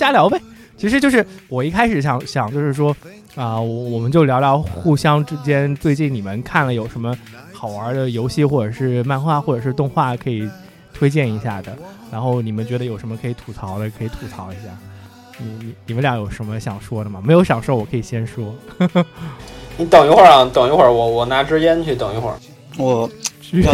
[0.00, 0.40] 瞎聊呗。
[0.78, 2.96] 其实就是我一开始想想就是说
[3.34, 7.16] 啊、我我们就聊聊互相之间最近你们看了有什么
[7.52, 10.48] 好玩的游戏或者是漫画或者是动画可以
[10.94, 11.76] 推荐一下的，
[12.10, 14.70] 然后你们觉得有什么可以吐槽的可以吐槽一下。
[15.38, 17.22] 你你你们俩有什么想说的吗？
[17.22, 18.54] 没有想说，我可以先说。
[19.76, 22.36] 你等一会儿啊，等一会儿，我我拿支烟去，等一会儿。
[22.78, 23.08] 我
[23.42, 23.72] 需要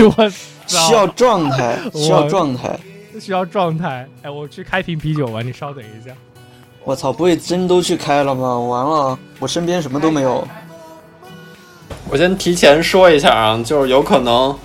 [0.66, 2.78] 需要状态， 需要状态。
[3.20, 4.06] 需要状态。
[4.22, 6.14] 哎，我去开瓶啤酒吧，你稍等一下。
[6.84, 8.58] 我操，不会真都去开了吗？
[8.58, 10.46] 完了，我身边什么都没有。
[12.08, 14.56] 我先提前说一下啊，就是有可能，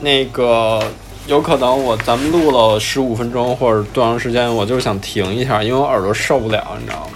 [0.00, 0.82] 那个
[1.26, 7.12] 有可能我咱们录了十五分钟或者多长时间，我就是想停一下，因为我耳朵受不了，你知道吗？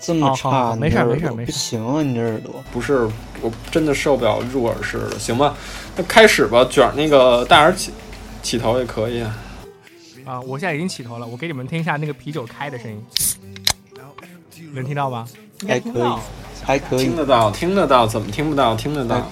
[0.00, 2.64] 这么好好好差，没事没事儿没事不行啊，你这耳朵。
[2.72, 3.06] 不是，
[3.42, 5.54] 我真的受不了入耳式的，行吧？
[5.94, 7.92] 那开始吧，卷那个大耳起
[8.42, 9.36] 起头也可以啊。
[10.26, 13.02] 啊，我现在已经起头了，我给你们听一下那个啤酒开的声音，
[14.74, 15.26] 能听到吗？
[15.66, 16.02] 还可以。
[16.64, 18.74] 还可以听，得到，听得到，怎么听不到？
[18.74, 19.14] 听得到。
[19.14, 19.28] 啊。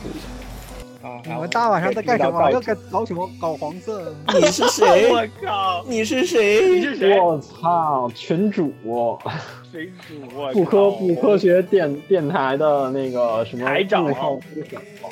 [1.27, 2.51] 你们大晚上在干什么？
[2.51, 3.29] 要搞搞什么？
[3.41, 4.15] 搞黄色？
[4.39, 5.11] 你是谁？
[5.11, 5.85] 我靠！
[5.89, 6.69] 你是谁？
[6.69, 7.19] 你是谁？
[7.19, 8.73] 我操，群主，
[9.73, 10.37] 群主？
[10.37, 14.07] 我不科靠不科学电电台的那个什么台长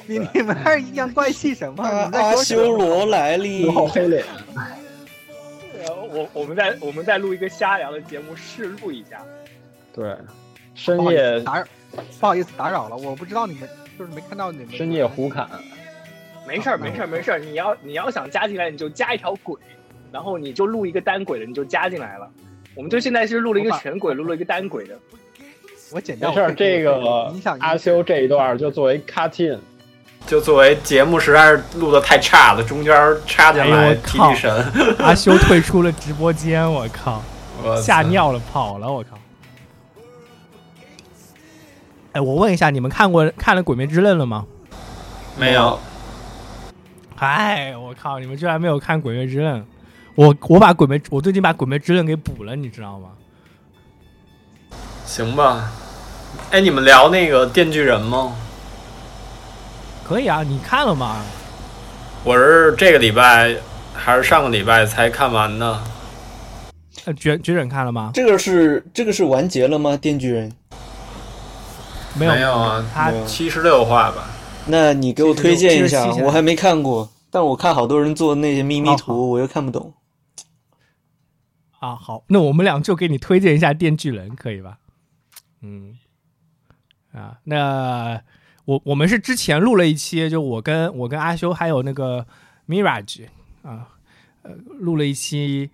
[0.07, 1.83] 你你们二阴阳怪气什么？
[2.13, 2.37] 你阿？
[2.37, 3.73] 修罗来历幕。
[3.73, 4.23] 后黑脸，
[5.87, 9.23] 呃我我们在我们在录一个瞎聊的节目，试录一下。
[9.93, 10.15] 对，
[10.75, 11.67] 深夜打扰，
[12.21, 14.71] 不好意思打扰了，我不知道你们，就是没看到你们。
[14.71, 15.49] 深夜胡侃，
[16.47, 17.39] 没事儿，没事儿，没事儿。
[17.39, 19.61] 你要你要想加进来，你就加一条轨，
[20.11, 22.31] 然后你就录一个单轨的，你就加进来了。
[22.75, 24.99] 我们就现在是录了一个全轨，录了一个单轨的。
[25.93, 29.61] 我剪掉没事儿，这个阿修这一段就作为 cut in，
[30.27, 32.95] 就作为节目实在是录的太差了，中间
[33.27, 37.23] 插进来提提神， 阿修退出了直播间，我靠，
[37.63, 39.19] 我吓尿了，跑了，我靠。
[42.13, 44.47] 哎，我问一下，你们看过看了《鬼灭之刃》了吗？
[45.39, 45.79] 没有。
[47.17, 49.61] 哎，我靠，你们居然没有看《鬼灭之刃》？
[50.15, 53.09] 我我把鬼灭，我最近把《鬼灭之刃》给补了，你知道吗？
[55.05, 55.71] 行吧。
[56.51, 58.35] 哎，你们聊那个《电锯人》吗？
[60.05, 61.25] 可以啊，你看了吗？
[62.25, 63.57] 我是这个礼拜
[63.95, 65.83] 还是上个礼拜才看完呢。
[67.05, 68.11] 呃，绝绝忍看了吗？
[68.15, 69.97] 这个是这个是完结了吗？
[69.97, 70.53] 电锯人？
[72.15, 74.29] 没有没有啊他七十六话吧。
[74.67, 79.93] 那你给我推荐一下，我还没看过，但我看好多人做那些咪咪好好图，我又看不懂。
[81.81, 84.79] 啊，好，那我们俩就给你推荐一下《电锯人》，可以吧？
[85.63, 85.99] 嗯，
[87.13, 88.21] 啊，那
[88.65, 92.27] 我我们是之前录了一期，就我跟我跟阿修还有那个
[92.69, 93.27] Mirage
[93.63, 93.89] 啊，
[94.43, 95.71] 呃，录了一期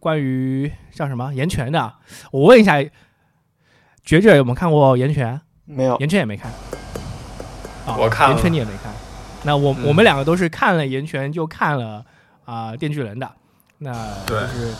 [0.00, 1.94] 关于叫什么岩泉的。
[2.32, 2.82] 我问一下，
[4.04, 5.40] 觉者有没有看过岩泉？
[5.64, 6.50] 没有，岩泉也没看。
[7.86, 8.92] 啊，我看了岩泉你也没看。
[9.44, 12.04] 那我、嗯我们两个都是看了岩泉，就看了
[12.44, 13.30] 啊、电锯人的。
[13.78, 13.92] 那
[14.26, 14.72] 就是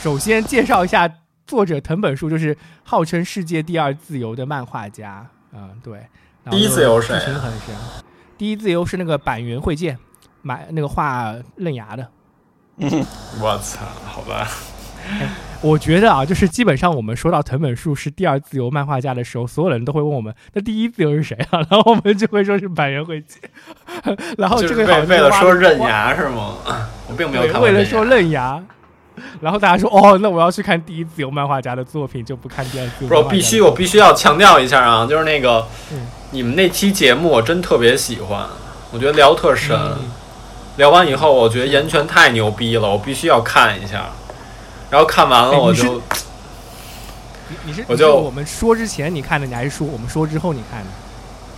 [0.00, 1.08] 首先介绍一下
[1.46, 5.26] 作者藤本树，就是号称世界第二自由的漫画家。
[5.52, 6.06] 嗯，对。
[6.50, 7.74] 第一自由谁啊剧情很深。
[8.36, 9.96] 第一自由是那个板垣惠介，
[10.42, 12.08] 买那个画刃牙的。
[12.78, 12.90] 嗯，
[13.40, 14.48] 我操，好吧。
[15.62, 21.60] 我觉得啊，就是基本上我们说到藤本树是第二自由漫画家的时候，所有人都会问我们，那第一自由是谁啊？
[21.70, 23.38] 然后我们就会说是板垣惠介。
[24.38, 26.56] 然后这个好像为为了说刃挖牙是吗？
[27.08, 27.60] 我并没有，看。
[27.62, 28.62] 为了说刃牙，
[29.40, 35.98] 然后大家说哦，那我要去看第一自由漫画家的作品，就不看第二自由不是，必须我必须要强调一下啊，就是那个、嗯
[36.30, 38.46] 你们那期节目我真特别喜欢，
[38.90, 39.76] 我觉得聊特神。
[39.76, 40.10] 嗯
[40.78, 44.06] 聊完以后，我觉得岩泉太牛逼了，我必须要看一下。
[44.88, 46.00] 然后看完了，我就
[47.50, 50.86] 你你是我就我们说之前你看的，你还是说我们说之后你看的？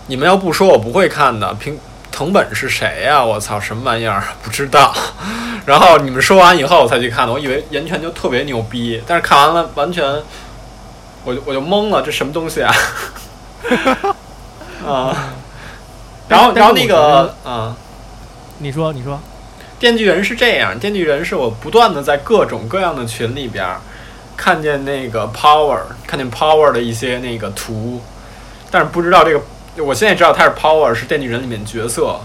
[0.09, 1.55] 你们要不说，我不会看的。
[1.55, 1.79] 凭
[2.15, 4.23] 藤本是谁呀、我操，什么玩意儿？
[4.41, 4.95] 不知道。
[5.67, 7.33] 然后你们说完以后，我才去看的。
[7.33, 10.23] 我以为岩泉就特别牛逼，但是看完了，完全
[11.25, 12.73] 我就我就懵了，这什么东西啊？
[14.87, 15.17] 啊！
[16.29, 17.75] 然后，然后那个，啊，
[18.59, 19.19] 你说你说，
[19.81, 23.81] 电锯人是这样，电锯人是我不断的在各种各样的群里边儿
[24.37, 28.01] 看见那个 Power，看见 Power 的一些那个图，
[28.71, 29.43] 但是不知道这个，
[29.79, 32.21] 我现在知道他是 Power 是电锯人里面角色，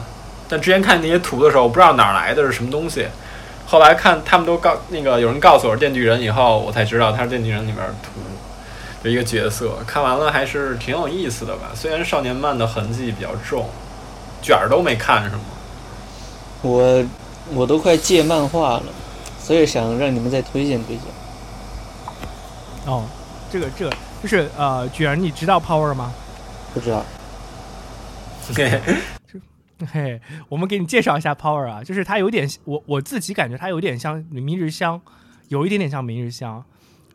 [0.48, 3.07] 但之前看那些图的时候，我不知道哪儿来的是什么东西。
[3.66, 8.22] 后来看他们都告那个有人告诉我是电锯人以后，我才知道他是电锯人里面的图
[9.04, 9.78] 的一个角色。
[9.86, 13.69] 看完了还是挺有意思的吧，虽然少年漫的痕迹比较重，
[14.42, 15.42] 卷儿都没看是吗？
[16.62, 17.04] 我
[17.54, 18.84] 我都快戒漫画了，
[19.42, 21.06] 所以想让你们再推荐推荐。
[22.86, 23.04] 哦，
[23.52, 26.12] 这个这个就是呃，卷儿，你知道 Power 吗？
[26.74, 27.06] 不知道。
[29.94, 30.19] 嘿，
[30.50, 35.01] 我们给你介绍一下 Power 啊，就是它有点，我我自己感觉它有点像明日香，
[35.48, 36.63] 有一点点像明日香，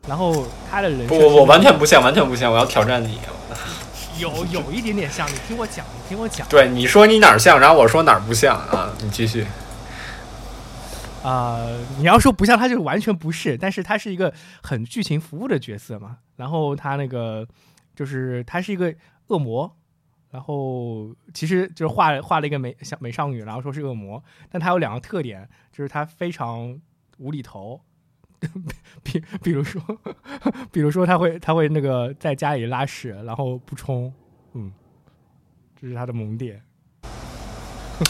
[0.09, 3.19] 然后他的人不不不，完全不像，完全不像，我要挑战你。
[4.19, 6.49] 有有一点点像，你听我讲，你听我讲。
[6.49, 8.91] 对，你说你哪儿像，然后我说哪儿不像啊？
[9.03, 9.45] 你继续。
[11.23, 11.67] 啊，
[11.99, 14.33] 你要说不像，他就完全不是，但是他是一个
[14.63, 16.19] 很剧情服务的角色嘛。
[16.37, 17.47] 然后他那个
[17.97, 18.95] 就是他是一个
[19.27, 19.75] 恶魔，
[20.35, 24.21] 然后其实就是画画了一个美小美少女，然后说是恶魔，
[24.51, 26.77] 但他有两个特点，就是他非常
[27.19, 27.81] 无厘头。
[29.05, 29.81] 比比如说，
[30.73, 34.13] 比如说他会他会那个在家里拉屎，然后不冲，
[34.55, 34.73] 嗯，
[35.81, 36.61] 这是他的萌点。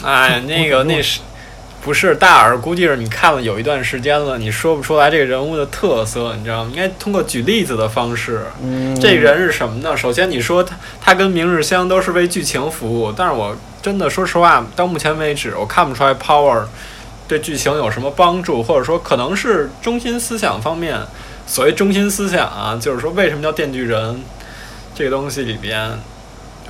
[0.03, 1.21] 哎，那个那是
[1.85, 2.57] 不是大耳？
[2.57, 6.71] 估计是你看了有一段时间了，你说不出来这个人物的特色，你知道吗？
[6.73, 8.41] 应该通过举例子的方式。
[8.63, 9.95] 嗯，这人是什么呢？
[9.95, 16.65] 首先你说他他跟明日香都是为剧情服务，但是我真的说实话，到目前为止我看不出来 Power。
[17.27, 20.99] 对剧情有什么帮助，或者说可能是中心思想方面。
[21.47, 24.23] 所谓中心思想啊，就是说为什么叫电锯人
[24.95, 25.99] 这个东西里边，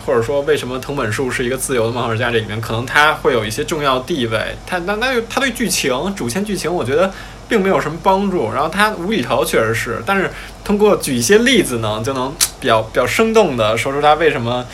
[0.06, 4.56] 或者说为什么藤本树是一个自由的漫画家这里面，可能他会有一些重要地位。
[4.66, 7.12] 他那那他对剧情主线剧情，我觉得
[7.50, 8.54] 并没有什么帮助。
[8.54, 10.30] 然后他无厘头确实是，但是
[10.64, 14.66] 通过举一些例子呢，就能比较 比较生动的说出他为什么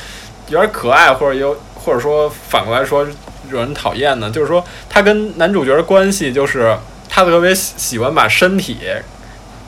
[0.50, 3.08] 有点可爱，或者有或者说反过来说。
[3.50, 6.74] 惹人讨厌呢，就是说他跟男主角的关系，就是
[7.10, 8.78] 他特别喜喜欢把身体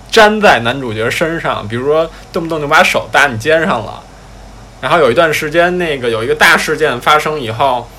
[0.10, 4.02] 粘在男主角身上，比如说动不动就把手搭你肩上了。
[4.84, 7.90] 然后有一段时间，那个有一个大事件发生以后，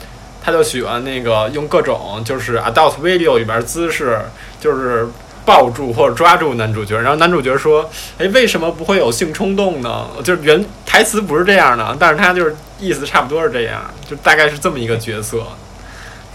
[0.43, 4.21] 他就喜欢那个用各种就是 adult video 里边姿势，
[4.61, 5.09] 就是
[5.47, 7.01] 抱住或者抓住男主角。
[7.01, 7.89] 然后男主角说
[8.21, 15.43] ：“哎，为什么不会有性冲动呢？”就是原台词不是这样的，但是他就是意思差不多是这样，就大概是这么一个角色。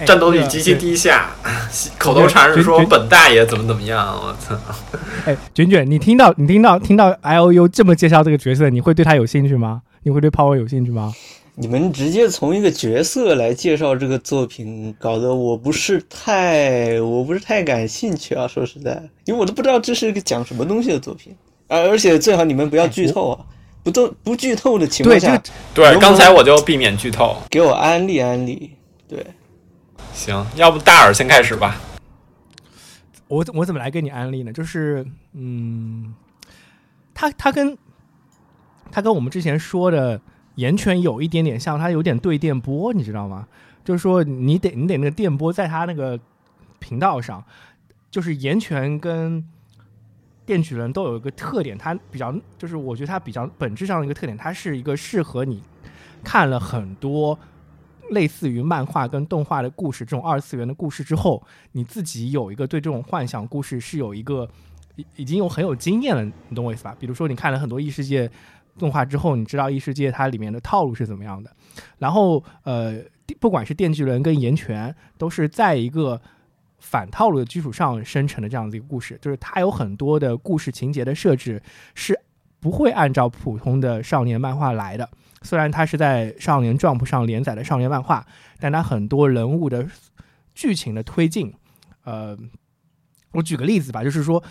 [0.06, 1.30] 战斗力极其低下，
[1.98, 4.56] 口头禅是说本大爷怎么怎么样，我操！
[5.26, 9.82] 哎，卷卷，你听到你听到听到 I O U 这么介绍这个角色，你会对他有兴趣吗？
[10.04, 11.14] 你会对 Power 有兴趣吗？
[11.56, 18.48] 你们直接从一个角色来介绍这个作品，搞得我不是太我不是太感兴趣啊！
[18.48, 18.92] 说实在，
[19.26, 21.36] 因为我都不知道这是一个讲什么东西的作品
[21.68, 21.78] 啊！
[21.80, 23.40] 而且最好你们不要剧透啊！
[23.84, 25.42] 不都不剧透的情况下，
[25.74, 28.72] 对，刚才我就避免剧透，给我安利安利，
[29.08, 29.26] 对。
[30.20, 31.78] 行，要不大耳先开始吧。
[33.30, 34.52] 我我怎么来给你安利呢？
[34.52, 36.14] 就是，嗯，
[37.14, 37.78] 他他跟
[38.92, 40.20] 他跟我们之前说的
[40.56, 43.48] 岩泉有一点点像，他有点对电波，你知道吗？
[43.86, 46.20] 就是说，你得你得那个电波在他那个
[46.80, 47.42] 频道上，
[48.12, 49.42] 就是岩泉跟
[50.46, 55.64] 电锯人都有一个特点，它比较就是我觉得它比较本质上的一个特点，它是一个适合你
[56.26, 57.40] 看了很多。
[58.12, 64.50] 类似于漫画跟动画的故事，这种二次元的故事之后，你自己有一个对这种幻想故事是有一个
[64.96, 66.96] 已已经有很有经验了，你懂我意思吧？
[67.00, 68.30] 比如说你看了很多异世界
[68.78, 71.52] 动画之后，你知道异世界它里面的套路是怎么样的。
[71.98, 73.00] 然后呃，
[73.40, 76.20] 不管是电锯人跟岩泉，都是在一个
[76.80, 81.62] 反套路的基础上生成的这样子一个故事，就是它有很多的故事情节的设置
[81.94, 82.20] 是
[82.60, 85.10] 不会按照普通的少年漫画来的。
[85.42, 88.26] 虽然它是在少年 Jump 上连载的少年漫画，
[88.60, 89.88] 但它很多人物的
[90.54, 91.54] 剧情的推进，
[92.04, 92.38] 呃，
[93.32, 94.44] 我举个例子吧，就是说，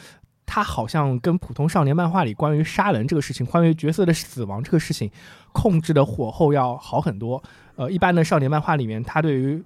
[0.47, 5.11] 它好像跟普通少年漫画里关于杀人这个事情，关于角色的死亡这个事情
[5.53, 7.43] 控制的火候要好很多。
[7.77, 9.63] 呃，一般的少年漫画里面，它对于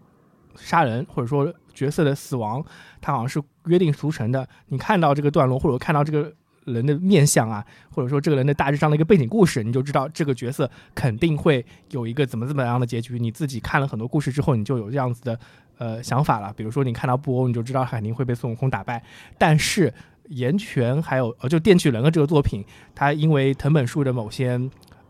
[0.56, 2.64] 杀人或者说角色的死亡，
[3.00, 4.48] 它好像是约定俗成的。
[4.66, 6.32] 你看到这个段落，或者看到这个。
[6.64, 13.18] 人的面相啊，或者说这个人的大致上的一个背景故事，你就知道这个角色肯定会有一个怎么怎么样的结局。
[13.18, 15.38] 你自己看了很多故事之后，你就有这样子的
[15.78, 16.52] 呃想法了。
[16.56, 19.02] 比如说你看到布欧，你就知道他肯定会被孙悟空打败。
[19.36, 19.92] 但是
[20.28, 22.64] 岩泉还有呃，就电锯人的这个作品，
[22.94, 24.60] 它因为藤本树的某些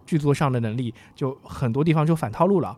[0.07, 2.77] 剧作上的能力，就很多地方就反套路了。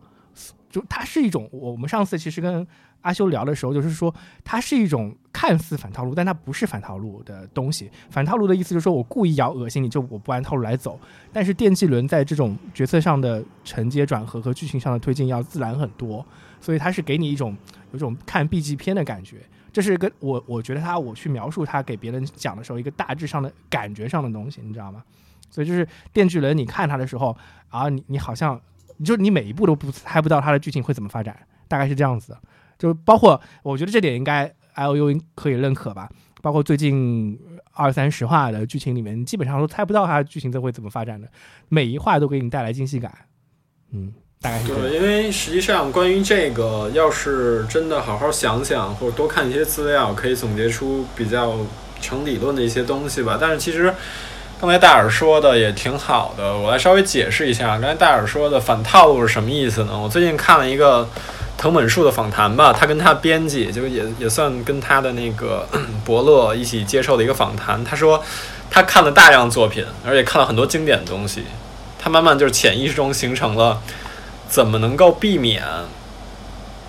[0.74, 2.66] 就它是一种，我们上次其实跟。
[3.04, 7.90] 阿修聊的时候，就是说它是一种看似反套路，但它不是反套路的东西。
[8.08, 10.98] 反套路的意思就是说我故意要恶心你，就我不按套路来走。
[11.30, 16.24] 但是电锯轮在这种角色上的承接转合和剧情上的推进要自然很多，
[16.62, 17.54] 所以它是给你一种
[17.92, 19.36] 有种看 B G 片的感觉。
[19.70, 25.04] 这是跟我我觉得他我去描述他给别人讲的时候一个大致上的感觉上的东西，你知道吗？
[25.50, 27.36] 所以就是电锯人，你看他的时候
[27.68, 28.58] 啊，你你好像
[29.02, 31.34] 就是你每一步都不猜不到它的剧情会怎么发展，
[31.66, 32.38] 大概是这样子的。
[32.78, 36.08] 就包括，我觉得这点应该 L U 可以认可吧。
[36.42, 37.38] 包括最近
[37.72, 41.26] 二三十话的剧情里面，基本上都猜不到它的剧情都会怎么发展的，
[41.70, 43.10] 每一话都给你带来惊喜感。
[43.92, 44.82] 嗯，大概是这样。
[44.82, 51.56] 对，因为实际上关于这个，要是真的好好想想，或者多看一些资料，可以总结出比较
[52.02, 53.38] 成理论的一些东西吧。
[53.40, 53.94] 但是其实
[54.64, 57.78] 刚才大耳说的也挺好的，我来稍微解释一下。
[57.78, 59.92] 刚才大耳说的反套路是什么意思呢？
[59.92, 61.06] 我最近看了一个
[61.58, 65.68] 藤本树的访谈吧，他跟他编辑就也也算跟他的那个
[66.02, 67.84] 伯乐一起接受的一个访谈。
[67.84, 68.24] 他说
[68.70, 71.44] 他看了大量作品，而且看了很多经典的东西，
[71.98, 73.82] 他慢慢就是潜意识中形成了
[74.48, 75.62] 怎么能够避免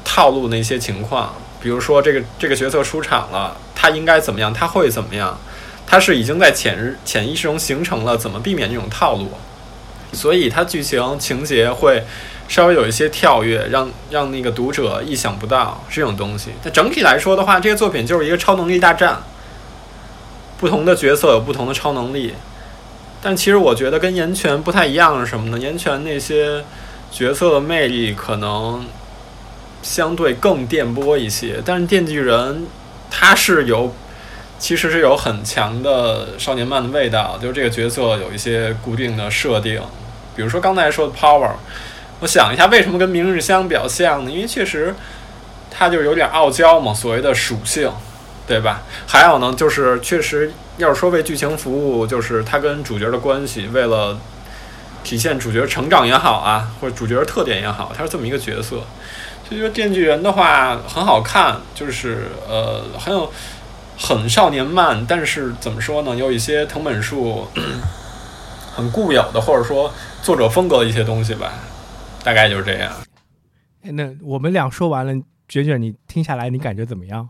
[0.06, 1.36] 套路那些情况。
[1.60, 5.38] 比如说这个这个角色出场了，他应该怎么样，他会怎么样。
[5.88, 9.30] 它是已经在潜潜意识中形成了怎么避免这种套路，
[10.12, 12.04] 所以它剧情情节会
[12.48, 16.50] 稍微有一些跳跃，让让那个读者意想不到这种东西。
[16.64, 19.22] 但整体来说的话，这个作品就是一个超能力大战，
[20.58, 22.34] 不同的角色有不同的超能力。
[23.22, 25.60] 但其实我觉得跟岩泉不太一样是什么呢？
[25.60, 26.66] 岩泉那些
[27.12, 28.86] 角色的魅力可能
[29.84, 32.66] 相对更电波一些，但是电锯人
[33.12, 33.94] 他是有。
[34.58, 39.82] 其实是有很强的少年漫的味道，就是这个角色有一些固定的设定，
[40.36, 41.52] 比如说刚才说的 Power，
[42.22, 44.32] 我想一下为什么跟明日香比较像呢？
[44.32, 44.96] 因为确实
[45.70, 47.92] 他就有点傲娇嘛，所谓的属性，
[48.48, 48.84] 对吧？
[49.06, 54.18] 还有呢，就是确实要是说为剧情服务，就是他跟主角的关系，为了
[55.04, 58.78] 体现主角成长也好啊，或者主角特点也好，他是这么一个角色。
[59.48, 63.32] 所以说电锯人的话很好看，就是呃很有。
[63.98, 66.16] 很少年漫，但是怎么说呢？
[66.16, 67.46] 有一些藤本树
[68.76, 71.54] 很固有的，或者说作者风格的一些东西吧，
[72.24, 72.92] 大概就是这样。
[73.82, 75.14] 那我们俩说完了，
[75.48, 77.30] 卷卷，你听下来你感觉怎么样？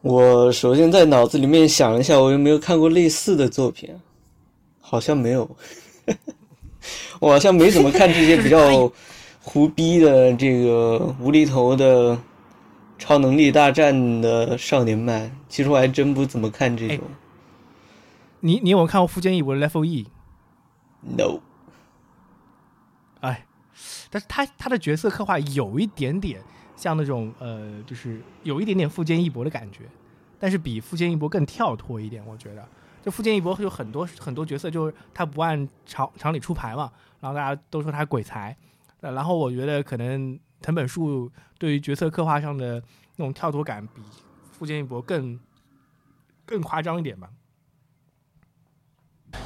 [0.00, 3.94] 我首先在脑子里面想了一下，我有没有看过类似的作品？
[4.80, 5.48] 好像没有，
[7.20, 8.90] 我好像没怎么看这些比较
[9.42, 12.18] 胡逼的这个无厘头的。
[12.96, 17.04] 超能力大战的少年漫，其实我还真不怎么看这种。
[18.40, 21.40] 你你有没有看过富坚义博的 Level E？No。
[23.20, 23.46] 哎，
[24.10, 26.40] 但是他他的角色刻画有一点点
[26.76, 29.80] 像那种呃，就是有一点点富坚义博的感觉，
[30.38, 32.24] 但是比富坚义博更跳脱一点。
[32.26, 32.66] 我觉得，
[33.02, 38.56] 就富坚义博有很多 很多角色，就是他不按常常理出牌嘛，然后大家都说他鬼才。
[39.00, 40.38] 然后我觉得可能。
[40.64, 42.82] 藤本树对于角色刻画上的
[43.16, 44.00] 那种跳脱感，比
[44.50, 45.38] 富坚义博更
[46.46, 47.28] 更夸张一点吧。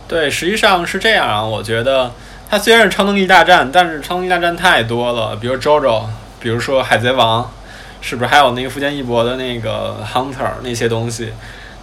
[0.06, 1.44] 对，实际上是这样啊。
[1.44, 2.12] 我觉得
[2.48, 5.34] 他虽然是超能力大战，但是超能力大战太多了。
[5.34, 6.06] 比如 JoJo，
[6.38, 7.50] 比如说海贼王，
[8.00, 11.32] 是不是还有那个富坚义博的那个 Hunter 那些东西？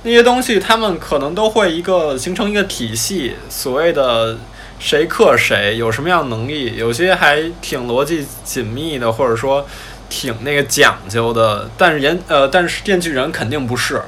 [0.04, 4.38] 那些东西他们可能都会一个形成一个体系，所谓的。
[4.78, 6.76] 谁克谁，有什么样能力？
[6.76, 9.66] 有些还挺逻辑紧密的，或者说
[10.10, 11.70] 挺那个讲究的。
[11.78, 14.02] 但是严呃，但是电锯人肯定不是。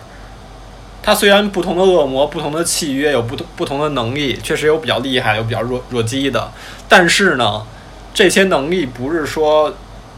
[1.02, 6.52] 他虽然不同的恶魔、不同的契约有不同不同的能力，确实有比较厉害，有比较弱弱鸡的。
[6.90, 7.66] 但是呢，
[8.14, 9.74] 这些能力不是说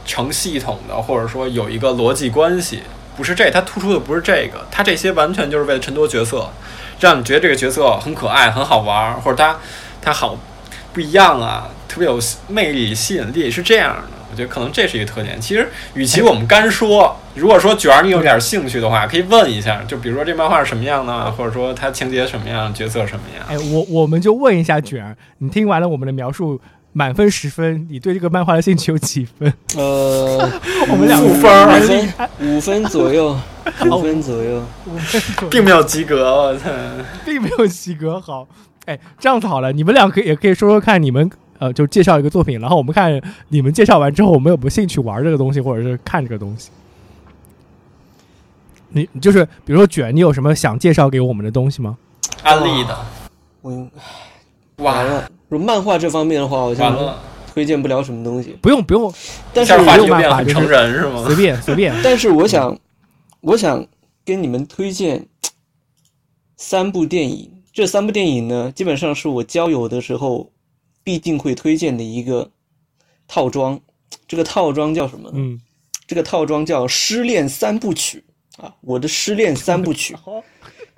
[0.05, 2.81] 成系统的，或者说有一个逻辑关系，
[3.15, 3.51] 不是这。
[3.51, 6.49] 他突出的不是这个，他这些完全就是为了衬托角色，
[6.99, 9.57] 让你觉得这个角色很可爱、很好玩，或者他。
[10.01, 10.37] 它好
[10.93, 14.03] 不一样啊，特别有魅力、吸引力，是这样的。
[14.31, 15.41] 我觉得可能这是一个特点。
[15.41, 23.45] 其实，与其我们干说，如果说卷儿你有点兴趣的话，可以问一下，就比如说这漫画是什么样的，或者说它情节什么样，角色什么样。
[23.49, 26.61] 哎，我我们就问一下卷儿，你听完了我们的描述，
[26.93, 29.51] 满分十分，你对这个漫画的兴趣有几分？
[29.75, 30.47] 呃，
[30.91, 33.35] 我们两五分，五分左右，
[33.89, 36.69] 五分左右，五分左右， 并没有及格，我操，
[37.25, 38.47] 并没有及格，好。
[38.89, 41.29] 哎，这样子好了，你们俩可以也可以说说看，你们
[41.59, 46.71] 呃，就介绍一个作品，然后我们看你们介绍完之后，我们有没有兴趣玩这个东西，或者是看这个东西。
[48.89, 51.95] 你就是比如说卷，你有什么想介绍给我们的东西吗？
[52.41, 52.97] 安利的，
[53.61, 53.87] 我
[54.77, 55.29] 完了。
[55.49, 57.15] 如漫画这方面的话，我像
[57.53, 58.57] 推荐不了什么东西。
[58.59, 59.13] 不用不用，
[59.53, 61.23] 但是不用办法，成人是吗？
[61.27, 61.93] 随便随便。
[62.03, 62.75] 但是我想，
[63.41, 63.85] 我想
[64.25, 65.27] 跟你们推荐
[66.57, 67.51] 三部电影。
[67.79, 70.51] 这三部电影呢，基本上是我交友的时候
[71.01, 72.51] 必定会推荐的一个
[73.25, 73.79] 套装。
[74.27, 75.31] 这个套装叫什么？
[75.33, 75.57] 嗯，
[76.05, 78.21] 这个套装叫《失恋三部曲》
[78.61, 80.13] 啊，我的失恋三部曲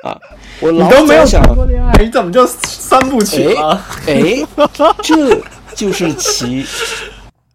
[0.01, 0.17] 啊，
[0.59, 3.79] 我老都没有想过恋爱，你怎么就三部曲了？
[4.07, 4.43] 哎，
[5.03, 5.39] 这
[5.75, 6.65] 就是其，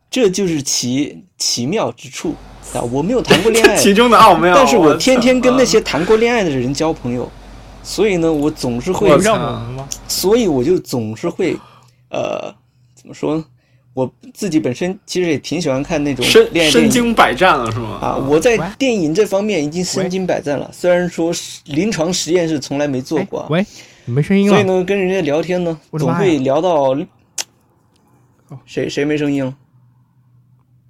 [0.09, 2.37] 这就是其奇妙之处。
[2.75, 4.54] 啊，我没有谈过恋爱，其中的奥妙。
[4.54, 7.28] 但是我天天跟那些谈过恋爱的人交朋友，
[7.87, 9.88] 所以呢，我总是会让我们吗？
[10.09, 11.57] 所以我就总是会，
[12.11, 12.52] 呃，
[12.97, 13.45] 怎么说呢？
[13.95, 17.99] 我自己本身其实也挺喜欢看那种身恋爱身经百战了是吗？
[18.02, 18.16] 啊。
[18.16, 21.33] 我在电影这方面已经身经百战了，虽然说
[21.66, 23.64] 临床实验是从来没做哎过啊，喂，
[24.05, 24.52] 没声音了。
[24.52, 27.07] 所以呢，跟人家聊天呢，总会聊到哦
[28.66, 29.55] 谁谁没声音了？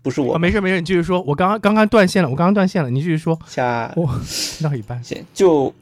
[0.02, 1.20] 不是我啊，，没事没事，你继续说。
[1.22, 3.38] 我刚刚刚刚断线了，我刚刚断线了，你继续说。
[3.46, 5.02] 下我听到一半。
[5.04, 5.72] 线就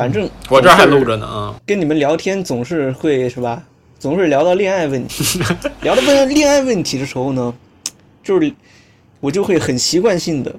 [0.00, 1.54] 反正我这还录着呢啊。
[1.66, 3.62] 跟你们聊天总是会是吧？
[3.98, 5.38] 总是聊到恋爱问题，
[5.82, 7.52] 聊到问恋爱问题的时候呢，
[8.22, 8.50] 就是
[9.20, 10.54] 我就会很习惯性的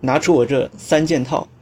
[0.00, 1.57] 拿出我这三件套啊，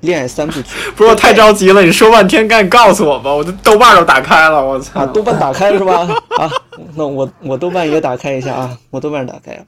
[0.00, 5.00] 恋爱三部曲 不是我太着急了，你说半天，赶紧告诉我吧，我的豆瓣都打开了，我操！
[5.00, 6.08] 啊，豆瓣打开了是吧？
[6.36, 6.50] 啊，
[6.94, 9.64] 那我我豆瓣也打开一下啊，我豆瓣打开啊，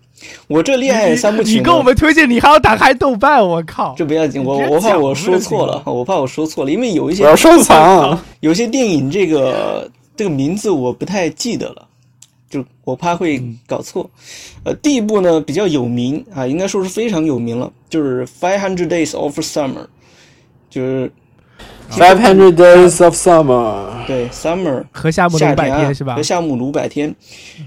[0.47, 3.95] 我这恋爱三部曲呢，你跟我们推荐，你还要打开豆瓣，我靠！
[3.99, 8.19] 这不要紧，我我怕我说错了，我怕我说错了，因为有一些我要收藏。
[8.41, 11.87] 有些电影这个这个名字我不太记得了，
[12.49, 14.09] 就我怕会搞错。
[14.65, 19.69] 呃，第一部呢比较有名啊，应该说是非常有名了，就是《Five Hundred Days of Summer》，
[20.71, 21.13] 就是
[21.91, 26.23] 啊 Five hundred days of summer，对 Summer 和夏目夏五百天是吧和？
[26.23, 27.15] 夏目鲁百天，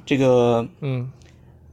[0.06, 1.08] 这个嗯，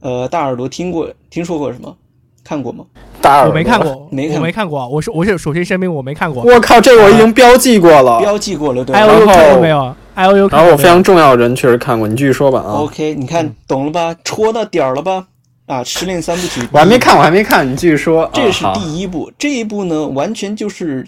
[0.01, 1.95] 呃大耳朵听过听说过什么？
[2.43, 2.83] 看过吗？
[3.21, 3.79] 大耳朵我没看。
[3.79, 4.87] 过，没看我没看过。
[4.89, 6.43] 我是我是首先声明我没看过。
[6.43, 8.19] 我靠，这个我已经标记过了。
[8.19, 12.81] 标记过了，对 I 吧 O U 然后看过没有？I O U 看过没有然后我非常重要的人确实看过，你继续说吧啊。
[12.81, 14.13] ？OK，你看懂了吧？
[14.23, 15.27] 戳到点儿了吧？
[15.67, 18.29] 啊，失恋三部曲，我还没看，我还没看，你继续说。
[18.33, 21.07] 这是第一部，这一部呢，完全就是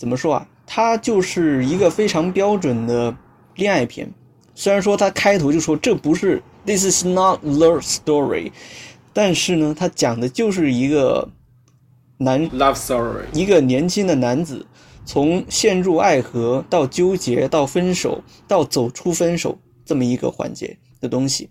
[0.00, 0.48] 怎么说啊？
[0.66, 3.14] 它就是一个非常标准的
[3.56, 4.10] 恋爱片。
[4.54, 8.50] 虽然说它开头就说这不是 “This is not love story”，
[9.12, 11.28] 但是呢，它讲的就是一个
[12.16, 13.24] 男 Love Story。
[13.34, 14.64] 一个年轻的男子
[15.04, 21.50] 从陷入爱河到纠结到分手到走出分手这么一个环节的东西，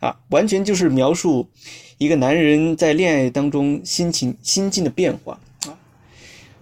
[0.00, 1.48] 啊，完全就是描述
[1.98, 5.45] 一个男人在恋爱当中心情心境的变化啊，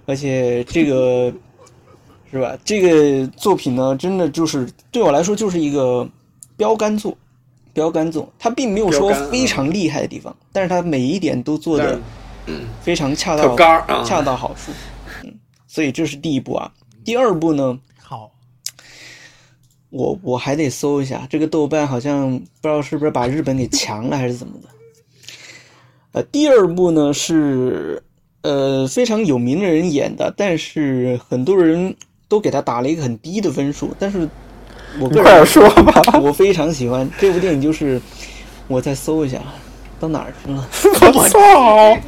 [0.06, 1.32] 而且这个
[2.30, 2.58] 是吧？
[2.64, 6.08] 这个作品呢，真的就是对我来说就是一个
[6.56, 7.16] 标杆作，
[7.72, 12.00] 标杆作，它并没有说非常厉害的地方，但是它每一点都做的
[12.82, 13.56] 非常恰到
[14.04, 14.72] 恰到好处。
[15.22, 15.32] 嗯，
[15.68, 16.72] 所以这是第一步啊。
[17.04, 18.30] 第二步呢，好，
[19.90, 24.68] 我我还得搜一下这个豆瓣，好像不知道是不是把日本给强了还是怎么的。
[26.12, 28.02] 呃，第二部呢是
[28.44, 31.92] 呃非常有名的人演的，但是很多人
[32.28, 34.28] 都给他打了一个很低的分数，但是
[35.00, 36.20] 我个你快点人说吧。
[36.22, 38.00] 我非常喜欢这部电影，就是
[38.68, 39.38] 我再搜一下
[39.98, 40.68] 到哪儿去了。
[41.14, 41.98] 我操！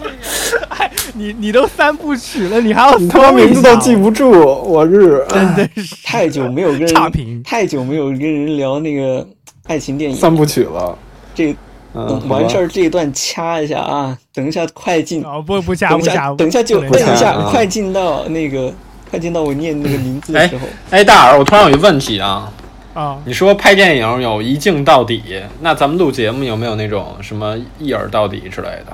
[0.68, 5.24] 哎你你都三部曲了，你还要你他妈名字都记不住，我日！
[5.30, 9.26] 真的是太久没有跟人差评太久没有跟人聊那个
[9.66, 10.98] 爱情电影，三部曲了。
[11.34, 11.56] 这
[11.96, 18.72] 嗯，等完事儿这一段掐一下啊，等一下快进，哦不不加等一不加，下等一下就不能加摁一下，啊快进到那个
[19.10, 22.52] 快进到我念那个名字的时候，哎，大耳，我突然有一个问题啊，
[22.92, 23.18] 啊！
[23.24, 28.92] 你说拍电影有一镜到底，那咱们录节目有没有那种什么一耳到底之类的？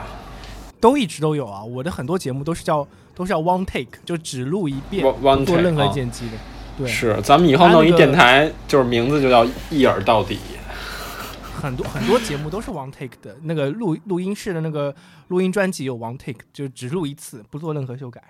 [0.80, 1.62] 都一直都有啊。
[1.64, 6.32] 我的很多节目都是叫都是叫 one take，就只录一遍，One- one 不做 take，任何啊剪辑的。
[6.78, 10.38] 对，是，咱们以后弄一它那个电台，就是名字就叫一耳到底。
[11.62, 14.92] 很多很多节目都是 one take 的，那个录录音室的那个
[15.28, 18.20] 录音专辑有 one take，就只录一次，不做任何修改。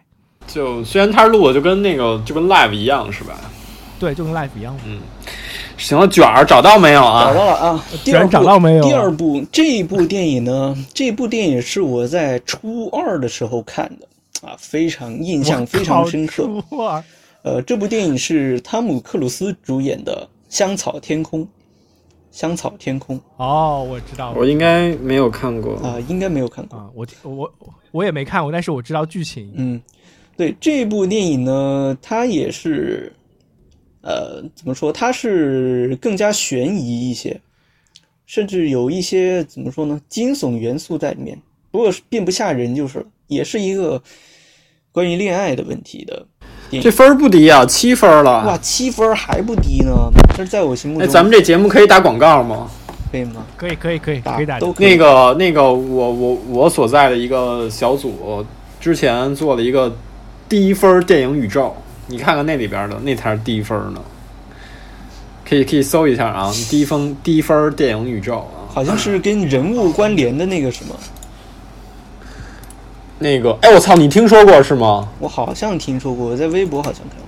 [0.46, 3.40] 就虽然他录的就跟那个就跟 live 一样，是吧？
[3.98, 4.76] 对，就跟 live 一样。
[4.84, 5.00] 嗯
[5.78, 7.34] 行了，卷儿找到没有啊找啊？
[7.34, 7.84] 到了啊。
[8.04, 14.06] 第二部找到没有第二部这一部电影呢，这部电影是我在初二的时候看的
[14.46, 16.46] 啊，非常印象非常深刻。
[16.72, 17.02] 哇！
[17.42, 21.40] 呃，这部电影是汤姆克鲁斯主演的《香草天空》。
[22.32, 25.76] 香草天空哦，我知道了我应该没有看过。
[25.76, 26.78] 啊、应该没有看过。
[26.78, 27.54] 啊，我我
[27.92, 29.52] 我也没看过，但是我知道剧情。
[29.54, 29.80] 嗯，
[30.36, 33.12] 对这部电影呢，它也是，
[34.00, 34.90] 呃，怎么说？
[34.90, 37.38] 它是更加悬疑一些，
[38.24, 41.38] 甚至有一些怎么说呢，惊悚元素在里面。
[41.70, 44.02] 不过并不吓人就是，也是一个
[44.90, 46.26] 关于恋爱的问题的。
[46.80, 48.58] 这分儿不低啊，七分了哇，了。
[48.60, 49.92] 七分儿还不低呢，
[50.36, 52.68] 这是在我心目哎，中，咱们这节目可以打广告吗？
[53.10, 53.44] 可以吗？
[53.56, 58.44] 可以可以可以打可以打都可以那个那个，我我我所在的一个小组
[58.80, 59.94] 之前做了一个
[60.48, 61.74] 低分儿电影宇宙，
[62.06, 64.00] 你看看那里边的那才是低分儿呢。
[65.46, 68.64] 可以可以搜一下啊，低分低分儿电影宇宙啊。
[68.72, 70.94] 好像是跟人物关联的那个什么，
[73.22, 75.08] 那个，哎，我操，你听说过是吗？
[75.18, 77.26] 我好像听说过，我在微博好像看过。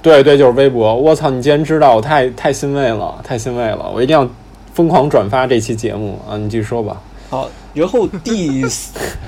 [0.00, 0.96] 对对，就是微博。
[0.96, 3.90] 我操，你竟然知道，我太太欣慰了，太欣慰了！
[3.94, 4.26] 我一定要
[4.72, 6.38] 疯狂转发这期节目啊！
[6.38, 7.02] 你继续说吧。
[7.28, 8.64] 好，然后第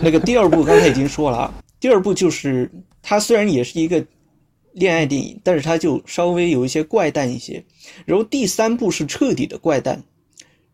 [0.01, 2.71] 那个第二部刚才已经说了啊，第二部就是
[3.03, 4.03] 它虽然也是一个
[4.73, 7.63] 恋爱电影，但是它就稍微有一些怪诞一些。
[8.07, 10.03] 然后第三部是彻底的怪诞，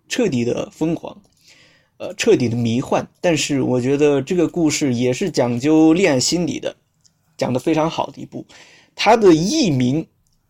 [0.09, 1.17] 彻底的疯狂，
[1.99, 3.07] 呃，彻底的迷幻。
[3.21, 6.75] 但是我觉得这个故事也是讲究恋爱心理的，
[7.37, 8.47] 讲的非常好的一部。
[8.97, 10.07] 它的译名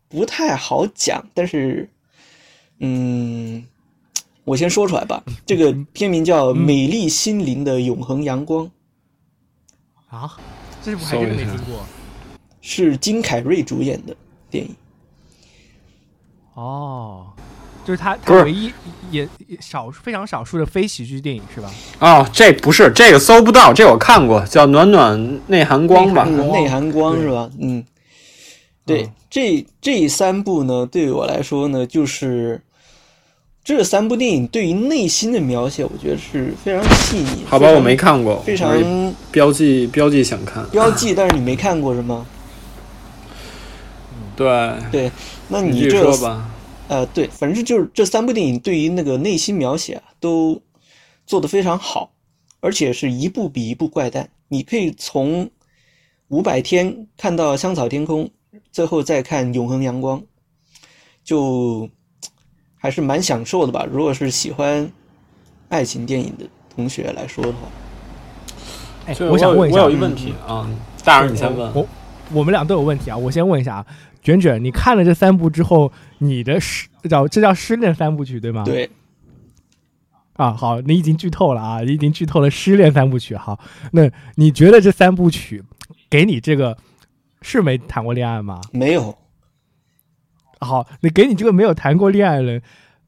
[0.09, 1.91] 不太好讲，但是，
[2.79, 3.67] 嗯，
[4.45, 5.23] 我先说出来吧。
[5.45, 8.67] 这个片名叫《美丽心灵的永恒阳光》，
[10.09, 10.39] 啊，
[10.83, 11.85] 这部还真没听过。
[12.61, 14.17] 是金凯瑞主演的
[14.51, 14.75] 电影。
[16.55, 17.33] 哦，
[17.89, 18.71] 就是他，他唯一
[19.11, 21.71] 也也少数非常少数的非喜剧电影是吧？
[22.01, 26.27] 哦，这不是这个搜不到，这我看过，叫《暖暖内涵光》吧？
[26.29, 27.49] 嗯，内涵光是吧？
[27.59, 27.83] 嗯，
[28.85, 32.61] 对，嗯这这三部呢，对于我来说呢，就是
[33.65, 37.47] 这三部电影对于内心的描写，我觉得是非常细腻。
[37.49, 38.71] 好吧，我没看过，非常
[39.33, 40.63] 标记标记想看。
[40.69, 42.27] 标记，但是你没看过是吗？
[44.37, 45.11] 对，对，
[45.49, 46.51] 那你这说吧。
[46.89, 50.61] 呃，对，反正就是这三部电影对于那个内心描写啊，都
[51.27, 52.11] 做得非常好，
[52.61, 54.29] 而且是一部比一部怪诞。
[54.49, 55.51] 你可以从
[56.29, 58.31] 五百天看到香草天空，
[58.73, 60.23] 最后再看永恒阳光，
[61.23, 61.89] 就
[62.77, 63.87] 还是蛮享受的吧。
[63.91, 64.91] 如果是喜欢
[65.69, 67.59] 爱情电影的同学来说的话，
[69.05, 70.67] 哎，我想问一下，我有一问题啊，
[71.05, 71.75] 大人你先问。
[71.75, 71.87] 我
[72.33, 73.87] 我们俩都有问题啊，我先问一下啊，
[74.23, 78.65] 卷卷，你看了这三部之后，你的失叫这叫失恋三部曲对吗？。
[78.65, 78.91] 对，
[80.35, 83.35] 啊，好，你已经剧透了啊，你已经剧透了失恋三部曲。
[83.35, 83.59] 好，
[83.93, 85.63] 那你觉得这三部曲
[86.09, 86.77] 给你这个
[87.43, 88.61] 是没谈过恋爱吗？
[88.73, 89.17] 没有，
[90.61, 92.63] 好，那给你这个没有谈过恋爱的人，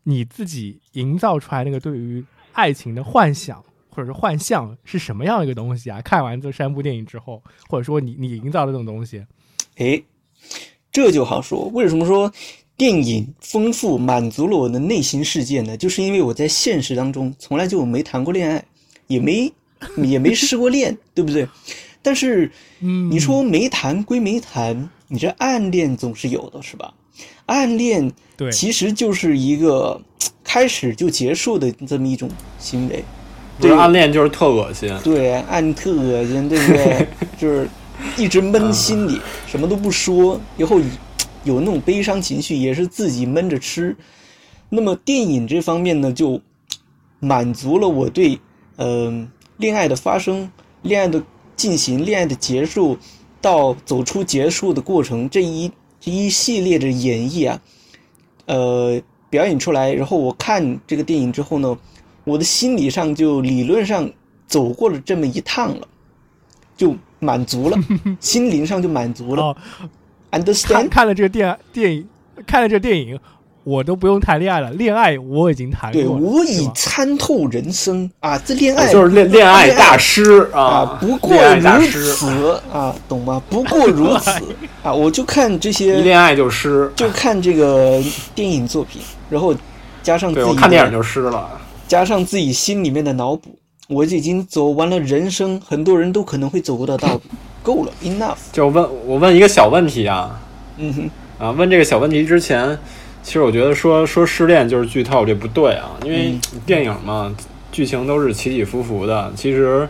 [0.05, 6.01] 你自己营造出来那个对于爱情的幻想或者是幻象是什么样的一个东西啊？
[6.01, 9.25] 看完这三部电影之后，或者说你你营造的这种东西，
[9.77, 10.05] 诶，
[10.92, 11.68] 这就好说。
[11.68, 12.33] 为什么说
[12.81, 15.77] 电影丰富满足了我的内心世界呢？
[15.77, 18.64] 就是因为我在现实当中从来就没谈过恋爱，
[19.07, 19.53] 也没
[19.99, 21.47] 也没失过恋， 对不对？
[22.01, 26.95] 但是嗯，你说没谈归没谈，你这暗恋总是有的，是吧？
[27.45, 30.01] 暗恋对，其实就是一个
[30.43, 33.05] 开始就结束的这么一种行为。
[33.61, 34.90] 对暗恋就是特恶心。
[35.05, 37.07] 对，暗特恶心，对不对？
[37.38, 37.69] 就是
[38.16, 40.81] 一直闷心里，什么都不说，以后
[41.44, 43.96] 有那种悲伤情绪，也是自己闷着吃。
[44.68, 46.40] 那么电影这方面呢，就
[47.18, 48.38] 满足了我对
[48.76, 50.50] 嗯、恋爱的发生、
[50.83, 51.22] 恋爱的
[51.55, 52.96] 进行、恋爱的结束
[53.40, 57.61] 到走出结束的过程这一这一系列的演绎啊，
[58.46, 59.92] 呃，表演出来。
[59.92, 61.79] 然后我看这个电影之后呢，
[62.24, 64.11] 我的心理上就理论上
[64.46, 65.87] 走过了这么一趟了，
[66.76, 67.76] 就满足了，
[68.18, 69.55] 心灵上就满足了。
[70.31, 70.88] Understand？
[70.88, 72.09] 看了这个电电影，
[72.47, 73.19] 看了这个电影，
[73.64, 83.43] 我都不用谈恋爱了，恋爱我已经谈过对了，我已参透人生啊，这恋爱就是恋恋爱大师师啊啊，，不过如，此啊，懂吗？
[83.51, 84.31] 不过如此
[84.83, 86.90] 啊，我就看这 一些，恋爱就失。
[86.97, 88.03] 就看这个
[88.35, 89.55] 电影作品，然后
[90.03, 91.49] 加上自己对我看电影就失了。
[91.87, 97.21] 加上自己心里面的脑补，我已经走完了人生很多人都可能会走过的道路，
[97.62, 98.37] 够了，enough。
[98.53, 100.40] 就问我问一个小问题啊
[100.79, 101.51] 嗯哼，啊！
[101.51, 102.79] 问这个小问题之前，
[103.23, 107.35] 其实我觉得说说失恋就是剧透，这不对啊，因为嗯电影嘛，
[107.70, 109.31] 剧情都是起起伏伏的。
[109.37, 109.88] 其实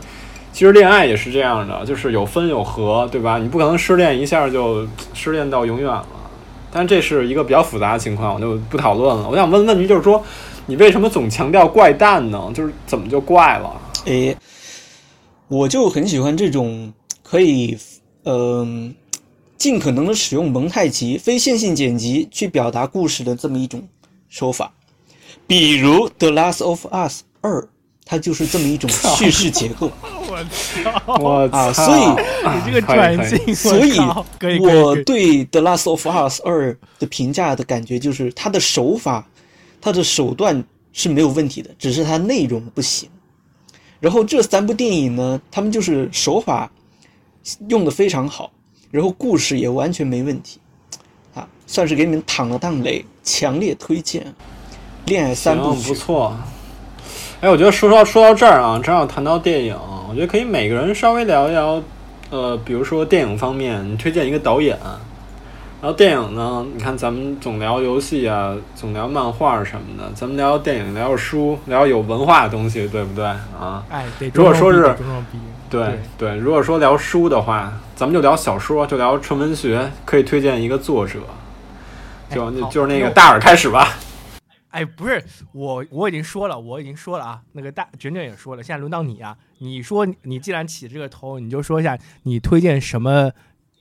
[0.52, 3.38] 其实恋爱也是这样的，就是有分有合，对吧？
[3.38, 6.04] 你不可能失恋一下就失恋到永远了。
[6.72, 9.28] 但这是一个比较复杂的情况，我就不讨论了。
[9.28, 10.22] 我想问问题就是说，
[10.66, 12.50] 你为什么总强调怪诞呢？
[12.54, 13.72] 就是怎么就怪了？
[14.06, 14.36] 诶，
[15.48, 16.92] 我就很喜欢这种
[17.30, 17.78] 可以，
[18.24, 18.92] 嗯、
[19.56, 23.86] 尽可能的使用蒙太奇、非线性剪辑去表达故事的这么一种
[24.28, 24.72] 手法。
[25.46, 27.62] 比如《The Last of Us 二》，
[28.04, 29.92] 它就是这么一种 叙事结构。
[30.02, 31.18] 我操！
[31.20, 31.86] 我啊操！
[31.86, 32.00] 所以
[32.52, 33.98] 你这个转性，所以
[34.58, 39.24] 我对《The Last of Us 二》的评价的感觉就是，它的手法、
[39.80, 43.08] 它的手段是没有问题的，只是它内容不行。
[44.00, 46.68] 然后这三部电影呢，他们就是手法
[47.68, 48.50] 用的非常好，
[48.90, 50.60] 然后故事也完全没问题，
[51.34, 54.26] 啊，算是给你们躺了趟雷，强烈推荐。
[55.06, 56.36] 恋爱三部曲不，错。
[57.40, 59.76] 哎，我觉得说到说到这儿啊，正好谈到电影，
[60.08, 61.82] 我觉得可以每个人稍微聊一聊，
[62.28, 64.78] 呃，比如说电影方面，你推荐一个导演，
[65.80, 73.82] 然后电影呢，你看咱们总聊游戏啊，总聊漫画什么的，咱们聊电影，聊书，聊有文化的东西，对不对啊？
[73.88, 74.94] 哎，对，如果说是
[75.70, 81.20] 对对对，如果说聊书的话，咱们就聊小说，就聊纯文学，可以推荐一个作者，
[82.28, 83.96] 就哎就是那个大耳开始吧。
[84.70, 85.20] 哎，不是
[85.52, 87.40] 我，我已经说了，我已经说了啊。
[87.52, 89.36] 那个大卷卷也说了，现在轮到你啊。
[89.58, 93.30] 你说你既然起这个头，你就说一下你推荐什么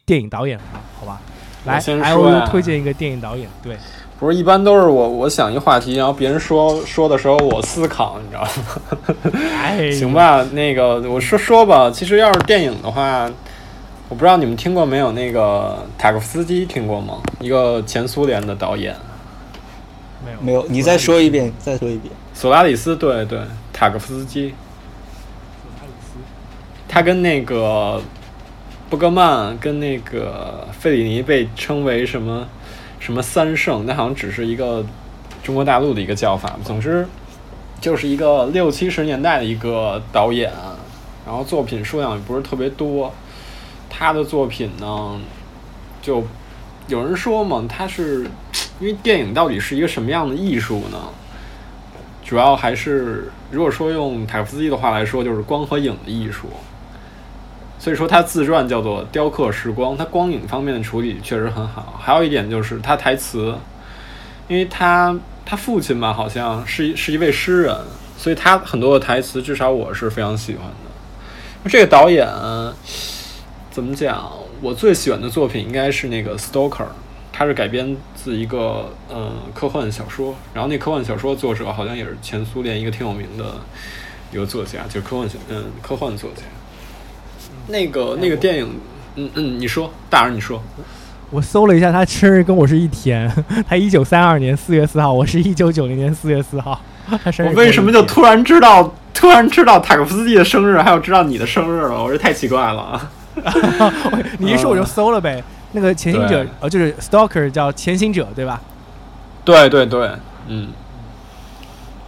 [0.05, 1.21] 电影导演吧，好吧？
[1.65, 3.77] 来，I 先说 O 呀 U 推荐一个电影导演，对，
[4.19, 9.39] 不是，一般都是我我想一个话题，然后别人说说的时候我思考，你知道吗？
[9.57, 11.89] 哎， 行，吧，那个我说说吧。
[11.89, 13.29] 其实要是电影的话，
[14.09, 17.19] 我不知道你们听过没有，那个塔可夫斯基听过吗？
[17.39, 18.93] 一个前苏联的导演，
[20.25, 22.13] 没有没有，你再说一遍，再说一遍。
[22.33, 23.39] 索拉里斯，对对，
[23.71, 24.53] 塔可夫斯基，
[26.89, 28.01] 他跟那个
[28.89, 32.45] 布格曼跟那个费里尼被称为什么
[32.99, 34.85] 什么三圣，那好像只是一个
[35.41, 36.57] 中国大陆的一个叫法。
[36.63, 37.07] 总之，
[37.81, 40.51] 就是一个六七十年代的一个导演，
[41.25, 43.11] 然后作品数量也不是特别多。
[43.89, 45.19] 他的作品呢，
[46.01, 46.23] 就
[46.87, 48.25] 有人说嘛，他是
[48.79, 50.97] 因为电影到底是一个什么样的艺术呢？
[52.23, 56.47] 主要还是如果说用塔夫斯基的话来说，就是光和影的艺术。
[57.79, 61.97] 所以说他自传叫做《雕刻时光》，他光影方面的处理确实很好。
[61.99, 63.55] 还有一点就是他台词，
[64.49, 67.75] 因为他他父亲吧，好像是一是一位诗人，
[68.17, 71.69] 所以他很多的台词，至少我是非常喜欢的。
[71.69, 72.27] 这个导演
[73.71, 74.29] 怎么讲？
[74.61, 76.83] 我最喜欢的作品应该是那个《Stalker》，
[77.31, 83.55] 它是改编自一个呃科幻小说，然后那科幻小说作者好像也是前苏联一个挺有名的
[84.33, 86.43] 一个作家，就是科幻小嗯科幻作家。
[87.69, 88.69] 那个那个电影，
[89.15, 90.61] 嗯嗯，你说，大人你说，
[91.29, 93.31] 我搜了一下，他生日跟我是一天，
[93.67, 96.79] 他一九三二年四月四号，我是一九九零年四月四号，
[97.23, 102.03] 他生日我为什么就突然知道突然知道塔可夫斯基的生日，还有知道你的生日了？
[102.03, 103.11] 我这太奇怪了啊！
[104.39, 105.43] 你一说我就搜了呗。
[105.71, 108.59] 那个潜行者对，呃，就是 Stalker 叫潜行者，对吧？
[109.45, 110.09] 对对对，
[110.47, 110.69] 嗯。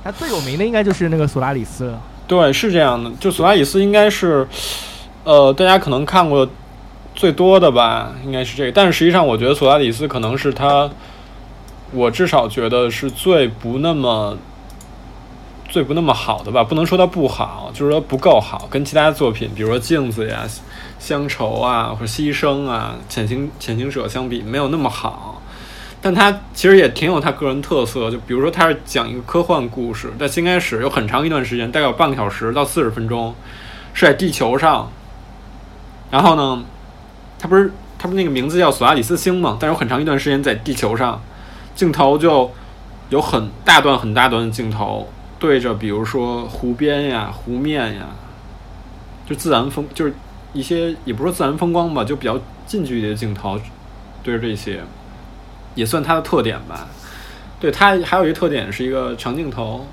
[0.04, 2.02] 他最有名的应该就是那个索拉里斯了。
[2.26, 3.12] 对，是这样的。
[3.20, 4.48] 就索拉里斯应该是，
[5.24, 6.48] 呃，大家可能看过
[7.14, 8.72] 最多的吧，应该是这个。
[8.72, 10.90] 但是实际上，我觉得索拉里斯可能是他，
[11.92, 14.36] 我至少觉得是最不那么、
[15.70, 16.64] 最不那么好的吧。
[16.64, 18.68] 不能说他不好，就是说不够好。
[18.72, 20.44] 跟其他作品，比如说《镜子》呀、
[20.98, 25.40] 《乡愁》啊，或者《牺牲》啊、《潜行潜行者》相比，没有那么好。
[26.02, 33.36] 但他其实也挺有他个人特色，就比如说他是讲一个科幻故事，在新开始有很长一段时间，大概有半个小时到四十分钟，
[33.94, 34.90] 是在地球上。
[36.12, 36.64] 然后呢，
[37.40, 39.58] 他不是他不是那个名字叫索拉里斯星嘛？
[39.60, 41.20] 但是有很长一段时间在地球上，
[41.74, 42.52] 镜头就
[43.10, 45.08] 有很大段很大段的镜头
[45.40, 48.08] 对着，比如说湖边呀、湖面呀，
[49.28, 50.14] 就自然风，就是
[50.54, 53.60] 一些也不是说自然风光吧，就比较近距离的镜头
[54.22, 54.82] 对着这些。
[55.74, 56.86] 也算它的特点吧。
[57.58, 59.88] 对它还有一个特点是一个长镜头。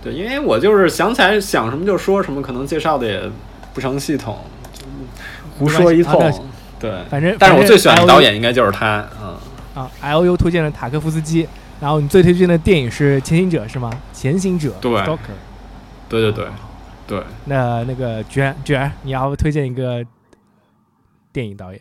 [0.00, 3.20] 对，因为我就是想起来想什么就说什么，可能介绍的也
[3.74, 4.38] 不成系统，
[5.58, 6.44] 胡说一通没关系啊。
[6.78, 9.36] 对，反正但是我最喜欢的导演应该就是他，嗯，
[9.74, 11.48] 啊，L U 推荐了塔科夫斯基，
[11.80, 13.90] 然后你最推荐的电影是《潜行者》是吗？
[14.12, 14.92] 潜行者，对。
[16.08, 16.46] 对对对
[17.06, 17.22] 对。
[17.46, 20.04] 那那个卷卷，你要不推荐一个
[21.32, 21.80] 电影导演？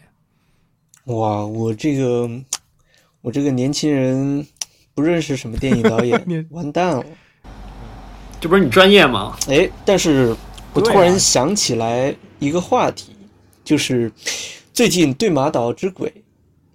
[1.05, 2.27] 哇，我这个
[3.21, 4.47] 我这个年轻人
[4.95, 6.19] 不认识什么电影导演，
[6.51, 7.03] 完蛋了。
[8.39, 9.35] 这不是你专业吗？
[9.47, 10.35] 哎，但是
[10.73, 13.14] 我突然想起来一个话题，
[13.65, 14.09] 就是
[14.71, 16.07] 最近《对马岛之鬼》《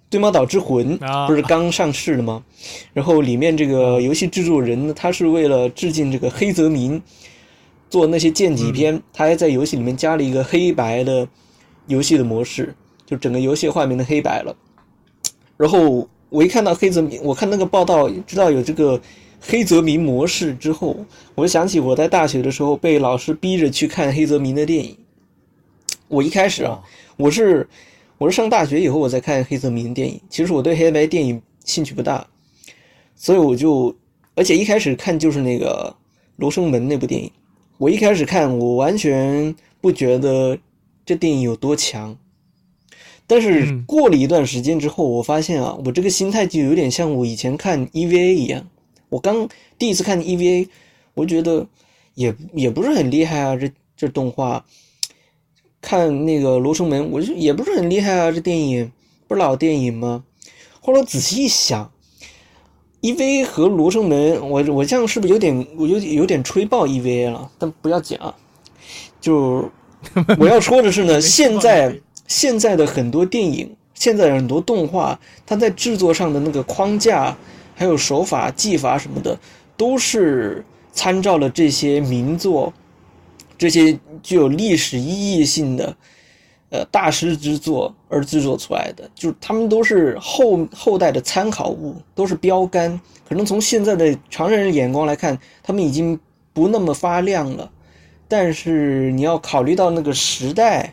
[0.09, 2.43] 对马岛之魂》啊不是刚上市了吗？
[2.93, 7.01] 然后里面这个游戏制作人呢，他是为了致敬这个黑泽明
[7.89, 11.25] 做那些剑戟片，他还在游戏里面加了一个黑白的
[11.87, 12.75] 游戏的模式，
[13.05, 14.53] 就整个游戏画面的黑白了。
[15.55, 18.99] 然后我一看到黑泽明，我看那个报道，知道有这个
[19.39, 20.97] 黑泽明模式之后，
[21.35, 24.97] 我就想起我在大学的时候被老师逼着去看黑泽明的电影。
[26.11, 26.77] 我一开始啊，
[27.15, 27.65] 我是
[28.17, 30.19] 我是上大学以后我才看黑泽明的电影。
[30.29, 32.27] 其实我对黑白电影兴趣不大，
[33.15, 33.95] 所以我就
[34.35, 35.95] 而且一开始看就是那个
[36.35, 37.31] 《罗生门》那部电影。
[37.77, 40.57] 我一开始看，我完全不觉得
[41.05, 42.15] 这电影有多强。
[43.25, 48.67] 但是嗯过了一段时间之后，我发现啊，我这个心态就有点像我以前看 EVA 一样。
[49.07, 49.47] 我刚
[49.79, 50.67] 第一次看 EVA，
[51.13, 51.65] 我觉得
[52.15, 54.65] 也也不是很厉害啊，这这动画，
[55.81, 58.91] 看那个《罗生门》，我就也不是很厉害啊，这电影
[59.27, 60.23] 不是老电影吗？
[60.79, 61.91] 后来仔细一想
[63.01, 67.49] ，EV 和《罗生门》，我我这样是不是有点我有有点吹爆 EVA 了？
[67.57, 68.35] 但不要紧啊，
[69.19, 69.69] 就
[70.39, 77.37] 我要说的是呢，现在现在的很多电影，现在很多动画，它在制作上的那个框架，
[77.75, 79.39] 还有手法、技法什么的，
[79.77, 82.73] 都是参照了这些名作。
[83.61, 85.95] 这些具有历史意义性的，
[86.71, 92.99] 呃，大师之作而制作出来的，就是他们都是后后代的参考物，都是标杆。
[93.29, 96.19] 可能从现在的常人眼光来看，他们已经
[96.53, 97.71] 不那么发亮了。
[98.27, 100.91] 但是你要考虑到那个时代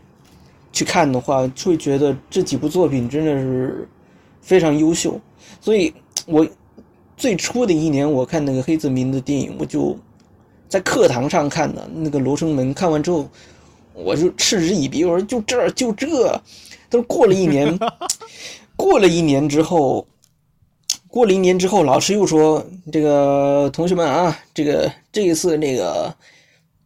[0.71, 3.89] 去看的话，会觉得这几部作品真的是
[4.43, 5.19] 非常优秀。
[5.59, 5.95] 所以，
[6.27, 6.47] 我
[7.17, 9.99] 最初的一年我看那个黑泽明的电影，我就。
[10.69, 13.27] 在课堂上看的那个《罗生门》，看完之后，
[13.95, 15.05] 我就嗤之以鼻。
[15.05, 16.41] 我说：“就这，就这。”
[16.91, 17.79] 都过了一年，
[18.77, 20.07] 过了一年之后，
[21.09, 26.15] 过了一年之后，老师又说：“这个同学们啊，这个这一次那个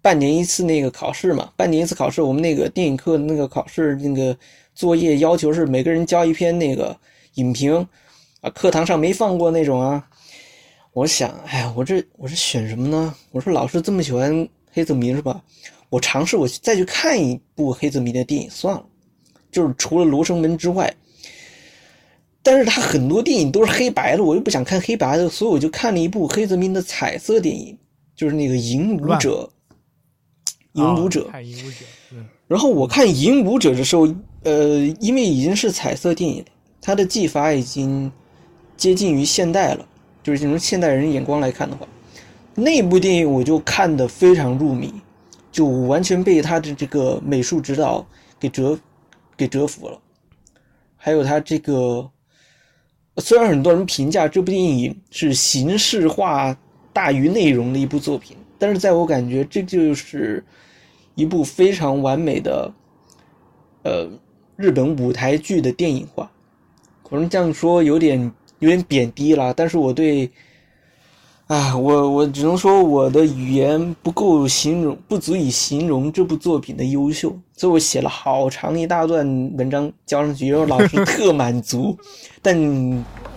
[0.01, 4.37] 半年一次那个考试嘛，半年一次考试，我们那个电影课那个考试那个
[4.75, 6.97] 作业要求是每个人交一篇那个
[7.35, 7.75] 影评
[8.41, 10.05] 啊，课堂上没放过那种啊。”
[10.93, 13.15] 我想，哎呀，我这我这选什么呢？
[13.31, 15.43] 我说老师这么喜欢黑泽明是吧？
[15.89, 18.85] 我尝试我再去看一部黑泽明的电影算了，
[19.51, 20.95] 就是除了《罗生门》之外，
[22.43, 27.77] 但是他很多电影都是黑白的，我又不想看黑白的，所以我就看了一部黑泽明的彩色电影，
[28.15, 29.51] 就是那个《影武者》。
[30.73, 31.77] 影武者，看影武者。
[32.49, 34.07] 然后我看影武者的时候，
[34.43, 36.45] 呃，因为已经是彩色电影，
[36.81, 38.11] 它的技法已经
[38.77, 39.87] 接近于现代了。
[40.23, 41.85] 就是从现代人眼光来看的话，
[42.55, 44.95] 那部电影我就看得非常入迷，
[45.51, 48.07] 就完全被他的这个美术指导
[48.39, 48.79] 给折
[49.37, 49.99] 给折服了。
[50.97, 52.09] 还有他这个，
[53.17, 56.57] 虽然很多人评价这部电影是形式化
[56.93, 60.45] 大于内容的一部作品，但是在我感觉，这就是
[61.17, 62.73] 一部非常完美的，
[63.83, 64.09] 呃，
[64.55, 66.31] 日本舞台剧的电影化。
[67.03, 68.33] 可能这样说有点。
[68.63, 70.31] 有点贬低了，但是我对，
[71.49, 81.99] 啊，我我只能说我的语言不够形容，不足以形容这部作品的优秀，所以我写了好长一大段文章交上去，然后老师 特满足，
[82.41, 82.57] 但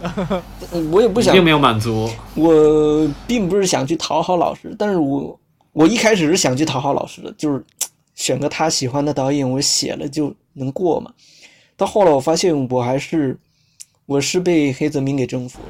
[0.92, 5.40] 我也不想，并没有满足，我并不是想去讨好老师，但是我
[5.74, 7.66] 我一开始是想去讨好老师的，就是
[8.14, 11.12] 选个他喜欢的导演，我写了就能过嘛，
[11.76, 13.36] 到后来我发现我还是。
[14.06, 15.70] 我是被黑泽明给征服了，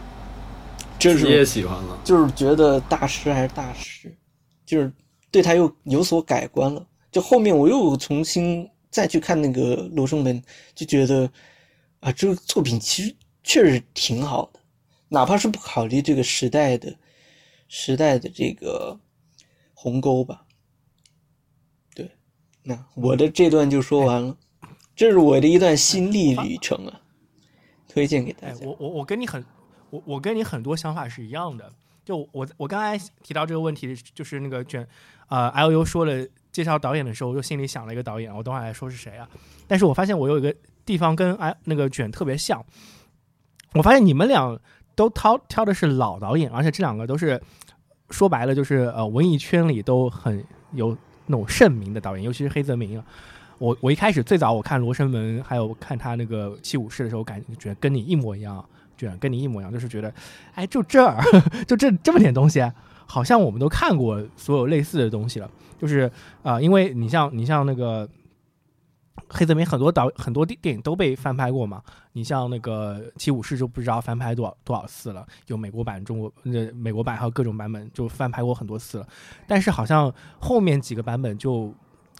[0.99, 4.13] 这是也喜欢了，就是觉得大师还是大师，
[4.65, 4.91] 就是
[5.31, 6.85] 对他又有所改观了。
[7.11, 10.41] 就后面我又重新再去看那个《罗生门》，
[10.75, 11.31] 就觉得
[12.01, 14.59] 啊，这个作品其实确实挺好的，
[15.07, 16.93] 哪怕是不考虑这个时代的
[17.69, 18.99] 时代的这个
[19.73, 20.43] 鸿沟吧。
[21.93, 22.11] 对，
[22.63, 24.35] 那我的这段就说完了，
[24.93, 27.01] 这是我的一段心历旅程啊。
[27.95, 28.57] 推荐给大家。
[28.61, 29.43] 我我我跟你很，
[29.89, 31.71] 我我跟你很多想法是一样的。
[32.03, 34.85] 就我我刚才提到这个问题，就是那个卷，
[35.27, 39.27] 呃，L U 说了介绍导演的时候，我就心里想了一个导演，我等会儿来说是谁啊？
[39.65, 40.53] 但是我发现我有一个
[40.85, 42.63] 地方跟哎那个卷特别像，
[43.73, 44.59] 我发现你们俩
[44.93, 47.41] 都挑挑的是老导演，而且这两个都是
[48.11, 53.05] 说白了就是呃文艺圈里都很有那种盛名的导演，尤其是黑泽明啊。
[53.57, 58.63] 我我一开始最早我看《罗生门》，还有看他那个《七武士》的时候，感觉跟你一模一样，
[58.97, 60.13] 觉得跟你一模一样，就是觉得，
[60.53, 61.21] 哎，就这儿，
[61.65, 62.69] 就这这么点东西，
[63.05, 65.49] 好像我们都看过所有类似的东西了。
[65.79, 66.11] 就是
[66.43, 68.07] 啊，因为你像你像那个
[69.29, 71.81] 黑泽明，很多导很多电电影都被翻拍过嘛。
[72.13, 79.07] 你像那个《七武士》就不知道翻拍多少多少次了，有美国版、中国呃美国版还有各种版本，就翻拍过很多次了。
[79.47, 81.73] 但是好像后面几个版本就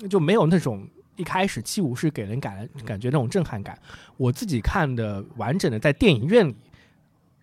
[0.09, 0.87] 就没有那种。
[1.15, 3.77] 一开始七武士给人感感觉那种震撼感，
[4.17, 6.55] 我自己看的完整的在电影院里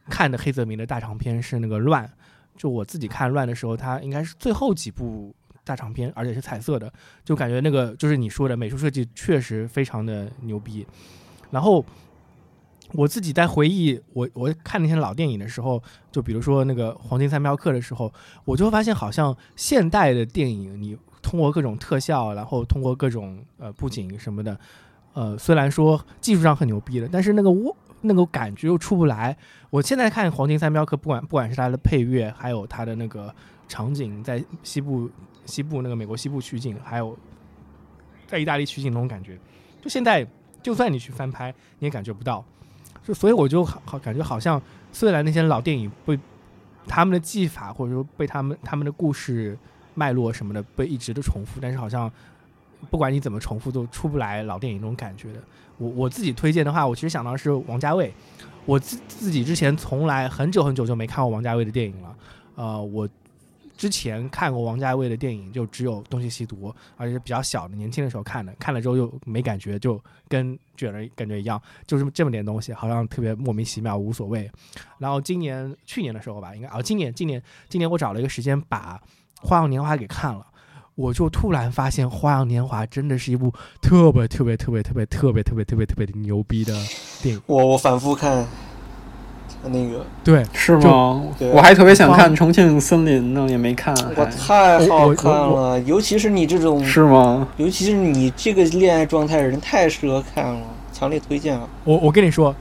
[0.08, 2.10] 看的黑泽明的大长篇是那个乱，
[2.56, 6.92] 就我自己看乱的时候，它应该是最后几部大长篇，而且是彩色的，
[7.24, 10.86] 就感觉那个就是你说的美术设计确实非常的牛逼。
[11.50, 11.84] 然后
[12.92, 18.12] 我自己在回忆我我看那些老电影的时候，就比如说那个黄金三镖客的时候，
[18.44, 20.98] 我就会发现好像现代的电影你。
[21.22, 24.58] 通过各种特效，然后通过各种呃布景什么的，
[25.14, 29.36] 呃，虽然说技术上很牛逼的，但是那个我那个感觉又出不来。
[29.70, 33.34] 我现在看《黄金三镖客》，不管不管是它的配乐，还有它的那个
[33.68, 35.08] 场景，在西部
[35.46, 37.16] 西部那个美国西部取景，还有
[38.26, 39.38] 在意大利取景那种感觉。
[39.80, 40.26] 就现在，
[40.62, 42.44] 就算你去翻拍，你也感觉不到。
[43.04, 44.60] 就所以我就好好感觉好像，
[44.92, 46.18] 虽然那些老电影被
[46.86, 49.58] 他们的技法或者说被他们他们的故事
[49.94, 52.10] 脉络什么的被一直的重复，但是好像
[52.90, 55.42] 不管你怎么重复，都出不来老电影那种感觉的。
[55.78, 58.12] 我我自己推荐的话，我其实想到是王家卫。
[58.64, 62.16] 我自自己之前从来很久很久就没看过王家卫的电影了。
[62.54, 63.08] 呃，我
[63.76, 68.54] 之前看过王家卫的电影，就只有《东邪西毒》，而且是比较小的、年轻的时候看的。
[68.60, 74.48] 看了之后又没感觉，就跟卷儿感觉一样，就是这么点东西，好像特别莫名其妙，无所谓。
[74.98, 78.96] 然后今年、去年的时候吧，应该啊，今年、今年、今年我找了一个时间把
[79.42, 80.40] 《花样年华》给看了。
[80.94, 86.74] 我就突然发现，《花样年华》真的是一部特别特别特别特别特别特别特别特别的牛逼的
[87.22, 87.40] 电影。
[87.46, 88.46] 我我反复看，
[89.64, 91.22] 那个对，是吗？
[91.54, 93.94] 我还特别想看《重庆森林》呢，也没看。
[94.14, 97.48] 我太好看了，尤其是你这种，是吗？
[97.56, 100.60] 尤其是你这个恋爱状态的人，太适合看了，
[100.92, 101.66] 强烈推荐啊！
[101.84, 102.54] 我我跟你说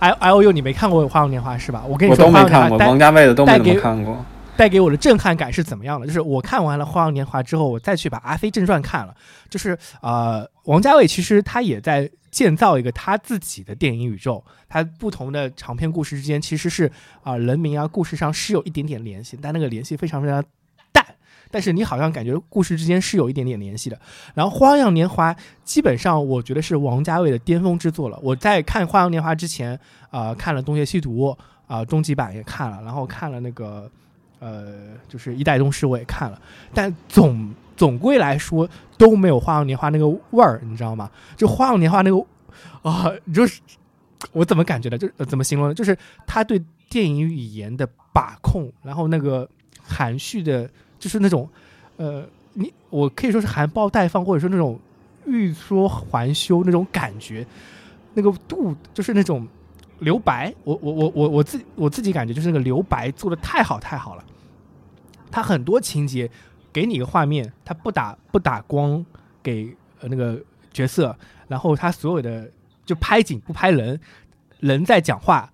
[0.00, 1.84] ，I I O U 你没看过《花样年华》是吧？
[1.88, 4.24] 我跟你我说，都没看过，花样王年华带家卫的都没怎么看过。
[4.58, 6.06] 带给我的震撼感是怎么样的？
[6.08, 9.14] 就是我看完了《花样年华》之后，我再去把《阿飞正传》看了，
[9.48, 16.90] 就是呃，王家卫其实他也在建造一个他自己的电影宇宙，他不同的长篇故事之间其实是
[17.22, 20.42] 啊、人名啊故事上是有一点点联系，但那个联系非常非常
[20.90, 21.06] 淡。
[21.52, 23.96] 但是你好像感觉故事之间是有一点点联系的。
[24.34, 25.32] 然后《花样年华》
[25.62, 28.18] 基本上我觉得是王家卫的巅峰之作了。
[28.24, 29.78] 我在看《花样年华》之前，
[30.10, 31.28] 呃，看了《东邪西毒》
[31.68, 33.88] 啊、终极版也看了，然后看了那个
[34.40, 34.74] 呃，
[35.08, 36.40] 就是《一代宗师》我也看了，
[36.72, 41.10] 但总总归来说都没有《花样年华》那个味儿，你知道吗？
[41.36, 42.24] 就《花样年华》那个
[42.82, 43.60] 啊、就是
[44.32, 44.98] 我怎么感觉的？
[44.98, 45.74] 就、呃怎么形容呢？
[45.74, 49.48] 就是他对电影语言的把控，然后那个
[49.82, 50.68] 含蓄的，
[50.98, 51.48] 就是那种
[51.96, 52.24] 呃，
[52.54, 54.78] 你我可以说是含苞待放，或者说那种
[55.26, 57.46] 欲说还休那种感觉，
[58.14, 59.46] 那个度就是那种
[60.00, 60.52] 留白。
[60.64, 64.24] 我我我我我自我自己感觉就是那个留白做的太好太好了。
[65.38, 66.28] 他很多情节
[66.72, 69.06] 给你一个画面，他不打不打光
[69.40, 71.16] 给呃那个角色，
[71.46, 72.50] 然后他所有的
[72.84, 74.00] 就拍景不拍人，
[74.58, 75.48] 人在讲话，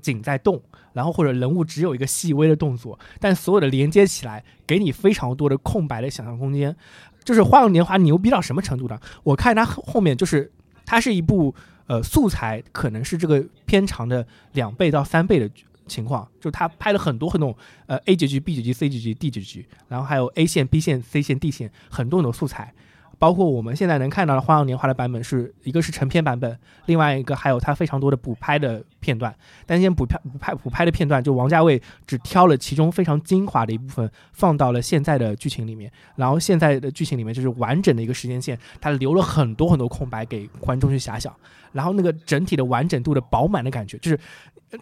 [0.00, 0.62] 景在动，
[0.92, 6.76] 然后或者人物只有一个细微的动作，但所有的连接起来，给你非常多的空白的想象空间。
[7.24, 9.00] 就是《花样年华》牛逼到什么程度呢？
[9.24, 10.48] 我看它后后面就是
[10.86, 11.52] 它是一部
[11.88, 15.50] 呃素材可能是这个片长的两倍到三倍的
[15.88, 22.72] 情况，就是他拍了很多很多呃 A 结局、B 结局、C 结局、D 结局，然后还有 A 线、B 线、C 线、D 线，很多很多素材。
[23.20, 29.34] 包括我们现在能看到的《花样年华》的版本是一个是成片版本，另外一个还有它非常多的补拍的片段。
[29.66, 41.34] 但这些补拍补拍补拍的片段，就王家卫只挑了其中非常精华的一部分放到了现在的剧情里面，然后现在的剧情里面就是完整的一个时间线，他留了很多很多空白给观众去遐想，
[41.72, 44.20] 然后那个整体的完整度的饱满的感觉，就是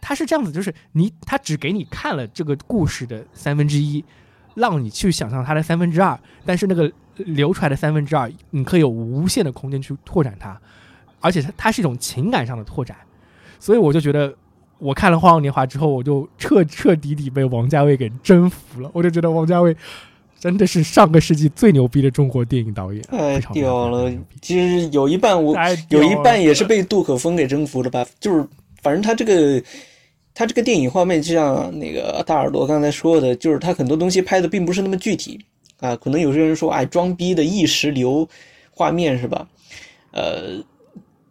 [0.01, 4.05] 它是这样子，就是你他只给你看了这个故事的三分之一，
[4.55, 10.61] 让你去想象它的三分之二，但是那个流出来的三分之二，你可以有无限的空间去拓展它，
[11.21, 12.97] 而且它它是一种情感上的拓展，
[13.59, 14.35] 所以我就觉得。
[14.79, 18.91] 我看了《花样年华》之后，我就彻彻底底被王家卫给征服了。
[18.93, 19.75] 我就觉得王家卫
[20.39, 24.13] 真的是上个世纪最牛逼的中国电影导演，太屌了！
[24.43, 25.57] 其实有一半我
[25.89, 28.05] 有一半也是被杜可风给征服了吧？
[28.21, 28.47] 就是
[28.83, 29.63] 反正他这个
[30.35, 35.39] 他这个电影画面，就像那个大耳朵刚才说的，就是他很多东西拍的并不是那么具体
[35.81, 35.97] 啊。
[35.97, 38.29] 可能有些人说，哎，装逼的意识流
[38.71, 39.49] 画面是吧？
[40.13, 40.63] 呃，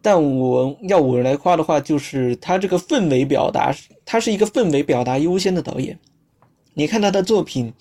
[0.02, 3.74] 但我要我来夸的话，就是他这个氛围表达，
[4.04, 5.98] 他是一个氛围表达优先的导演。
[6.74, 7.72] 你看他的作品，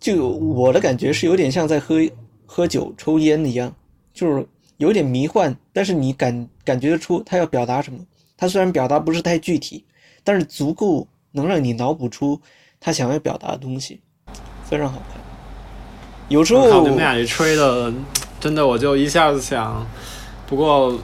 [0.00, 1.96] 就我的感觉是有点像在喝
[2.44, 3.74] 喝酒、抽烟一样，
[4.12, 4.46] 就是
[4.78, 7.98] 有点迷幻，但是你感感觉得出他要表达什么。
[8.38, 9.84] 他虽然表达不是太具体，
[10.24, 12.40] 但是足够能让你脑补出
[12.80, 14.00] 他想要表达的东西，
[14.64, 15.20] 非常好看。
[16.28, 17.92] 有时候你们俩一吹的，
[18.38, 19.84] 真的我就一下子想，
[20.46, 20.96] 不过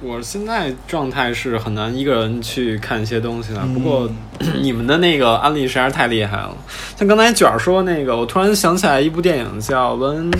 [0.00, 3.60] 我现在状态是很难一个人去看一些东西的。
[3.74, 4.08] 不过
[4.62, 6.56] 你们的那个案例实在是太厉害了，
[6.96, 10.32] 像刚才卷儿说那个，我突然想起来一部电影叫《When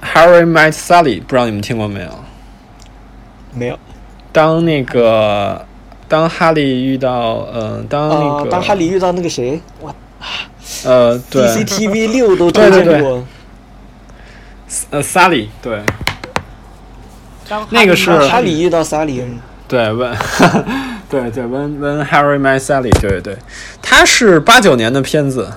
[0.00, 2.24] Harry Met Sally》，不知道你们听过没有？
[3.52, 3.78] 没有
[4.32, 5.64] 当那个
[6.08, 9.94] 当哈利遇到呃，当那啊个、，当哈利遇到那个谁，我
[10.84, 13.02] 呃对，CCTV 六都推荐对对对。
[13.02, 13.24] 过，
[14.90, 15.80] 呃 Sally 对。
[17.68, 20.16] 那个是啊哈利遇到萨里恩，对问
[21.10, 23.36] 对对 When When Harry Met Sally 对对对，
[23.82, 25.52] 它是八九年的片子，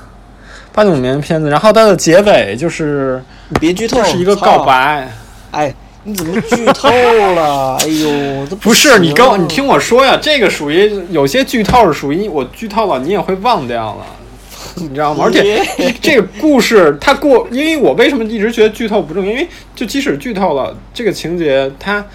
[0.74, 4.66] 八九年的片子，然后它的结尾就是你别剧透，是一个告。
[4.66, 5.10] 白，
[5.52, 5.74] 哎，
[6.08, 6.88] 你怎么剧透
[7.34, 7.76] 了？
[7.82, 14.06] 哎呦，这不是你跟我，行你听我说呀，这个属于有些剧透是属于我剧透了，你也会忘掉了，
[14.78, 15.24] 你知道吗？
[15.26, 15.66] 而且
[16.00, 19.32] 这个故事它过，因为我为什么一直觉得剧透不重要？
[19.32, 22.06] 因为就即使剧透了，这个情节它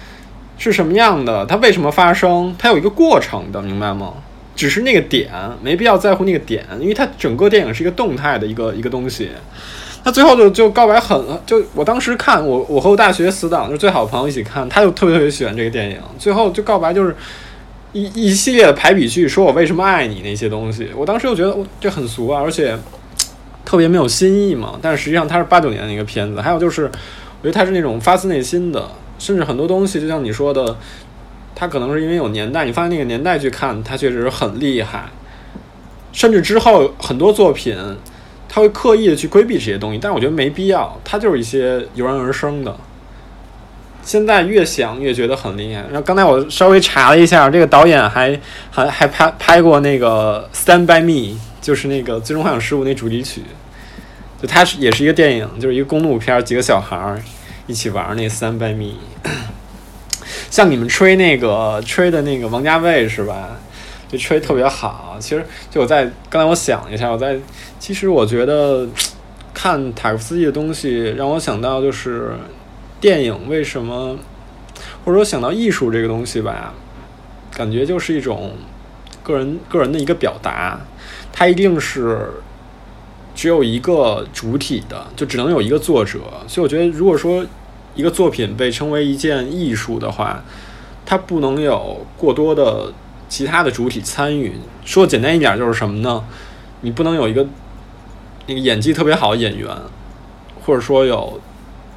[0.57, 4.13] 是什么样的，它为什么发生，它有一个过程的，明白吗？
[4.55, 5.29] 只是那个点，
[5.61, 9.29] 没必要在乎那个点，因为它整个电影是一个动态的一个一个东西。
[10.03, 15.97] 他最后就就告白很，就我当时看我我和我大学死党就是最好的朋友一起看，他就特别特别喜欢这个电影。
[16.17, 17.15] 最后就告白就是
[17.93, 20.89] 一一系列的排比句，说我为什么爱你那些东西。
[20.95, 22.75] 我当时就觉得我这很俗啊，而且
[23.63, 24.79] 特别没有新意嘛。
[24.81, 28.89] 但是实际上它是八九年的一个片子，还有就是我觉得它是那种发自内心的，
[29.19, 30.75] 甚至很多东西就像你说的，
[31.53, 35.09] 它可能是因为有年代，你放在那个年代去看，它确实很厉害。
[36.11, 37.77] 甚至之后很多作品。
[38.53, 42.75] 他会刻意的去规避这些东西，但是我觉得没必要，它就是一些油然而生的。
[44.03, 45.81] 现在越想越觉得很厉害。
[45.83, 48.37] 然后刚才我稍微查了一下，这个导演还
[48.69, 53.41] 还还拍拍过那个《Stand by Me》，就是那个《最终幻想十五》那主题曲。
[54.41, 57.21] 就它是也是一个电影，就是一个公路片，几个小孩儿
[57.67, 58.95] 一起玩那《Stand by Me
[60.49, 63.51] 》。像你们吹那个吹的那个王家卫是吧？
[64.11, 65.15] 就吹特别好。
[65.19, 67.37] 其实就我在刚才我想了一下，我在
[67.81, 68.87] 其实我觉得
[69.55, 72.35] 看塔可夫斯基的东西，让我想到就是
[72.99, 74.15] 电影为什么，
[75.03, 76.75] 或者说想到艺术这个东西吧，
[77.51, 78.51] 感觉就是一种
[79.23, 80.79] 个人个人的一个表达，
[81.33, 82.29] 它一定是
[83.33, 86.19] 只有一个主体的，就只能有一个作者。
[86.47, 87.43] 所以我觉得，如果说
[87.95, 90.43] 一个作品被称为一件艺术的话，
[91.03, 92.93] 它不能有过多的。
[93.27, 94.51] 其他的主体参与，
[94.83, 96.21] 说简单一点就是什么呢？
[96.81, 97.47] 你不能有一个
[98.47, 99.69] 那个演技特别好的演员，
[100.65, 101.39] 或者说有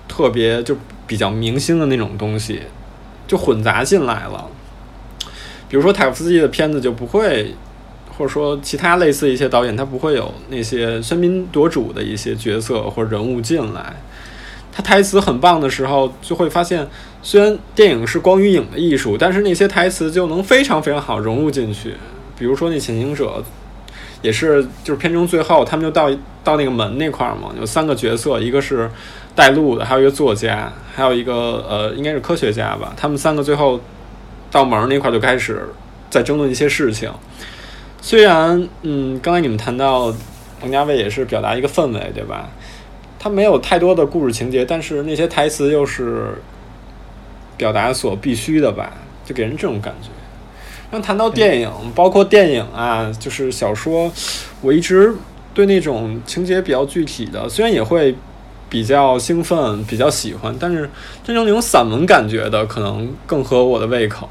[0.07, 0.76] 特别就
[1.07, 2.62] 比较明星的那种东西，
[3.26, 4.49] 就混杂进来了。
[5.68, 7.55] 比如说塔夫斯基的片子就不会，
[8.16, 13.97] 或者说其他类似一些导演，他不会有那些喧宾夺主的一些角色或人物进来。
[14.70, 16.86] 他台词很棒的时候，就会发现。
[17.26, 21.95] 虽然电影是光与影的艺术，但是那些台词就能非常非常好融入进去。
[22.38, 23.42] 比如说那潜行者，
[24.25, 26.11] 也是就是片中最后他们就到
[26.43, 28.91] 到那个门那块儿嘛，有三个角色，一个是
[29.37, 32.93] 带路的，还有一个作家，还有一个呃应该是科学家吧。
[32.97, 33.79] 他们三个最后
[34.51, 35.68] 到门那块儿就开始
[36.11, 37.12] 在争论一些事情。
[38.01, 40.12] 虽然嗯，刚才你们谈到
[40.62, 42.49] 王家卫也是表达一个氛围，对吧？
[43.18, 46.35] 他没有太多的故事情节，但是那些台词又是。
[47.57, 48.93] 表达所必须的吧，
[49.25, 50.09] 就给人这种感觉。
[50.95, 54.12] 那谈到电影，包括电影啊，就是小说，
[54.61, 55.12] 我一直
[55.53, 58.14] 对那种情节比较具体的，虽然也会
[58.70, 60.88] 比较兴奋、比较喜欢，但是
[61.24, 64.30] 真正那种散文感觉的，可能更合我的胃口。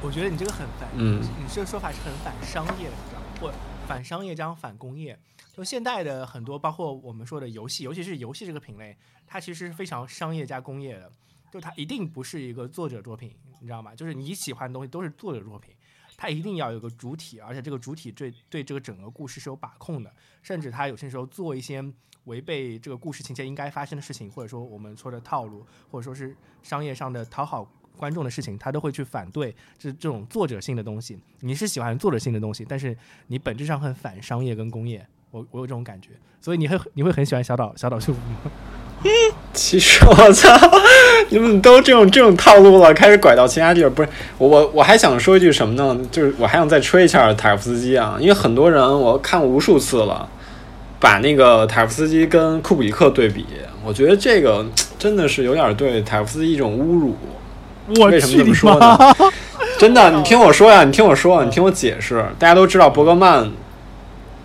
[0.00, 3.26] 我我觉得你这个很反，嗯，你这个说法是很反商业的，你知道吗？
[3.42, 3.52] 或
[3.86, 5.18] 反商业加反工业。
[5.54, 8.96] 就现代的很多，包括我们说的游戏，尤其是游戏这个品类，
[9.26, 11.10] 它其实是非常商业加工业的。
[11.52, 13.94] 就它一定不是一个作者作品，你知道吗？
[13.94, 15.72] 就是你喜欢的东西都是作者作品，
[16.16, 21.84] 它一定要有个主体，而且这个主体对对这个整个故事是有把控的，甚至他有些时候做一些
[22.24, 31.18] 违背这个故事情节应该发生的事情，或者说我们说的套路，或者说是商业上的讨好观众的事情，他都会去反对，这这种作者性的东西。
[31.40, 32.96] 你是喜欢作者性的东西，但是
[33.26, 38.79] 你本质上很反商业跟工业，我我有这种感觉，所以你会你会很喜欢小岛小岛秀夫吗？
[39.52, 40.48] 其实我操，
[41.30, 43.90] 你们都这种这种套路了，开始拐到其他地儿。
[43.90, 45.96] 不是我我我还想说一句什么呢？
[46.12, 50.28] 就是我还想再吹一下塔夫斯基啊，因为很多人我看过无数次了，
[50.98, 53.44] 把那个塔夫斯基跟库布里克对比，
[53.84, 54.64] 我觉得这个
[54.98, 57.16] 真的是有点对塔夫斯基一种侮辱。
[58.04, 58.96] 为什么这么说呢？
[59.78, 62.24] 真的，你听我说呀，你听我说，你听我解释。
[62.38, 63.50] 大家都知道伯格曼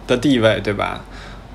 [0.07, 1.01] 的地位，对吧？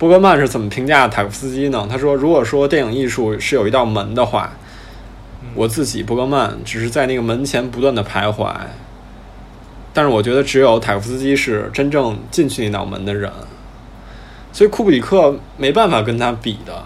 [0.01, 1.87] 伯格曼是怎么评价塔夫斯基呢？
[1.87, 4.51] 他说：“如果说电影艺术是有一道门的话，
[5.55, 8.51] 我自己伯格曼只是在那个门前不断的徘徊。
[9.93, 13.31] 但是我觉得只有塔夫斯基是真正进去那道门的人，
[14.55, 16.83] 所以库布里克没办法跟他比的，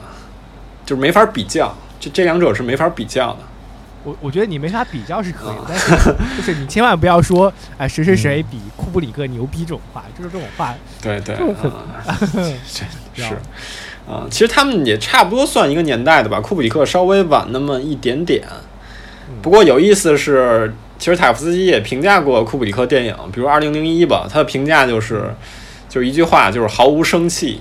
[0.85, 1.73] 就是没法比较。
[2.01, 3.39] 这这两者是没法比较的。
[4.05, 10.75] 我我觉得你没法比较是可以的， 但是就是你千万不要说哎谁谁谁比库布里克牛逼这种话，就是这种话。
[11.03, 11.35] 对对。”
[13.17, 13.35] 是，
[14.09, 16.41] 啊，其实他们也差不多算一个年代的吧。
[16.41, 18.43] 库布里克稍微晚那么一点点，
[19.41, 25.33] 不过有意思的是，其实塔夫斯基也评价过库布里克电影，比如《二零零一》吧，他的评价就是，
[25.89, 27.61] 就是一句话，就是毫无生气。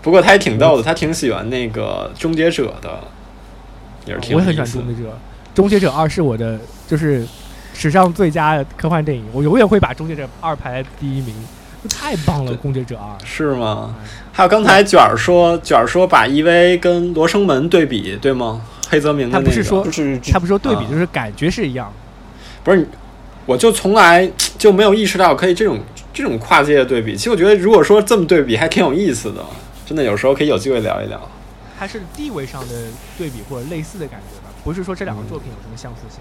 [0.00, 3.00] 不过他也挺逗的，他挺喜欢那个《终结者》的
[4.10, 5.08] 也是挺我也很喜欢《终结者》，
[5.54, 7.24] 《终结者二》是我的就是
[7.72, 11.34] 史上最佳科幻电影，我永远会把《终结者二》排在第一名，
[11.88, 13.16] 太棒了，《终结者二》。
[13.26, 13.94] 是吗？
[14.32, 18.62] 还有刚才卷儿说，卷儿说把 EV 跟罗生门对比，对吗？
[18.88, 21.92] 黑泽明的那个，他不是说就是他不是说对比，啊就是感觉是一样。
[22.64, 22.86] 不是你，
[23.46, 25.78] 我就从来就没有意识到可以这种
[26.12, 27.14] 这种跨界的对比。
[27.16, 29.44] 其实我觉得，如果说这么对比，还挺有意思的。
[29.86, 31.20] 真的，有时候可以有机会聊一聊。
[31.80, 32.74] 它是地位上的
[33.16, 36.20] 对比或者类似的感觉吧，不是说这两个作品有什么相似性。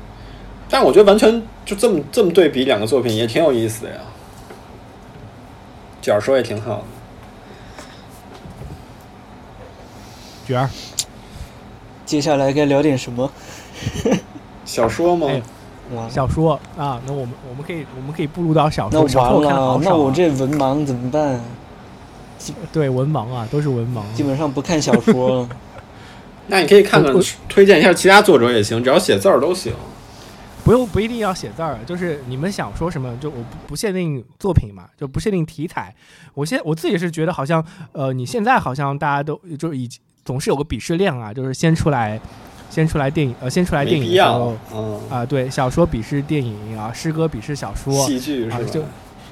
[0.69, 3.99] 但我觉得完全就这么这么对比两个作品也挺有意思的呀。
[6.01, 6.83] 卷儿说也挺好的。
[10.47, 10.69] 卷儿，
[12.05, 13.29] 接下来该聊点什么？
[14.63, 15.27] 小说吗？
[15.29, 15.41] 哎，
[16.09, 19.05] 小说啊，那我们我们可以我们可以步入到小说。
[19.09, 19.81] 小说我看的完了，啊。
[19.83, 21.41] 那我这文盲怎么办？
[22.71, 24.01] 对文盲啊，都是文盲。
[24.15, 25.47] 基本上不看小说。
[26.47, 27.13] 那你可以看看
[27.47, 29.73] 推荐一下其他作者也行，只要写字儿都行。
[30.63, 35.93] 不用不一定要写字儿，就是你们想说什么，就我不不限定作品嘛，就不限定题材。
[36.33, 42.19] 我现我自己是觉得好像，呃，你现在好像大家都就是已经总是有个鄙视链啊，就是先出来，
[42.69, 48.57] 先出来电影，呃，先出来电影然后，嗯，啊、对，小说鄙视电影啊，诗歌鄙视小说，戏剧是吧？
[48.57, 48.83] 啊就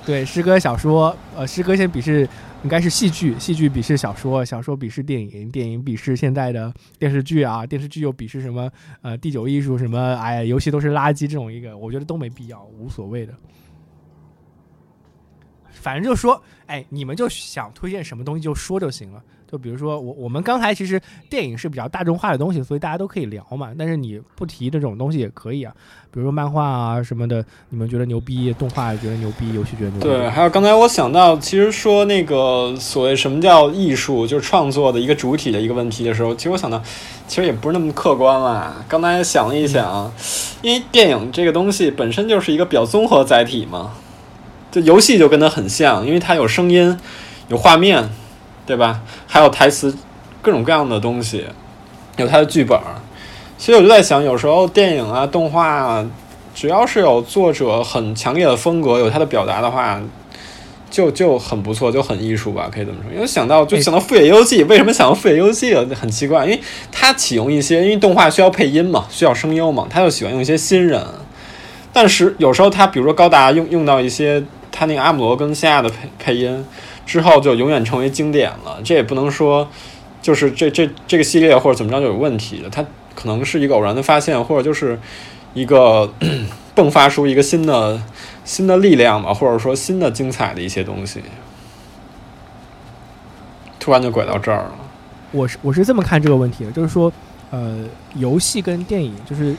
[0.06, 2.28] 对，诗歌小说，呃，诗歌先鄙视
[2.64, 8.70] 应该是戏剧，戏剧鄙视小说，小说鄙视电影，电影鄙视现在的电视剧啊，电视剧又鄙视什么
[9.02, 13.34] 呃第九艺术什么，哎呀，游戏都是垃圾这种一个，我觉得都没必要，无所谓的。
[15.70, 19.24] 反正就说，哎，你们就想推荐什么东西就说就行了。
[19.50, 23.72] 就比如说我我们刚才其实电影是比较大众化的东西，所以大家都可以聊嘛。
[23.78, 25.74] 但是你不提这种东西也可以啊，
[26.12, 30.08] 比如说漫画啊什么的，你们觉得牛逼，动画觉得牛逼，游戏觉得牛逼。
[30.08, 36.82] 对，还有刚才我想到，其实说那个所谓什么叫艺术，就是创作的一个主体的一个问题的时候，其实我想到，
[37.28, 38.86] 其实也不是那么客观啦。
[38.90, 40.12] 刚才想了一想，
[40.62, 43.94] 因为电影这个东西本身就是一个比较综合载体嘛，
[44.72, 46.98] 就游戏就跟它很像，因为它有声音、
[47.48, 48.10] 有画面，
[48.68, 49.02] 对吧？
[49.26, 49.96] 还有台词，
[50.42, 51.46] 各种各样的东西，
[52.18, 52.84] 有它的剧本儿。
[53.58, 56.06] 其实我就在想，有时候电影啊、动画啊，
[56.54, 60.00] 只要是有作者很强烈的风格，有他的表达的话，
[60.92, 63.12] 就就很不错，就很艺术吧，可以这么说。
[63.14, 65.84] 因为想到就哎想到《富野游记》，为什么想到《富野游记》啊？
[66.00, 66.62] 很奇怪，因为
[66.92, 71.04] 他启用一些，因为动画需要配音嘛，需要声优嘛，他就喜欢用一些新人。
[71.92, 76.64] 但是有时候他比如说高达用用到一些他那个阿姆罗跟夏亚的配配音
[77.08, 78.80] 之后，就永远成为经典了。
[78.84, 79.68] 这也不能说
[80.22, 82.86] 就是这这这个系列或者怎么着就有问题的，它
[83.16, 85.00] 可能是一个偶然的发现，或者就是
[85.56, 86.14] 一个
[86.76, 88.00] 迸发出一个新的
[88.46, 91.24] 新的力量吧，或者说新的精彩的一些东西。
[93.80, 94.76] 突然就拐到这儿了，
[95.32, 97.10] 我是我是这么看这个问题的，就是说，
[97.52, 97.86] 呃，
[98.16, 99.56] 游戏跟电影就是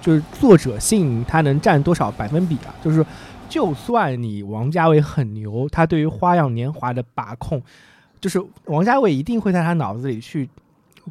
[0.00, 2.72] 就是作者性它能占多少百分比啊？
[2.84, 3.06] 就是说，
[3.52, 7.62] 就算你王家卫很牛，他对于《花样年华》的把控，
[8.18, 10.48] 就是王家卫一定会在他脑子里去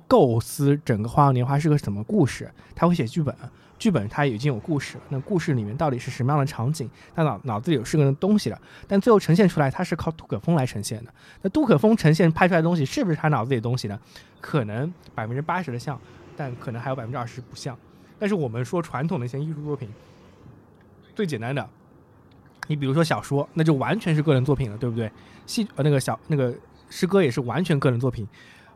[0.07, 3.35] 构思整个《花样年华》是个什么故事，他会写剧本。
[3.77, 11.13] 剧本他已经有故事，那故事里面到底是什么样的场景，他脑脑子里有是个东西的，但最后呈现出来，它是靠杜可风来呈现的。
[11.43, 13.99] 那杜可风呈现拍出来的东西是不是他脑子里的东西呢？
[14.39, 15.99] 可能百分之八十的像，
[16.35, 17.77] 但可能还有百分之二十不像。
[18.17, 19.87] 但是我们说传统的一些艺术作品，
[21.15, 21.67] 最简单的，
[22.71, 25.11] 你比如说小说，那就完全是个人作品了，对不对？
[25.45, 26.55] 戏呃那个小那个
[26.89, 28.25] 诗歌也是完全个人作品，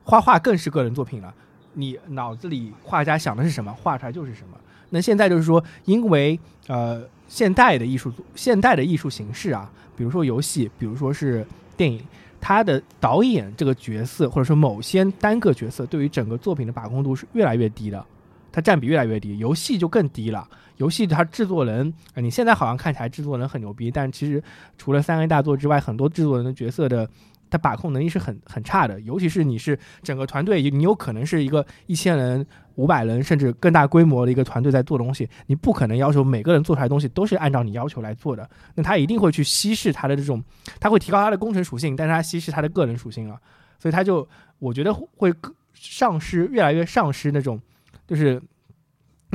[0.04, 1.34] 画画更是个人作品了。
[1.76, 4.58] 你脑子里画家想的是什么，画出来就是什么。
[4.90, 6.38] 那现在就是说，因为
[6.68, 12.06] 呃现代的艺术现代的艺术形式啊，比如说游戏，比如说是电影，
[12.42, 18.06] 它的导演这个角色，或者说某些单个角色，对于整个作品的把控度是越来越低的，
[18.52, 19.38] 它占比越来越低。
[19.38, 20.46] 游戏就更低了，
[20.78, 24.44] 游戏它制作人，呃你现在好像看起来制作人很牛逼，但其实
[24.78, 27.10] 除了三 A 大作之外，很多制作人的角色的。
[27.48, 40.44] 他把控能力是很很差的，尤其是你是整个团队，你有可能是一个一千人、五百人甚至更大规模的一个团队在做东西，你不可能要求每个人做出来的东西都是按照你要求来做的，那他一定会去稀释他的这种，
[40.80, 43.40] 他会提高他的工程属性，但是他稀释他的个人属性了，
[43.80, 45.32] 所以他就我觉得会
[45.76, 47.62] 丧失越来越丧失那种
[48.08, 48.42] 就是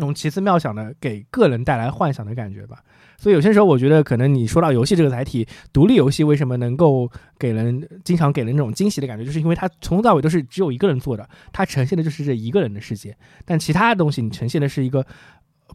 [0.01, 2.79] 那种奇思妙想的给个人带来幻想的感觉吧。
[3.19, 13.15] 所以有些时候，我觉得可能你说到游戏这个载体，独立游戏为什么能够给人经常给人那种惊喜的感觉，就是因为它从头到尾都是只有一个人做的，它呈现的就是这一个人的世界。
[13.45, 15.05] 但其他的东西，你呈现的是一个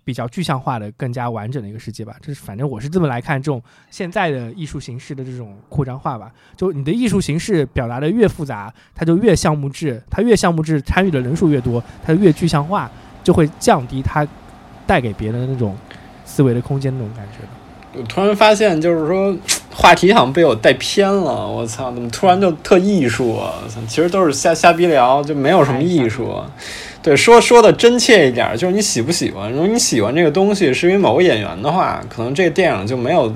[0.04, 2.16] 比较具象化的、更加完整的一个世界吧。
[2.20, 3.62] 就是反正我是这么来看这种
[3.92, 6.32] 现在的艺术形式的这种扩张化吧。
[6.58, 12.90] 就你的艺术形式表达的越复杂，它就越项目制，它越项目制参与的人数越多，它越具象化。
[13.26, 14.26] 就会降低他
[14.86, 15.76] 带给别人的那种
[16.24, 18.00] 思维的空间那种感觉。
[18.00, 19.36] 我突然发现，就是说
[19.74, 21.48] 话题好像被我带偏了。
[21.48, 23.56] 我操，怎么突然就特艺术啊？
[23.64, 26.36] 我操，其实都是瞎瞎逼聊，就没有什么艺术。
[27.02, 29.52] 对，说说的真切一点，就是你喜不喜欢？
[29.52, 33.34] 如果你喜欢这个东西是因为某个演员的话，可能这个电影就没有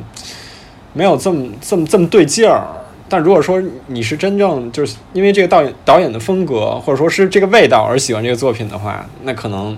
[0.94, 2.68] 没有这么这么这么对劲儿。
[3.10, 9.76] 但如果说你是真正就是因为这个导演导演的风格，或者说是这个味道而喜欢这个作品的话，那可能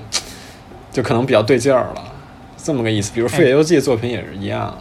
[0.92, 2.04] 就可能比较对劲儿了。
[2.58, 4.78] 这么个意思，比如《废野游记》作品也是一样。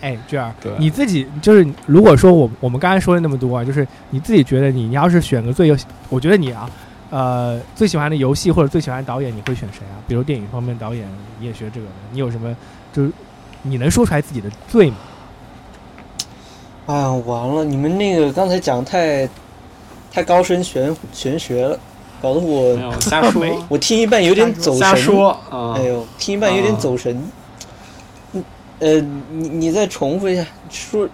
[0.00, 5.76] 哎，这样对，你自己就是，如果说我我们刚才说了那么多啊，就是你自己觉得你你要是选个最有，
[6.08, 6.70] 我觉得你啊，
[7.10, 10.00] 呃，最喜欢的游戏或者最喜欢的导演，你会选谁啊？
[10.08, 11.06] 比如电影方面导演，
[11.38, 12.56] 你也学这个的，你有什么
[12.94, 13.12] 就是
[13.62, 14.96] 你能说出来自己的最吗？
[16.90, 17.64] 哎呀，完了！
[17.64, 19.28] 你们那个刚才讲太
[20.10, 21.78] 太高深玄玄学了，
[22.20, 24.80] 搞得我瞎说， 我听一半有点走神。
[24.80, 25.74] 瞎说啊！
[25.76, 27.30] 哎呦，听一半有点走神。
[28.32, 28.44] 嗯，
[28.80, 31.08] 呃，你你再重复一下，说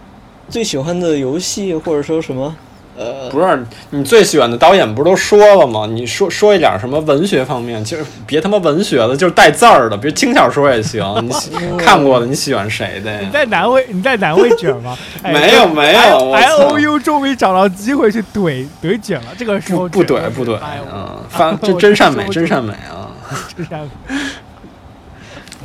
[0.48, 2.56] 最喜欢的游戏或者说什么？
[2.98, 5.86] 呃，不是你最喜欢的导演，不是都说了吗？
[5.86, 11.04] 你说说一点什么文学方面，就是别他妈文学的，就是带字儿的，比如轻小说也行。
[11.22, 13.20] 你喜看过的，你喜欢谁的呀？
[13.22, 14.96] 你在难为你在难为卷吗？
[15.22, 23.12] 哎没有没有我 I 操 O U 终于找到机会去怼怼卷了，这个时候不不怼不怼，哎呦嗯，发这真善美真善美啊！
[23.56, 24.16] 真善美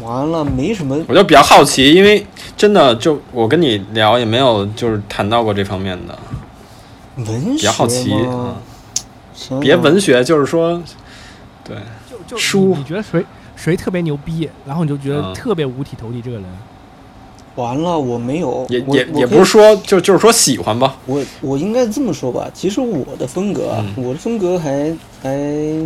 [0.01, 0.99] 完了，没什么。
[1.07, 2.25] 我就比较好奇，因为
[2.57, 6.17] 真的就我跟你聊也没有就是谈到过这方面的，
[7.17, 8.55] 文学比较好奇啊。
[9.59, 10.81] 别文学，就是说，
[11.63, 11.75] 对，
[12.09, 16.45] 就就书你你觉得谁谁特别牛逼，然后你就觉得嗯特别五体投地这个人。
[17.55, 25.37] 完了，我没有，也也也不是说就就是说喜欢吧，我我应该这么说吧，其实我的风格啊，嗯我的风格还还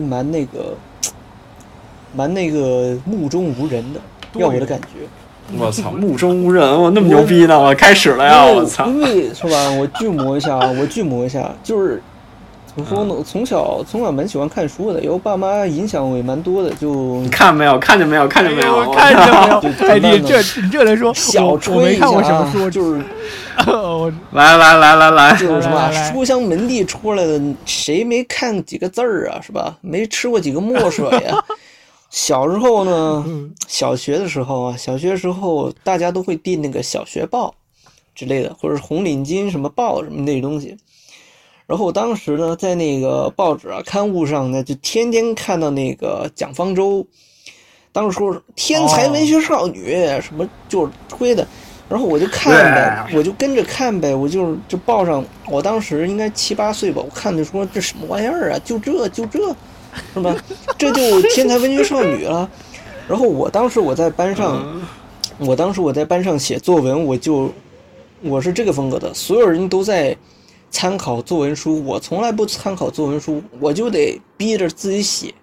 [0.08, 0.76] 蛮那个，
[2.14, 4.00] 蛮那个目中无人的，
[4.34, 5.08] 要我的感觉。
[5.58, 8.88] 我操，目中无人，我那么牛逼呢，我开始了呀，我操！
[8.88, 9.72] 因为 是吧？
[9.72, 12.02] 我巨魔一下啊，我巨魔一下，就是
[12.66, 13.14] 怎么说呢？
[13.14, 17.78] 我从小从小蛮喜欢看书的，有爸妈影响我也蛮多的，就你看没有？
[17.78, 18.28] 看见没有？
[18.28, 18.92] 看见没有？
[18.92, 19.62] 看见没有？
[20.20, 21.14] 你这你这来说？
[21.14, 23.02] 小吹一没看过什么书，就是
[24.32, 29.40] 来来来来来，就是什么书香门第出来的，谁没看几个字儿啊？
[29.46, 29.76] 是吧？
[29.82, 31.38] 没吃过几个墨水呀、
[32.16, 37.54] 小时候呢，嗯小学的时候啊，小学的时候大家都会订那个小学报
[38.16, 40.78] 之类的，或者是红领巾什么报什么那东西。
[41.68, 47.06] 然后我当时呢，在那个报纸啊、刊物上呢，就天天看到那个蒋方舟，
[47.92, 51.46] 当时说天才文学少女，什么就是推的。
[51.90, 59.54] 然后我就看呗，我就跟着看呗，我就是这报上，我当时应该七八岁吧，我看着说这什么玩意儿啊，就这就这，
[60.14, 60.36] 是吧？
[60.78, 62.50] 这就天才文学少女了。
[63.08, 64.82] 然后我当时我在班上，
[65.38, 67.52] 我当时我在班上写作文，我就
[68.22, 70.16] 我是这个风格的，所有人都在
[70.72, 75.34] 参考作文书，我从来不参考作文书，我就得逼着自己写，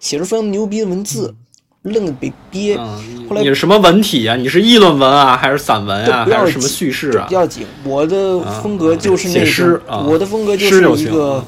[0.00, 1.34] 写出非常牛逼的文字，
[1.82, 2.76] 愣得被憋。
[2.78, 4.34] 嗯，后来你是什么文体啊？
[4.34, 7.34] 你是议论文啊，还是散文啊，还是什么叙事啊不？
[7.34, 11.44] 要紧，我的风格就是那我的风格就是行一个，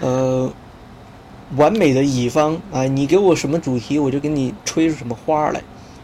[0.00, 0.50] 呃，
[1.56, 2.84] 完美的乙方啊！
[2.84, 5.62] 你给我什么主题，我就给你吹出什么花来，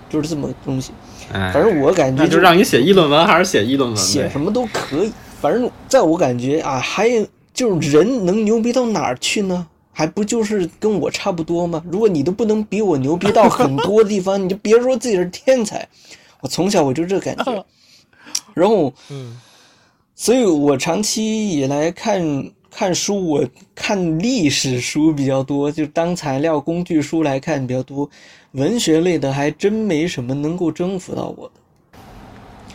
[0.08, 0.92] 就是这么个东西。
[1.32, 4.02] 哎，反正我感觉那就让你写议论文还是写议论文呗？
[4.02, 9.66] 写什么都可以，反正在我感觉啊，还有就是人能牛逼到哪儿去呢？
[9.96, 11.82] 还不就是跟我差不多吗？
[11.88, 15.86] 如果你都不能比我牛逼到很多地方， 你就别说自己是天才。
[16.40, 17.64] 我从小我就这感觉，
[18.54, 19.38] 然后，嗯，
[20.14, 22.20] 所以我长期以来看
[22.76, 28.10] 看书，我看历史书比较多，就当材料工具书来看比较多，
[28.52, 31.98] 文学类的还真没什么能够征服到我的。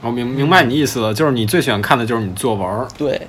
[0.02, 3.22] 我明明白你意思了，就是你最喜欢看的就是你作文儿，对，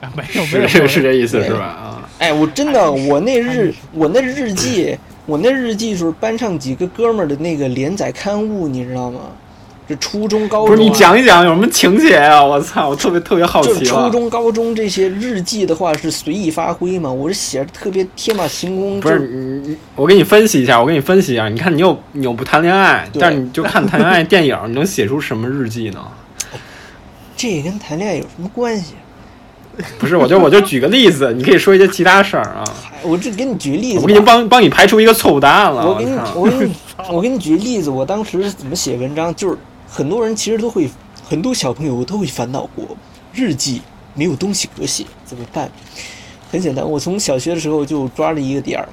[0.00, 1.64] 啊没有没有是是是这意思是吧？
[1.66, 4.96] 啊，哎，我真的，我那日我那日记，
[5.26, 9.20] 我那日记就是班上几个哥们儿的那个连载刊物，你知道吗？
[9.90, 12.40] 这初中、高中、啊，不是你讲一讲有什么情节啊？
[12.40, 13.84] 我操，我特别特别好奇了。
[13.84, 21.48] 初中、高中这些日记的话是随意发挥嘛，我是写的特别天马行空，不是你你，我给你分析一下，我给你分析一下。
[21.48, 26.00] 你看你又你又不谈恋爱，但是你就看谈恋爱电影，你能写出什么日记呢？
[27.36, 28.94] 这跟谈恋爱有什么关系？
[29.98, 32.62] 不是，我就我就举个例子，你可以说一些其他事儿啊。
[32.92, 35.88] 哎我这给你举例子，我给你帮帮你排除一个错误答案了。
[35.88, 36.72] 我给你我给你
[37.10, 39.56] 我给你举例子，我当时是怎么写文章，就是
[39.92, 40.88] 很多人其实都会，
[41.28, 42.96] 很多小朋友都会烦恼过，
[43.34, 43.82] 日记
[44.14, 45.68] 没有东西可写怎么办？
[46.48, 48.88] 很简单，我从小学的时候就抓了一个点儿，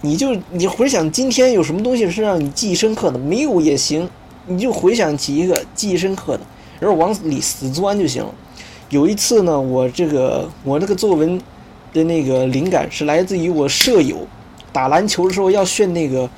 [0.00, 3.18] 你就你回想今天有什么东西是让你记忆深刻的？
[3.18, 4.10] 没有也行，
[4.48, 6.40] 你就回想起一个记忆深刻的，
[6.80, 8.34] 然后往里死钻就行了。
[8.90, 11.40] 有一次呢，我这个我那个作文
[11.92, 14.26] 的那个灵感是来自于我舍友
[14.72, 16.28] 打篮球的时候要炫那个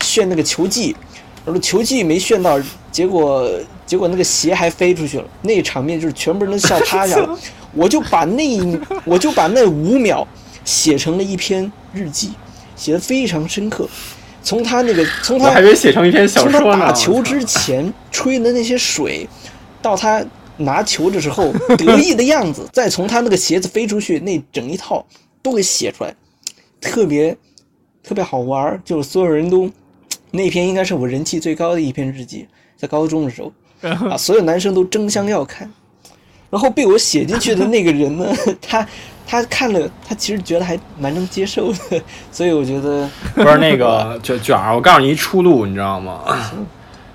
[0.00, 0.96] 炫那个球技，
[1.44, 3.50] 然后球技没炫到，结果
[3.84, 7.38] 结果那个鞋还飞出去了，那场面就是全部人都笑趴下了。
[7.74, 10.26] 我就把那一我就把那五秒
[10.64, 12.32] 写成了一篇日记，
[12.76, 13.88] 写的非常深刻。
[14.42, 16.72] 从他那个从他我还没写成一篇小从他说。
[16.76, 19.28] 打球之前吹的那些水，
[19.80, 20.24] 到他
[20.56, 25.04] 拿球的时候 得意的样子，再从他那个鞋子飞出去那整一套
[25.40, 26.14] 都给写出来，
[26.80, 27.36] 特别
[28.02, 28.80] 特别好玩儿。
[28.84, 29.70] 就是所有人都
[30.32, 33.52] 那篇应该是我人气最高的一篇日记，在高中的时候
[34.08, 35.70] 啊，所有男生都争相要看。
[36.50, 38.26] 然后被我写进去的那个人呢，
[38.60, 38.86] 他
[39.26, 46.20] 他看了，他其实觉得还蛮能接受的， 所以我觉得 不是那个卷卷儿，我告诉你一出路，你知道吗？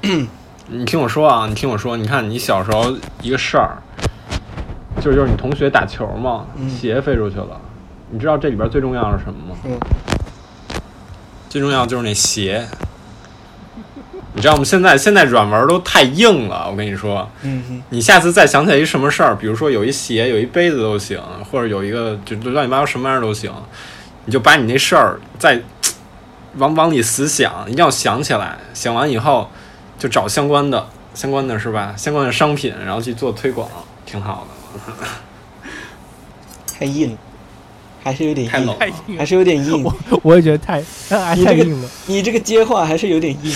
[0.69, 2.91] 你听我说啊，你听我说，你看你小时候
[3.21, 3.77] 一个事儿，
[5.01, 7.61] 就是就是你同学打球嘛，嗯鞋飞出去了，
[8.09, 9.57] 你知道这里边最重要是什么吗？
[9.65, 9.79] 嗯
[11.47, 12.67] 最重要就是那鞋。
[14.37, 14.63] 你知道吗？
[14.63, 21.19] 现在现在软文都太硬了，我跟你说，嗯哼你下次再想起来一什么事儿，比如说有一鞋、有一杯子都行，
[21.49, 23.51] 或者有一个就乱七八糟什么玩意儿都行，
[24.25, 25.59] 你就把你那事儿再
[26.57, 29.49] 往往里死想，一定要想起来，想完以后
[29.97, 31.95] 就找相关的相关的是吧？
[31.97, 33.67] 相关的商品，然后去做推广，
[34.05, 35.07] 挺好的。
[36.77, 37.17] 太硬了，
[38.03, 39.81] 还是有点硬太硬，还是有点硬。
[39.83, 41.89] 我我也觉得太你这个太硬了。
[42.05, 43.51] 你这个接话还是有点硬。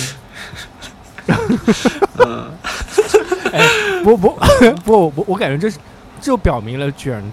[4.03, 4.37] 不 不
[4.85, 5.77] 不，不 我感觉这是
[6.19, 7.23] 这就表明了卷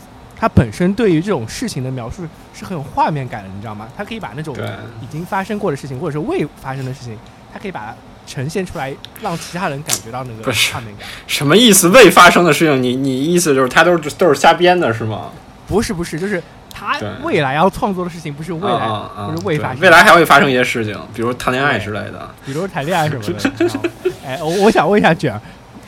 [0.40, 2.22] 他本身对于这种事情的描述
[2.54, 3.88] 是很有画面感的，你知道吗？
[3.96, 4.56] 他可以把那种
[5.02, 7.18] 已经发生过的事情，或者是未发生的事情，
[7.52, 7.94] 他可以把它
[8.26, 11.08] 呈现出来，让其他人感觉到那个画面感。
[11.26, 11.88] 什么意思？
[11.88, 15.30] 未发生的事情，你你意思就是他都是都是瞎编的是吗？
[15.66, 16.42] 不是不是，就是
[16.78, 22.28] 他未来要创作的事情，不是未来，啊啊啊不是未发生，未来还会发生一些事情，比如谈恋爱之类的。
[22.44, 23.90] 比如谈恋爱什么的。
[24.24, 25.40] 哎，我我想问一下卷儿，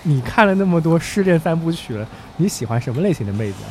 [0.02, 3.70] 你看了那么多失恋三部曲了，你喜欢什么类型的妹子啊？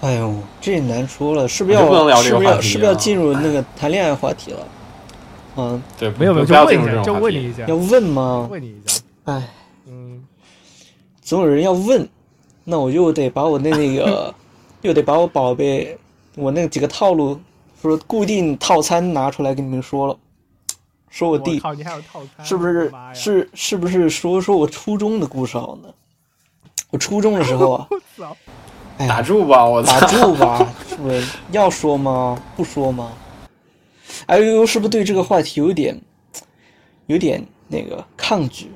[0.00, 4.58] 哎呦，这也难说了，是不是要是不是要这个话题是不是要啊进入那个谈恋爱话题了？
[5.56, 8.48] 嗯，对，没有没有，不要就问一下，就进入这种话题问你一下要，问吗？
[8.48, 9.00] 问你一下。
[9.24, 9.42] 哎，
[9.88, 10.22] 嗯，
[11.20, 12.08] 总有人要问，
[12.62, 14.32] 那我就得把我的那个，
[14.82, 15.98] 又得把我宝贝，
[16.36, 17.40] 我那几个套路，
[17.80, 20.16] 说固定套餐拿出来跟你们说了。
[21.10, 22.44] 说我弟，你还有套餐？
[22.44, 25.88] 是不是是是不是说说我初中的故事好呢？
[26.90, 27.88] 我初中的时候啊，
[28.98, 30.00] 哎打住吧，我打！
[30.06, 31.26] 住吧，是不是？
[31.50, 32.40] 要说吗？
[32.56, 33.12] 不说吗？
[34.26, 35.98] 哎呦，是不是对这个话题有点，
[37.06, 38.70] 有点那个抗拒？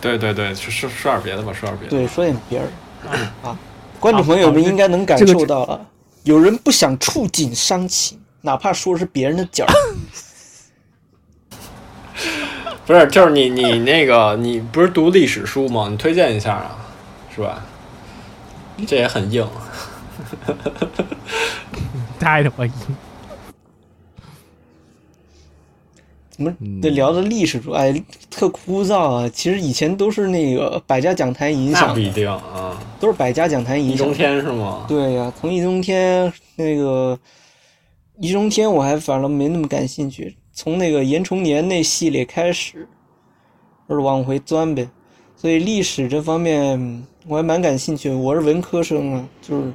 [0.00, 1.90] 对对对，说说说点别的吧，说点别的。
[1.90, 2.68] 对，说点别的
[3.42, 3.58] 啊，
[4.02, 5.86] 观众朋友们应该能感受到了，
[6.24, 9.72] 有人不想触景伤情，哪怕说是别人的角儿。
[12.84, 15.86] 不是，就是你你那个你不是读历史书吗？
[15.88, 16.76] 你推荐一下啊，
[17.32, 17.62] 是吧？
[18.88, 19.48] 这也很硬。
[22.18, 22.72] 太他妈硬！
[26.34, 27.72] 怎么得聊的历史书？
[27.72, 29.28] 哎，特枯燥啊！
[29.28, 32.82] 其实以前都是那个百家讲坛影响那，不一定啊。
[32.98, 34.14] 都是百家讲坛影响易中。
[34.14, 34.86] 天是吗？
[34.88, 37.18] 对呀、从易中天那个
[38.18, 42.88] 易中天我还反而没那么感兴趣，从那个严崇年那系列开始，
[43.86, 44.88] 就是往回钻呗。
[45.36, 49.70] 所以历史这方面我还蛮感兴趣，我是文科生啊，就是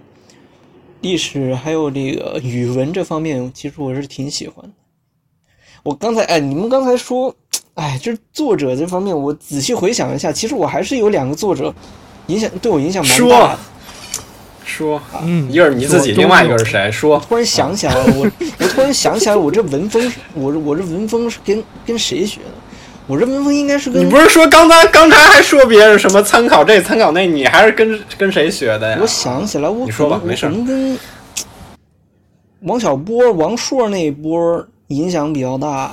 [1.02, 4.72] 历史还有这个语文这方面，其实我是挺喜欢的。
[5.88, 7.34] 我刚才哎，你们刚才说，
[7.76, 11.74] 哎，就是作者这方面，我仔细回想一下，其实我还是有两个作者
[12.26, 13.60] 影响对我影响蛮大的。
[14.66, 16.92] 说，嗯，一个是你自己，另外一个是谁？
[16.92, 18.30] 说，突然想起来了，我
[18.60, 22.52] 我突然想起来，我这文风是，我这我这文风是跟跟谁学的？
[23.08, 28.98] 我这文风应该是跟你不是说刚才刚才还说别人什么参考这参考那，你还是跟跟谁学的呀？
[29.02, 31.00] 我想起来，我你说吧没事跟
[32.64, 35.92] 王小波、王朔那一波影响比较大。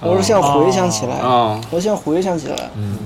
[0.00, 2.96] 我是现在回想起来，啊，我现在回想起来，嗯，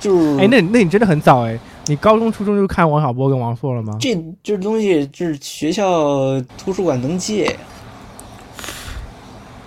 [0.00, 1.56] 就是哎，那那你真的很早哎，
[1.86, 3.96] 你高中、初中就看王小波跟王朔了吗？
[4.00, 7.56] 这这东西，就是学校图书馆能借，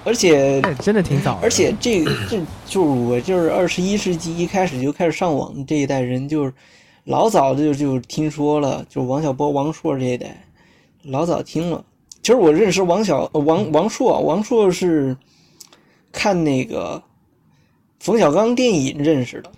[0.03, 1.39] 而且那真的挺早的。
[1.43, 6.53] 而且这这就是我就是二十一世纪一开始就开始上网的这一代人，就是
[7.05, 10.43] 老早就就听说了，就王小波、王朔这一代，
[11.03, 11.81] 老早听了，
[12.24, 15.15] 其实我认识王小呃王王朔，王朔是
[16.11, 17.03] 看那个
[17.99, 19.51] 冯小刚电影认识的。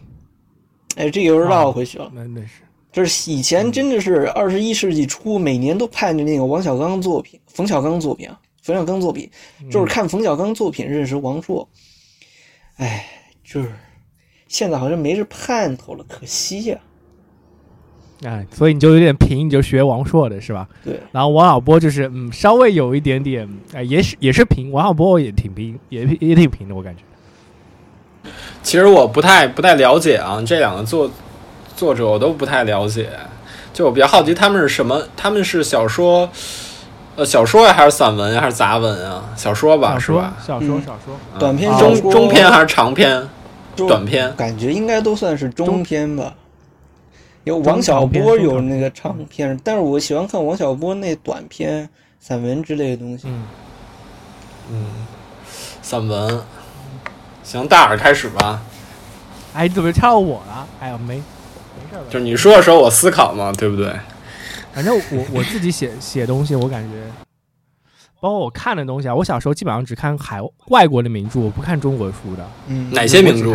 [0.95, 2.11] 哎，这又是绕回去了。
[2.13, 9.29] 那那是这是以前真的是二十一世纪初，每年都盼着那个王小刚作品，冯小刚作品啊，冯小刚作品，
[9.69, 11.67] 就是看冯小刚作品认识王朔。
[12.77, 13.05] 哎，
[13.43, 13.71] 就是
[14.47, 16.79] 现在好像没这盼头了，可惜呀、
[18.23, 20.67] 哎，所以你就有点贫，你就学王朔的是吧？
[20.83, 27.03] 对，然后王小波就是嗯，稍微有一点点，哎、也是也是贫，王小波也挺平，也也挺平的，我感觉。
[28.63, 31.11] 其实我不太不太了解啊，这两个作
[31.75, 33.09] 作者我都不太了解，
[33.73, 34.99] 就我比较好奇他们是什么？
[35.17, 36.27] 他们是小说，
[37.15, 39.29] 呃，小说呀，还是散文呀，还是杂文啊？
[39.35, 40.33] 小说吧，小说是吧？
[40.47, 43.21] 小说嗯小说，短篇啊中中篇还是长篇？
[43.75, 46.33] 短篇感觉应该都算是中篇吧。
[47.45, 51.87] 有王小波有那个长篇，但是我喜欢看王小波那短篇、
[52.19, 53.27] 散文之类的东西。
[53.27, 53.43] 嗯，
[54.71, 54.85] 嗯，
[55.81, 56.41] 散文。
[57.43, 58.61] 行，大耳开始吧。
[59.53, 60.67] 哎，你怎么跳到我了？
[60.79, 61.21] 哎呀，没没
[61.91, 63.93] 事就是你说的时候，我思考嘛，对不对？
[64.73, 67.03] 反正我我自己写写东西，我感觉，
[68.19, 72.43] 包括我看的东西啊，我小时候基本上只看海外国的名著，我不看中国书的。
[72.65, 73.53] 嗯，哪些名著？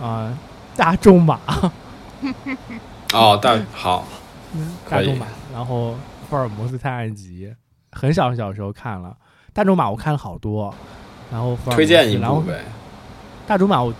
[0.00, 0.36] 啊、
[0.76, 1.40] 大仲马，
[3.12, 4.06] 哦，大好，
[4.84, 5.94] 可以大仲马，然后
[6.28, 7.52] 福尔摩斯探案集，
[7.90, 9.16] 很小很小的时候看了
[9.52, 10.74] 大仲马，我看了好多，
[11.30, 12.62] 然后推荐一然后部呗。
[13.46, 13.92] 大仲马我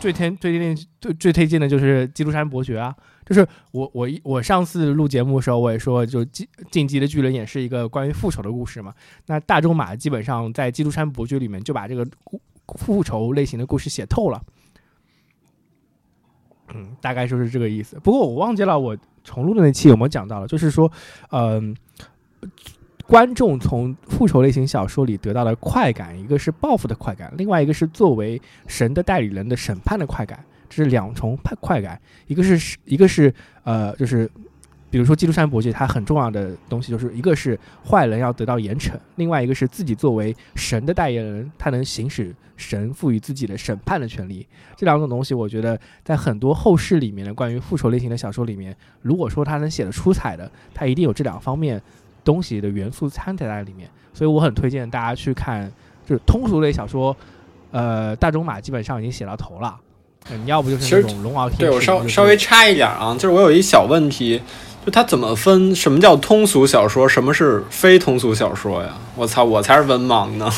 [0.00, 8.92] 最推最推荐最最推荐的就是《基督山伯爵》啊，就是我我一我上次录节目的时候我也说，就进进击的巨人也是一个关于复仇的故事嘛。
[9.26, 12.40] 那大仲马基本上在《基督山伯爵》里面就把这个故
[12.78, 14.42] 复仇类型的故事写透了。
[16.74, 17.98] 嗯， 大概就是这个意思。
[18.02, 20.90] 不过我忘记了我重录的那期有没有讲到了，就是说，
[21.30, 21.76] 嗯、
[23.06, 32.00] 观众从复仇类型小说里得到的快感，一个是报复的快感，另外一个是作为神的代理人的审判的快感，这是两重快快感。
[32.26, 33.32] 一个是一个是
[33.64, 34.30] 呃，就是
[34.96, 44.46] 比如说《基督山伯爵》，它很重要的东西就是一个是坏人要得到严惩，另外一个是自己作为神的代言人，他能行使神赋予自己的审判的权利。
[44.74, 51.78] 这两种东西，我觉得在很多后世里面的关于复仇类型的小说里面，如果说他能写的出彩的，他一定有这两方面
[52.24, 53.90] 东西的元素掺杂在里面。
[54.14, 55.70] 所以我很推荐大家去看，
[56.06, 57.14] 就是通俗类小说，
[57.70, 59.78] 呃，大仲马基本上已经写到头了。
[60.30, 64.42] 你要不就是那种龙傲天对我稍稍微差一点啊，就是我有一小问题，
[64.86, 68.94] 就它怎么分什么叫通俗小说，什么是非通俗小说呀？
[69.16, 70.48] 我操，我才是文盲呢。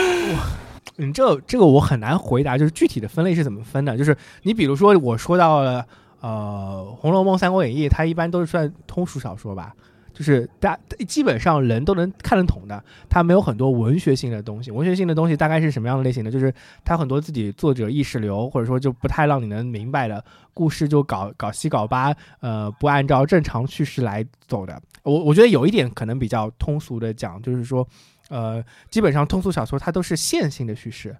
[0.96, 3.96] 你，这这个我很难回答，就是具体的分类是怎么分的？
[3.96, 5.86] 就是你比如说我说到了
[6.20, 9.72] 呃《红楼梦》《三国演义》，它一般都是算通俗小说吧，
[10.12, 14.70] 就是大基本上人都能看得懂的，它没有很多文学性的东西。
[14.70, 16.30] 文学性的东西大概是什么样的类型的？
[16.30, 16.52] 就是
[16.84, 24.80] 它很多自己作者意识流，或者说就不太让你能明白的故事，就搞搞七搞八，呃，不按照正常叙事来走的。
[25.02, 27.86] 我我觉得有一点可能比较通俗的讲，就是说。
[28.28, 31.16] 呃，基本上通俗小说它都是线性的叙事，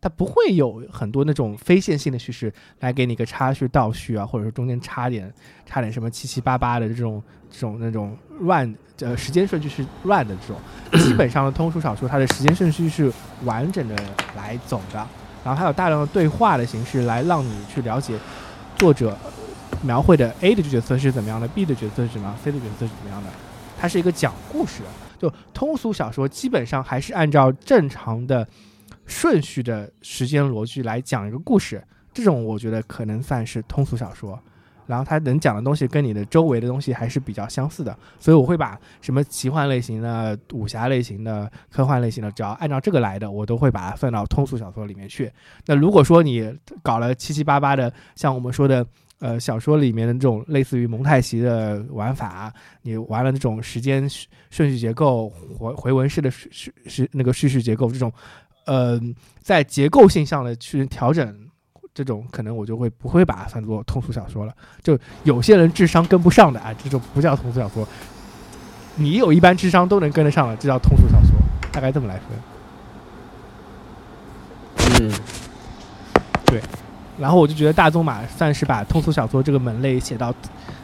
[0.00, 5.32] 它不会有很多那种非线性的叙事来给你个插叙、倒叙啊，或者说中间插点
[5.66, 11.04] 插点什么七七八八的这种这种那种乱呃时间顺序是乱的这种。
[11.04, 13.12] 基本上的通俗小说，它的时间顺序是
[13.44, 13.94] 完整的
[14.36, 15.06] 来走的，
[15.44, 18.18] 然后它有大量的对话的形式来让你去了解
[18.76, 19.16] 作者
[19.82, 23.28] 描绘的 A 的角色是怎么样的，B 的角色是怎么样，C 的角色是怎么样的。
[23.78, 24.82] 它是一个讲故事，
[25.18, 28.46] 就通俗小说基本上还是按照正常的
[29.10, 31.84] 顺序的时间逻辑来讲一个故事，
[32.14, 34.40] 这种我觉得可能算是通俗小说。
[34.86, 45.30] 然后它能讲的东西跟你的周围的东西还是比较相似的，所以我会把什么奇幻类型的、武侠类型的、科幻类型的，只要按照这个来的，我都会把它放到通俗小说里面去。
[45.66, 46.52] 那如果说你
[46.82, 48.86] 搞了七七八八的，像我们说的。
[49.20, 52.50] 呃，小说里面的这种类似于蒙太奇的玩法，
[52.80, 54.08] 你玩了这种时间
[54.48, 58.10] 顺序结构、回回文式的叙叙那个叙事结构，这种
[58.64, 59.00] 呃，
[59.40, 61.34] 在结构性上的去调整，
[61.94, 64.54] 这种可能我就会不会把它算作通俗小说了。
[64.82, 67.86] 就有些人智商跟不上的啊，这种不叫通俗小说。
[68.96, 71.30] 你有一般智商都能跟得上了，这叫通俗小说，
[71.72, 72.28] 大概这么来分。
[75.00, 75.12] 嗯，
[76.46, 76.60] 对
[77.18, 80.34] 然后我就觉得大仲马算是把通俗小说这个门类写到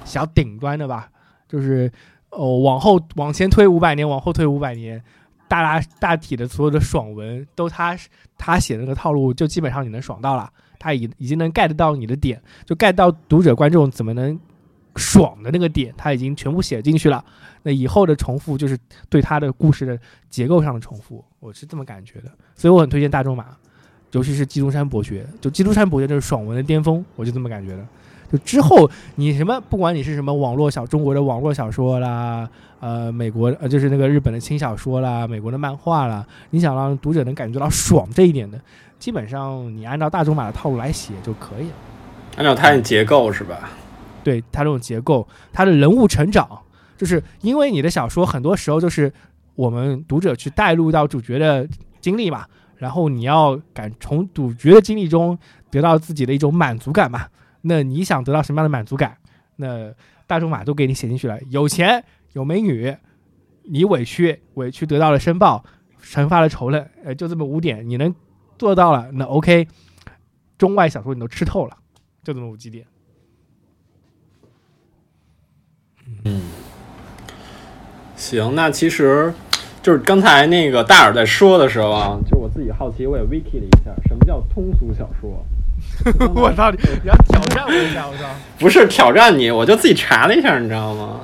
[0.05, 1.09] 小顶端的吧，
[1.49, 1.91] 就是
[2.31, 5.03] 哦，往后往前推五百年，往后推五百年，
[5.49, 7.97] 大大大体的所有的爽文都他
[8.37, 14.39] 他写的那个套路，就基本上你能爽到了，他已已经能 get 到你的点，就 get 到读者观众怎么能
[14.97, 17.25] 爽的那个点，他已经全部写进去了。
[17.63, 18.79] 那以后的重复就是
[19.09, 19.99] 对他的故事的
[20.31, 22.31] 结构上的重复，我是这么感觉的。
[22.55, 23.47] 所以我很推荐大仲马，
[24.13, 25.27] 尤其是基督山伯爵。
[25.41, 27.87] 就基督山伯爵就是爽文的巅峰，我就这么感觉的。
[28.31, 32.49] 就之后你什么，不管你是什么网络小中国的网络小说啦，
[32.87, 38.61] 呃，美国呃就是那个日本的轻小说啦，美国的漫画啦，你想让读者能感觉到爽这一点的，
[38.97, 41.75] 基本上你按照大中马的套路来写就可以了。
[42.37, 43.71] 按照它的结构是吧？
[44.23, 46.49] 对它这种结构，它的人物成长，
[46.97, 49.13] 就是因为你的小说很多时候就是
[49.57, 51.69] 我们读者去带入到主角的
[52.01, 55.37] 经历嘛，然后你要感从主角的经历中
[55.73, 57.27] 得到自己的一种满足感嘛。
[57.63, 59.17] 那你想得到什么样的满足感？
[59.57, 59.93] 那
[60.25, 62.05] 大仲马都给你写进去了，有钱
[62.37, 62.95] 有美女，
[63.63, 65.65] 你委屈委屈得到了申报，
[66.05, 68.15] 惩罚了仇人，呃，就这么五点，你能
[68.59, 69.67] 做到了，那 OK，
[70.59, 71.79] 中外小说你都吃透了，
[72.23, 72.85] 就这么五几点。
[76.27, 76.43] 嗯，
[78.17, 79.33] 行，那其实
[79.83, 85.43] 就是刚才那个大耳在说的时候啊，就是我自己好奇，我也 wiki 了一下，什么叫通俗小说？
[86.37, 86.77] 我操你！
[87.03, 88.29] 你要挑战我一下，我操！
[88.61, 91.23] 不是挑战你，我就自己查了一下，你知道吗？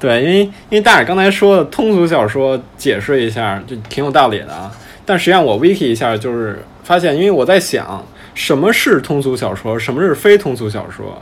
[0.00, 4.70] 对，因为因为大耳刚才说的通俗小说，解释一下就挺有道理的啊。
[5.04, 11.20] 但实际上我 wiki 一下，就是发现，因为我在想什么是通俗小说，什么是非通俗小说，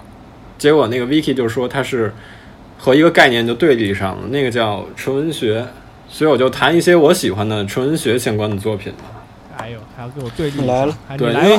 [0.58, 2.12] 结果那个 wiki 就说它是
[2.78, 5.64] 和一个概念就对立上了，那个叫纯文学。
[6.08, 9.24] 所以我就谈一些我喜欢的纯文学相关的作品吧。
[9.58, 11.58] 哎呦，还要跟我对立来了，对，因为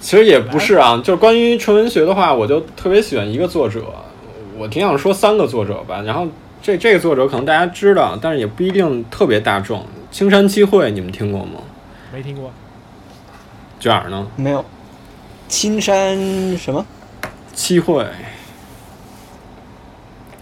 [0.00, 3.84] 其实也不是啊，就是关于纯文学的话，我就特别喜欢一个作者，
[4.56, 6.02] 我挺想说三个作者吧。
[6.06, 6.24] 然后
[6.62, 9.86] 这这个作者可能大家知道，但是也不一定特别大众。
[10.10, 11.60] 青山七惠，你们听过吗？
[12.12, 12.52] 没听过。
[13.78, 14.26] 卷儿呢？
[14.36, 14.64] 没有。
[15.48, 16.16] 青山
[16.56, 16.84] 什么？
[17.54, 18.06] 七惠。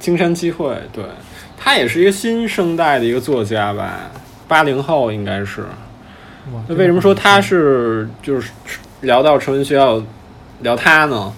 [0.01, 1.05] 青山七惠，对，
[1.57, 4.11] 他也是一个新生代的一个作家吧，
[4.47, 5.65] 八零后应该是。
[6.67, 8.51] 那为什么说他是就是
[9.03, 10.03] 聊到成文学校
[10.61, 11.33] 聊他呢？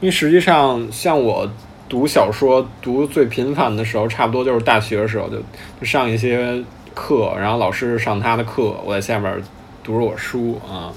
[0.00, 1.50] 因为实际上像我
[1.88, 5.36] 读小说读最频繁的时候，差不多就是大学的时候，就
[5.80, 6.62] 就上一些
[6.94, 9.42] 课，然后老师上他的课，我在下边
[9.82, 10.92] 读着我书啊。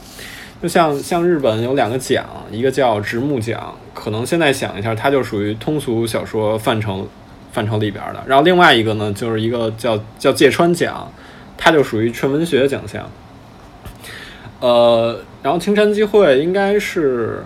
[0.61, 7.07] 就像像日本有两个奖，一个叫直木奖，可能现在想一下，它就属于通俗小说范畴
[7.51, 8.23] 范畴里边的。
[8.27, 11.11] 然后另外一个呢，就是一个叫叫芥川奖，
[11.57, 13.09] 它就属于纯文学奖项。
[14.59, 17.43] 呃，然后青山机会应该是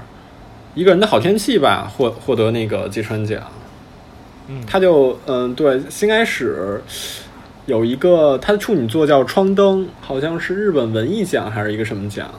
[0.76, 3.42] 一个人的好天气吧，获获得那个芥川奖。
[4.48, 6.80] 嗯，他就嗯，对，新开始
[7.66, 12.30] 有一个他的处女作叫《窗灯》，好像是日本文艺奖还是一个什么奖。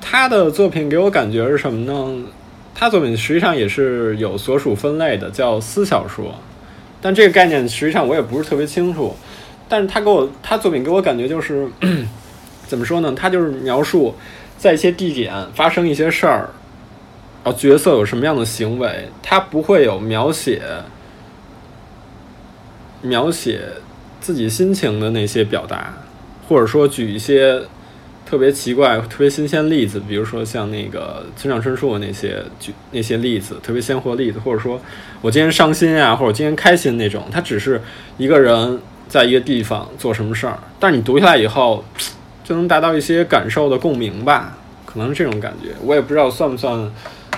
[0.00, 2.26] 他的作品给我感觉是什么呢？
[2.74, 6.34] 他作品实际上也是有所属分类的，叫私小说。
[7.00, 9.16] 但这个概念实际上我也不是特别清楚。
[9.68, 11.66] 但是他给我他作品给我感觉就是
[12.68, 13.12] 怎么说呢？
[13.16, 14.14] 他就是描述
[14.58, 16.50] 在一些地点发生一些事儿，
[17.42, 20.62] 然后角色有什么样的行为，他不会有描写
[23.02, 23.60] 描写
[24.20, 25.94] 自己心情的那些表达，
[26.48, 27.62] 或者说举一些。
[28.26, 34.80] 特别奇怪、特别新鲜例子，比如说像那个村上春树的那些举那些例子，特别鲜活例子，或者说
[35.20, 37.82] 我今天伤心啊，或者今天开心那种，他只是
[38.18, 41.84] 一个人在一个地方做什么事儿，但你读下来以后
[42.44, 44.56] 就能达到一些感受的共鸣吧，
[44.86, 45.70] 可能是这种感觉。
[45.82, 46.88] 我也不知道算不算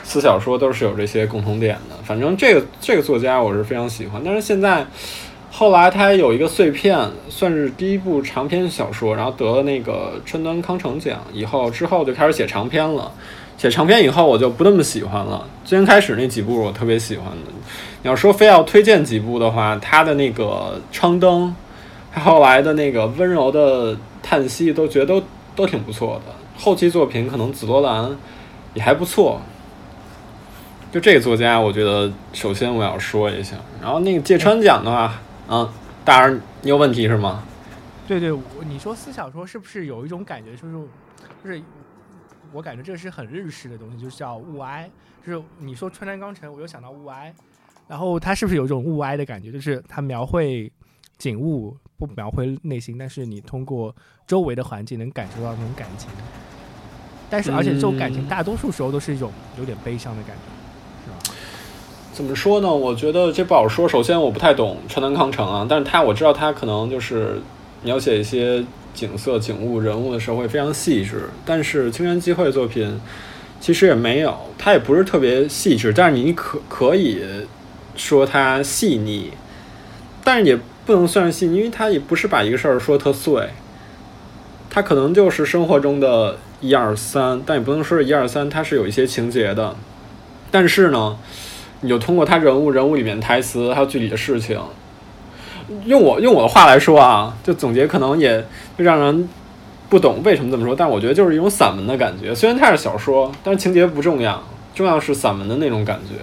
[0.03, 4.87] 四小说都是有这些共同点的，反正这个这个作家我是非常喜欢，但是现在。
[5.55, 6.99] 后来他有一个碎片，
[7.29, 11.21] 算是第一部长篇小说，然后得了那个川端康成奖。
[11.31, 13.13] 以后之后就开始写长篇了，
[13.59, 15.47] 写长篇以后我就不那么喜欢了。
[15.63, 17.53] 最先开始那几部我特别喜欢的，
[18.03, 21.49] 你要说非要推荐几部的话，他的那个《窗灯》，
[22.11, 25.23] 他后来的那个《温柔的叹息》都觉得都
[25.55, 26.33] 都挺不错的。
[26.57, 28.05] 后期作品可能《紫罗兰》
[28.73, 29.39] 也还不错。
[30.93, 33.57] 就这个作家，我觉得首先我要说一下。
[33.81, 35.19] 然后那个芥川奖的话。
[35.49, 35.69] 嗯，
[36.05, 37.43] 大儿，你有问题是吗？
[38.07, 38.31] 对对，
[38.65, 40.73] 你说私小说是不是有一种感觉，就是
[41.45, 41.61] 就是
[42.53, 44.89] 我感觉这是很日式的东西，就是叫物哀。
[45.27, 47.35] 就是你说川端康成，我又想到物哀，
[47.89, 49.51] 然后他是不是有一种物哀的感觉？
[49.51, 50.73] 就是他描绘
[51.19, 53.95] 景物，不描绘内心，但是你通过
[54.27, 56.09] 周围的环境能感受到那种感情。
[57.29, 60.52] 但是而且这种感情大多数时候都是一种有点悲伤的感觉。
[62.13, 62.71] 怎么说呢？
[62.71, 63.89] 我觉得这不好说。
[63.89, 67.41] 首先，我不太懂川端康成啊，但是他我知道他可能就是
[67.83, 68.63] 描写一些
[68.93, 71.31] 景色、景物、人物的时候会非常细致。
[71.47, 73.01] 但是青山机会作品
[73.61, 75.91] 其实也没有，他也不是特别细致。
[75.97, 77.23] 但是你可可以
[77.97, 79.31] 说它细腻，
[80.23, 83.49] 但是也不能算是细腻，因为它也不是把一个事儿说特碎，
[84.69, 89.75] 它可能就是生活中的一二三，但也不能说是一二三，它是有一些情节的。
[90.51, 91.17] 但是呢，
[91.83, 94.59] 你就通过他人物、人物里面台词还有具体的事情，
[95.85, 98.43] 用我用我的话来说啊，就总结可能也
[98.79, 99.29] 就让人
[99.89, 102.35] 不懂为什么这么说，但我觉得就是一种散文的感觉。
[102.35, 104.43] 虽然它是小说，但是情节不重要，
[104.75, 106.15] 重要是散文的那种感觉。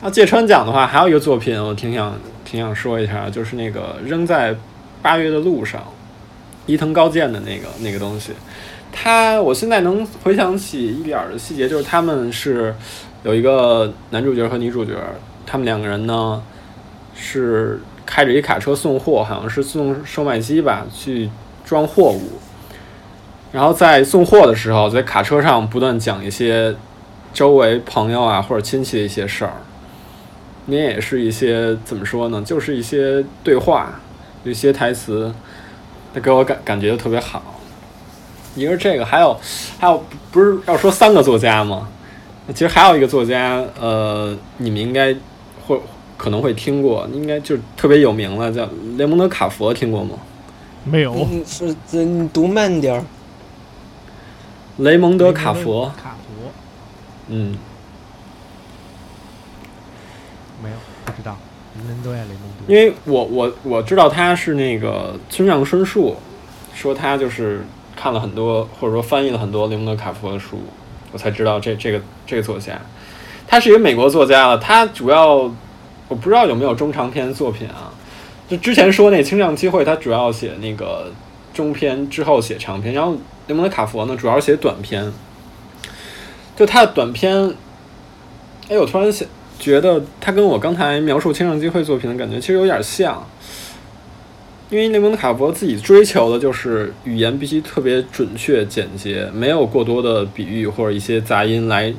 [0.00, 4.54] 那芥川奖的话，还有一个作品，我挺想挺想说一下，就是那个扔在
[5.02, 5.82] 八月的路上，
[6.66, 8.32] 伊藤高健的那个那个东西。
[8.92, 12.74] 他，我现在能回想起一点儿的细节，就是他们是
[13.22, 14.92] 有一个男主角和女主角，
[15.44, 16.42] 他们两个人呢
[17.14, 21.28] 是开着一卡车送货，好像是送售卖机吧，去
[21.64, 22.38] 装货物。
[23.50, 26.74] 然后在送货的时候，在卡车上不断讲一些
[27.32, 29.54] 周围朋友啊或者亲戚的一些事儿，
[30.66, 34.00] 那也是一些怎么说呢，就是一些对话，
[34.44, 35.32] 一些台词，
[36.12, 37.58] 那给我感感觉特别好。
[38.54, 39.38] 一个是这个，还有
[39.78, 41.88] 还有不是要说三个作家吗？
[42.52, 45.14] 其实还有一个作家，呃，你们应该
[45.66, 45.78] 会
[46.16, 50.18] 可能会听过，应该就特别有名了，叫雷蒙德·卡佛，听过吗？
[50.84, 51.12] 没有。
[51.14, 53.04] 嗯，是你读慢点儿。
[54.78, 56.50] 雷蒙德·卡佛，卡佛，
[57.28, 57.58] 嗯，
[60.62, 61.36] 没有，不知道。
[61.76, 62.72] 人人都爱雷蒙德。
[62.72, 66.16] 因为我我我知道他是那个村上春树，
[66.74, 70.58] 说他就是看了很多或者说翻译了很多雷蒙德·卡佛的书，
[71.12, 72.80] 我才知道这这个这个作家，
[73.46, 74.58] 他是一个美国作家了。
[74.58, 75.34] 他主要
[76.08, 77.92] 我不知道有没有中长篇作品啊？
[78.48, 81.12] 就之前说那《青藏机会》，他主要写那个
[81.52, 82.94] 中篇，之后写长篇。
[82.94, 83.16] 然后
[83.46, 85.12] 雷蒙德·卡佛呢，主要写短篇。
[86.56, 87.54] 就他的短篇，
[88.68, 89.26] 哎，我突然想
[89.58, 93.26] 觉得他跟我刚才描述《青藏机会》作品的感觉其实有点像。
[94.70, 101.90] 因为雷蒙德·卡佛自己追求的就是语言必须特别准确、简洁，没有过多的比喻或者一些杂音来，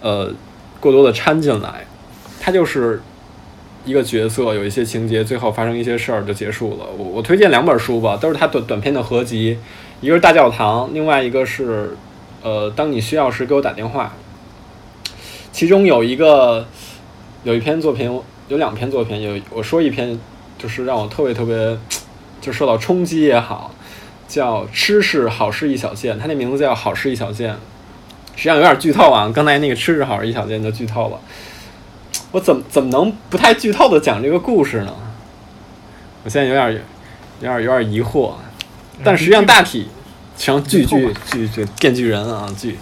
[0.00, 0.32] 呃，
[0.78, 1.84] 过多的掺进来。
[2.40, 3.02] 他就是
[3.84, 6.86] 一个角色，有一些情节，最后发生一些事儿就结束了。
[6.96, 9.58] 我我推荐两本书吧，都是他短短篇的合集，
[10.00, 11.96] 一个是《大教堂》，另外一个是
[12.44, 14.14] 呃，当你需要时给我打电话。
[15.50, 16.64] 其中有一个
[17.42, 20.16] 有一篇作品，有两篇作品，有我说一篇。
[20.58, 21.78] 就是让我特别特别，
[22.40, 23.72] 就受到冲击也好，
[24.26, 27.56] 叫“吃是好事一小件”，它那名字叫“好事一小件”，
[28.34, 29.30] 实际上有点剧透啊。
[29.32, 31.20] 刚才那个“吃是好事一小件”就剧透了，
[32.32, 34.92] 我怎么怎么能不太剧透的讲这个故事呢？
[36.24, 36.82] 我现在有点
[37.40, 38.32] 有点有点疑惑，
[39.04, 39.88] 但实际上大体
[40.36, 42.76] 像剧剧剧剧电锯人啊剧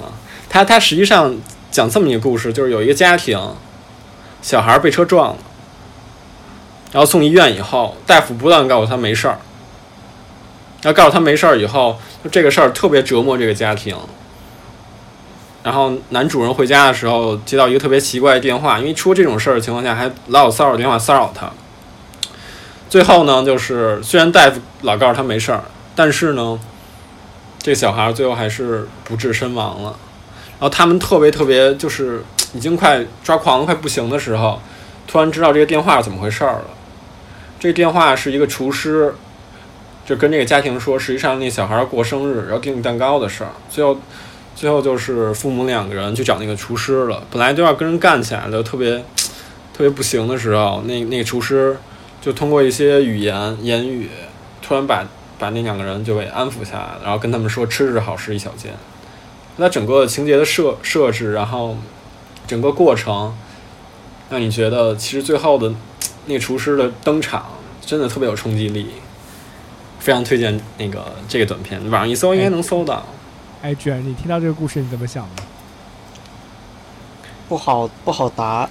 [0.00, 0.14] 啊，
[0.48, 1.36] 他他实际上
[1.72, 3.36] 讲这么一个故事，就是有一个家庭，
[4.40, 5.36] 小孩被车撞了。
[6.92, 9.38] 然后送医院以后，大夫不断告诉他没事儿，
[10.82, 13.96] 然后告诉他没事儿以后，就这个事儿特别折磨这个家庭。
[15.62, 21.50] 然后男主人回家的时候接到一个特别奇怪的电话，因为出这种事儿的情况下还老有骚扰电话骚扰他。
[22.88, 25.64] 最后呢，就是虽然大夫老告诉他没事儿，
[25.96, 26.58] 但是呢，
[27.58, 29.96] 这小孩最后还是不治身亡了。
[30.58, 34.62] 然后他们特别特别就是已经快抓狂、快不行的时候，
[35.06, 36.64] 突然知道这个电话是怎么回事儿了。
[37.58, 39.14] 这电话是一个厨师，
[40.04, 43.50] 就跟这个家庭说，实际上那小孩过生日要订蛋糕的事儿。
[43.70, 43.98] 最后，
[44.54, 47.22] 最后就是父母两个人去找那个厨师了。
[47.30, 48.98] 本来就要跟人干起来的，特别
[49.72, 51.76] 特别不行的时候，那那个厨师
[52.20, 54.10] 就通过一些语言言语，
[54.60, 55.04] 突然把
[55.38, 58.72] 把那两个人就给安抚下来了，然后跟他们说吃是好事一小件。
[59.56, 61.76] 那整个情节的设设置，然后
[62.46, 63.34] 整个过程，
[64.28, 65.74] 让你觉得其实最后的。
[66.28, 67.46] 那个厨师的登场
[67.80, 68.88] 真的特别有冲击力，
[70.00, 73.06] 非常推荐那个这个短片，网上一搜应该能搜到。
[73.62, 75.44] 哎，居然你听到这个故事你怎么想的？
[77.48, 78.68] 不好不好答，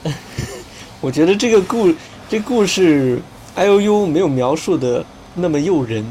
[1.00, 1.96] 我觉得这个故
[2.28, 3.22] 这故事
[3.56, 5.06] I O U 没有描述的
[5.36, 6.06] 那么诱人，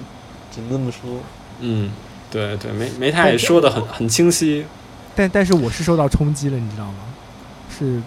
[0.50, 1.20] 只能这么说。
[1.60, 1.90] 嗯，
[2.30, 4.64] 对对，没没太说的很很清晰。
[5.14, 6.94] 但但是我是受到冲击了，你知道吗？
[7.68, 8.00] 是。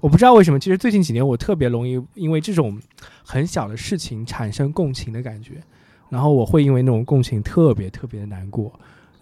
[0.00, 2.78] 我不知道为什么，其实最近几年我特别容易因为这种
[3.24, 5.54] 很小的事情产生共情的感觉，
[6.08, 8.72] 然后我会因为那种共情特别特别的难过。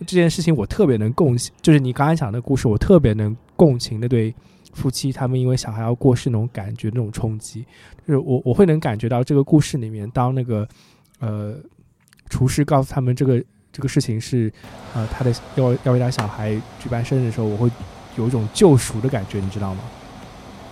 [0.01, 4.35] 这件事情我特别能共情，就是你刚才讲的故事，我特别能共情的对
[4.73, 7.65] 夫妻他们因为小孩要过世那种感觉那种冲击，
[8.07, 10.69] 就是我我会能感觉到这个故事里面，当那个
[11.21, 11.55] 呃
[12.29, 13.43] 厨师告诉他们这个
[13.73, 14.53] 这个事情是
[14.93, 17.71] 呃他的要要为他小孩举办生日的时候，我会
[18.17, 19.81] 有一种救赎的感觉，你知道吗？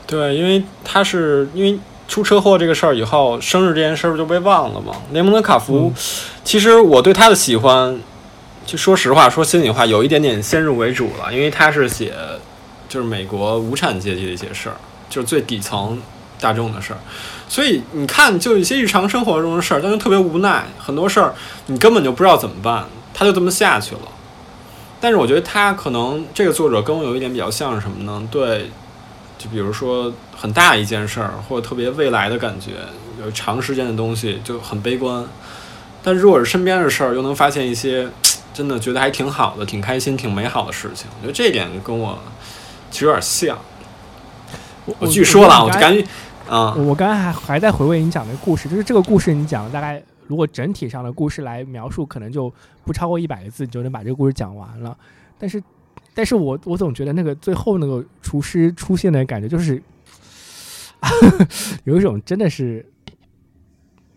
[0.07, 4.93] 对，因为他是因为出车祸这个事儿以后，生日这件事儿就被忘了嘛。
[5.13, 5.93] 雷蒙德·卡福，
[6.45, 7.99] 其实我对他的喜欢，
[8.67, 12.13] 就说实话，说心里话，有一点点先入为主了，因为他是写
[12.89, 14.77] 就是美国无产阶级的一些事儿，
[15.09, 15.99] 就是最底层
[16.39, 16.99] 大众的事儿。
[17.49, 21.35] 所以你看，就一些日常生活中的事儿，但是特别无奈，很多事儿
[21.67, 22.85] 你根本就不知道怎么办，
[23.15, 24.01] 他就这么下去了。
[25.01, 28.23] 但是我觉得他可能这个作者跟我有一点比较像是什么呢？
[28.31, 28.71] 对，
[29.43, 32.75] 就比如说很大一件事儿，或者特别未来的感觉，
[33.21, 35.25] 有长时间的东西就很悲观。
[36.01, 38.09] 但如果是身边的事儿，又能发现一些
[38.55, 41.09] 真的觉得还挺好的、挺开心、挺美好的事情。
[41.17, 42.17] 我觉得这一点跟我
[42.93, 43.59] 其实有点像。
[44.85, 46.07] 我我据说了，我我就感觉
[46.49, 52.53] 啊，我刚才还还在回味你讲的故事，就是这个故事你讲了大概，如果整体上的故事来描述，可能就
[52.85, 54.97] 不超过一百个字，你就能把这个故事讲完了。
[55.39, 55.61] 但是，
[56.15, 59.83] 但是我我总觉得那个最后那个厨师出现的感觉，就是
[61.85, 62.85] 有一种真的是，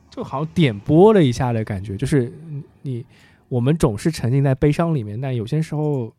[0.10, 2.32] 就好像点拨了一下的感觉，就是
[2.82, 3.06] 你
[3.48, 6.14] 我们总是沉浸在悲伤里面，但有些时候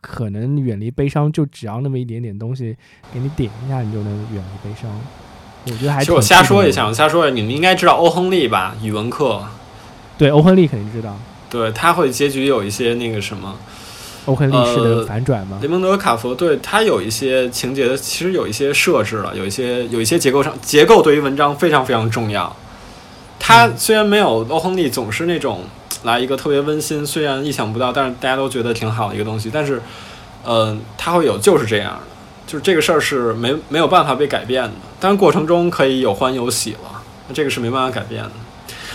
[0.00, 2.76] 可能远离悲伤，就只要那么一点点东西
[3.12, 4.90] 给你点一下，你就能远离悲伤。
[5.66, 8.76] 我觉得还其实我瞎说一下，我瞎说一下，你们应该知道欧亨利吧？
[8.82, 9.42] 语文课，
[10.18, 11.16] 对，欧亨利肯定知道，
[11.48, 13.56] 对他会结局有一些那个什么。
[14.26, 15.58] 欧亨利式呃的反转吗？
[15.60, 22.54] 雷蒙德·卡佛对他有一些情节的，其实有一些设置了，有一些有一些结构上结构对于文章非常非常重要。
[23.38, 25.64] 他虽然没有欧亨利总是那种
[26.04, 29.82] 来一个特别温馨，虽然意想不到，但是大家都觉得挺好的一个东西，但是，
[30.42, 32.00] 呃，他会有就是这样的，
[32.46, 38.30] 就是这个事儿是没没有办法被改变的，当然过程中可以有欢有喜了，那这个是没办法改变的。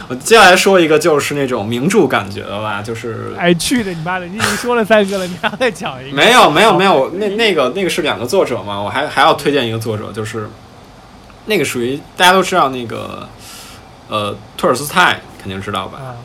[0.10, 4.26] 我 接下来说一个就是那种名著感觉的吧，就是哎，去的你妈的！
[4.26, 6.16] 你已经说了三个了，你还要再讲一个？
[6.16, 10.50] 没有没有没有，那那个那个是两个作者嘛，我还还要推荐一个作者，就是
[11.46, 13.30] 那个属于大家都知道那个
[14.08, 16.18] 呃托尔斯泰肯定知道吧，啊，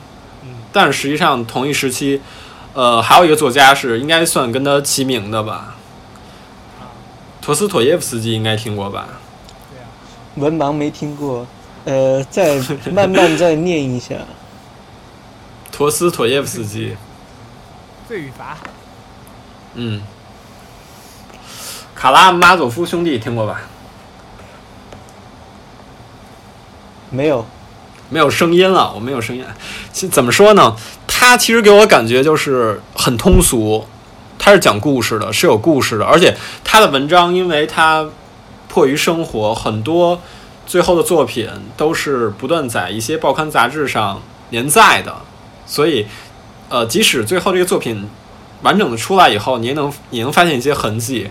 [0.45, 2.23] 嗯，但是实际上同一时期，
[2.73, 5.77] 呃还有一个作家是应该算跟他齐名的吧，
[7.43, 9.07] 陀思妥耶夫斯基应该听过吧？
[9.71, 9.87] 对啊，
[10.37, 11.47] 文盲没听过，
[11.85, 12.59] 呃，再
[12.91, 14.15] 慢慢再念一下。
[15.71, 16.97] 陀思妥耶夫斯基，
[18.09, 18.57] 罪与罚，
[19.75, 20.01] 嗯，
[21.95, 23.63] 卡拉马佐夫兄弟听过吧？
[27.11, 27.45] 没有，
[28.09, 29.45] 没有声音了，我没有声音。
[29.93, 30.77] 其怎么说呢？
[31.07, 33.87] 他其实给我感觉就是很通俗，
[34.39, 38.09] 他是讲故事的，是有故事的，而且他的文章，因为他
[38.69, 40.21] 迫于生活，很多
[40.67, 44.21] 最后的作品都是不断在一些报刊杂志上
[44.51, 45.15] 连载的，
[45.67, 46.07] 所以
[46.69, 48.09] 呃，即使最后这个作品
[48.63, 51.31] 完整的出来以后，你也能你能发现一些痕迹。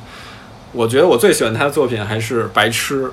[0.72, 3.06] 我觉得我最喜欢他的作品还是《白痴》。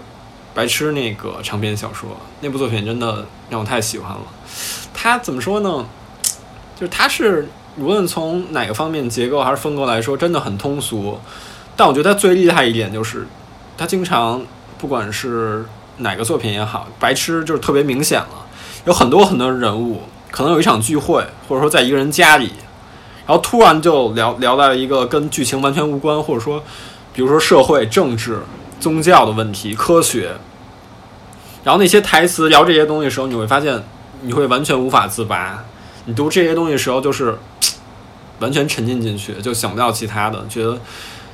[0.53, 2.09] 白痴那个长篇小说，
[2.41, 4.19] 那部作品真的让我太喜欢了。
[4.93, 5.87] 他怎么说呢？
[6.75, 7.49] 就是他是
[7.79, 11.21] 无论从哪个方面结构还是风格来说，真的很通俗。
[11.77, 13.29] 但我觉得他最厉害一点就是，
[13.79, 14.45] 他经常
[14.77, 15.65] 不管是
[16.01, 18.47] 哪个作品也好，白痴就是特别明显了。
[18.85, 22.53] 有很多很多人物，可能有一场聚会，或者说在一个人家里，
[23.27, 26.63] 然后突然就聊聊到了一个跟剧情完全无关，或者说，
[27.13, 28.41] 比如说社会、政治。
[28.81, 30.31] 宗教的问题、科学，
[31.63, 33.85] 然后那些台词聊这些东西的时候，你会发现
[34.23, 35.63] 你会完全无法自拔。
[36.07, 37.39] 你读这些东西时候，就是
[38.41, 40.43] 完全沉浸进去，就想不到其他的。
[40.49, 40.79] 觉得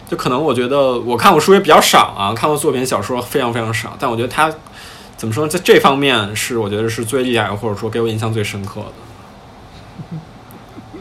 [0.09, 4.53] 就可能我觉得我看过书也比较少啊，看过作品小说非常非常少，但我觉得他
[5.17, 8.93] 怎么说，在这方面是我觉得是最厉害，或者说给我印象最深刻的。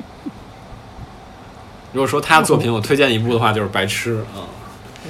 [1.94, 4.44] 如果说他作品我推荐一部的话，就是《白痴》啊。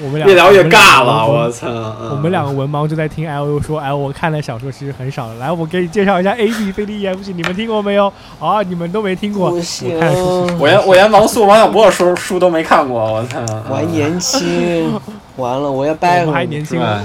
[0.04, 1.68] 我们俩越聊越尬了，我操！
[1.68, 5.36] 嗯我们两个文盲就在听 L U 说，哎，我看的小说其实很少的。
[5.36, 8.12] 来，我给你介绍一下 A B C D E F G，你们听过没有？
[8.40, 9.48] 啊，你们都没听过。
[9.48, 13.40] 我不行看书我连我连王素、王小波的书书都没看过，我操！
[13.70, 15.00] 我还年轻，
[15.38, 17.04] 完了，我要掰回来，对年轻啊，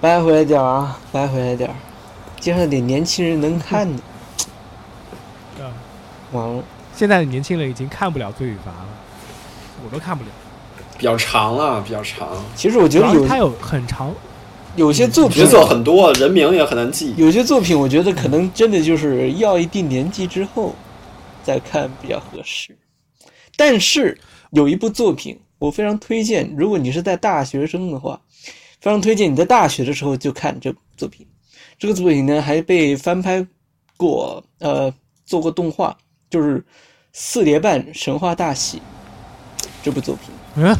[0.00, 1.74] 掰回来点儿啊，掰回来点儿，
[2.38, 4.02] 介绍点年轻人能看的。
[5.60, 5.64] 嗯
[6.30, 6.62] 完了，
[6.94, 8.88] 现在的年轻人已经看不了罪与罚了，
[9.84, 10.30] 我都看不了。
[10.98, 14.12] 比较长啊，比较长，其实我觉得有它有很长，
[14.74, 17.14] 有些作品角色很多，人名也很难记。
[17.16, 20.74] 有些作品，我觉得可能真的就是要一定年纪之后
[21.44, 22.76] 再看比较合适。
[23.56, 24.18] 但是
[24.50, 28.20] 有一部作品我非常推荐，如果你是在大学生的话，
[28.80, 31.24] 非常推荐你在大学的时候就看这部作品。
[31.78, 33.46] 这个作品呢还被翻拍
[33.96, 34.92] 过，呃，
[35.24, 35.96] 做过动画，
[36.28, 36.58] 就是
[37.12, 38.78] 《四叠半神话大喜》
[39.82, 40.34] 这部作品。
[40.56, 40.76] 嗯，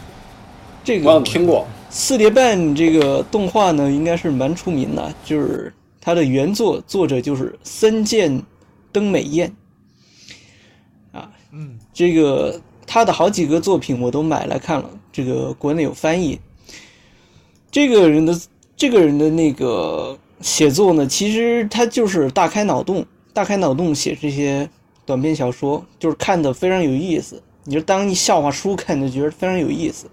[0.85, 8.43] 这个听过，四叠半这个动画呢，应该是蛮出名的，就是它的原作作者就是森见
[8.91, 9.51] 登美彦，
[11.13, 16.39] 啊，嗯，这个他的好几个作品我都买来看了，这个国内有翻译。
[17.71, 18.41] 这个人的
[18.77, 23.05] 这个人的那个写作呢，其实他就是大开脑洞，
[23.35, 24.69] 大开脑洞写这些
[25.05, 27.43] 短篇小说，就是看的非常有意思。
[27.69, 30.07] 你就当一笑话书看，就觉得非常有意思，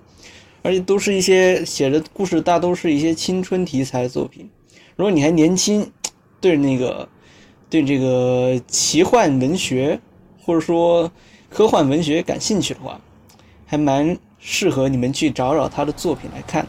[0.61, 4.49] 而且都是一些写的故事，大都是一些青春题材的作品。
[4.98, 5.90] 如果你还年轻，
[6.41, 7.07] 对那个
[7.69, 9.98] 对这个奇幻文学
[10.44, 11.10] 或者说
[11.49, 12.99] 科幻文学感兴趣的话，
[13.65, 16.68] 还蛮适合你们去找找他的作品来看。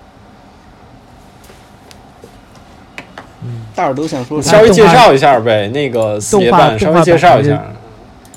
[3.74, 4.52] 大耳朵想说啥？
[4.52, 7.72] 稍微介绍一下呗，那个四叶半，稍微介绍一下。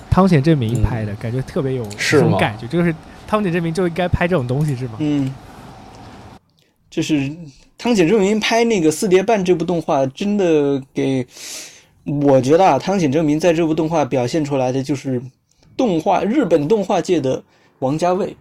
[0.09, 2.37] 汤浅证明拍的、感觉特别有是吗？
[2.37, 2.93] 感觉就是
[3.27, 4.93] 汤浅证明就应该拍这种东西是吗？
[4.99, 5.33] 嗯，
[6.89, 7.31] 就是
[7.77, 11.25] 汤浅证明拍那个四叠半这部动画，真的给
[12.05, 15.21] 我觉得啊，汤浅证明在这部动画表现出来的就是
[15.77, 17.41] 动画日本动画界的
[17.79, 18.35] 王家卫。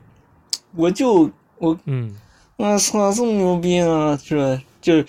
[0.74, 2.14] 我就我嗯，
[2.56, 4.62] 我操，这么牛逼啊，是吧？
[4.80, 5.02] 就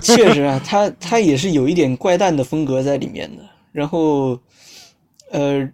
[0.00, 3.42] 确实啊，他他也是有一点怪诞的风格在里面的。
[3.72, 4.38] 然后，
[5.34, 5.68] 呃，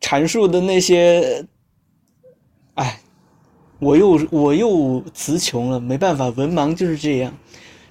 [0.00, 1.44] 阐述的那些，
[2.72, 2.98] 哎，
[3.78, 7.30] 我又我又词穷了，没办法，文盲就是这样。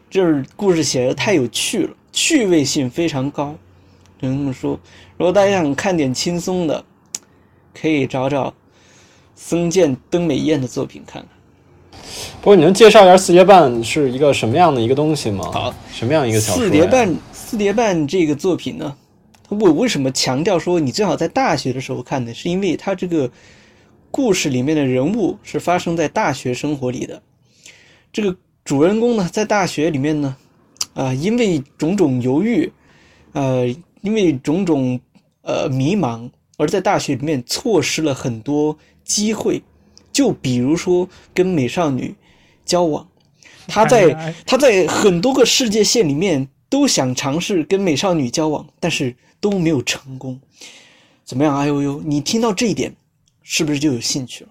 [0.10, 3.54] 就是故事写的太有趣了，趣味性非常高，
[4.20, 4.80] 只能这么说。
[5.18, 6.84] 如果大家想看点轻松的，
[7.80, 8.52] 可以找找
[9.36, 12.00] 森健登美彦的作品看看。
[12.42, 15.46] 不过你能介绍一下四叠半是一个什么样的一个东西吗？
[15.52, 16.64] 好，什么样一个小说？
[16.64, 18.96] 四叠半，四叠半这个作品呢，
[19.54, 22.34] 我为什么强调说你最好在大学的时候看呢？
[22.34, 23.30] 是因为它这个
[24.12, 27.22] 故事里面的人物是发生在大学生活里的。
[28.12, 30.36] 这个主人公呢，在大学里面呢，
[30.94, 32.72] 啊、因为种种犹豫，
[33.32, 33.68] 呃，
[34.02, 35.00] 因为种种
[35.42, 39.62] 呃迷茫，而在大学里面错失了很多机会。
[40.12, 42.14] 就比如说跟美少女
[42.64, 43.08] 交往，
[43.68, 50.40] 他在他在很多个世界线里面都想尝试跟美少女交往，但是都没有成功。
[51.26, 52.96] 怎么样，哎呦呦，你听到这一点，
[53.42, 54.50] 是不是就有兴趣了？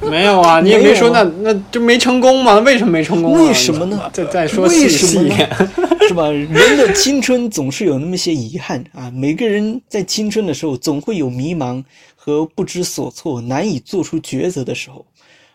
[0.08, 2.58] 没有啊，你也没说那那就没成功嘛？
[2.60, 3.42] 为什么没成功、啊？
[3.42, 4.08] 为什么呢？
[4.12, 5.34] 再再说为细细什么呢？
[6.08, 6.30] 是吧？
[6.30, 9.10] 人的青春总是有那么些遗憾啊！
[9.10, 11.82] 每个人在青春的时候，总会有迷茫
[12.14, 15.04] 和不知所措、难以做出抉择的时候。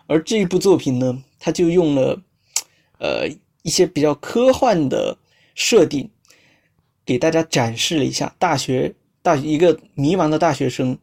[0.08, 2.20] 而这一部作品呢，它就用了
[3.00, 3.28] 呃
[3.62, 5.16] 一些比较科幻的
[5.56, 6.10] 设定，
[7.10, 10.96] 给大家展示了一下大学大一个迷茫的大学生，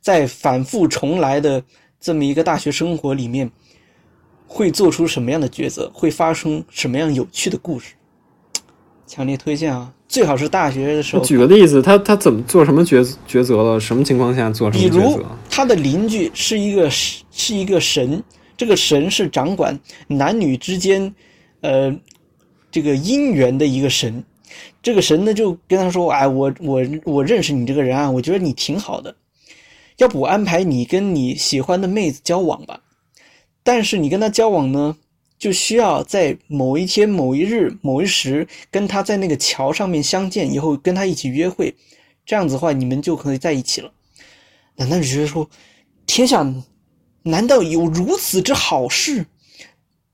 [0.00, 1.60] 在反复重来的
[2.00, 3.50] 这么一个大学生活里面，
[4.46, 7.94] 会做出什么样的抉择，会发生什么样有趣的故事。
[9.04, 9.92] 强烈推荐啊！
[10.06, 11.24] 最好是大学的时候。
[11.24, 13.80] 举个例子，他他怎么做什么抉抉择了？
[13.80, 15.20] 什么情况下做什么比如？
[15.50, 18.22] 他的邻居是一个是是一个神，
[18.56, 19.76] 这个神是掌管
[20.06, 21.12] 男女之间，
[21.62, 21.92] 呃，
[22.70, 24.22] 这个姻缘的一个神。
[24.88, 29.14] 这个神呢就跟他说：“哎，我我我认识你这个人啊，我觉得你挺好的，
[29.98, 32.80] 要不我安排你跟你喜欢的妹子交往吧。
[33.62, 34.96] 但是你跟她交往呢，
[35.38, 41.74] 就需要在某一天、某一日、某一时跟她在那个桥上面相见，以后跟她一起约会，
[42.24, 43.92] 这样子的话，你们就可以在一起了。”
[44.76, 45.46] 难道你觉得说，
[46.06, 46.50] 天下
[47.24, 49.26] 难道有如此之好事？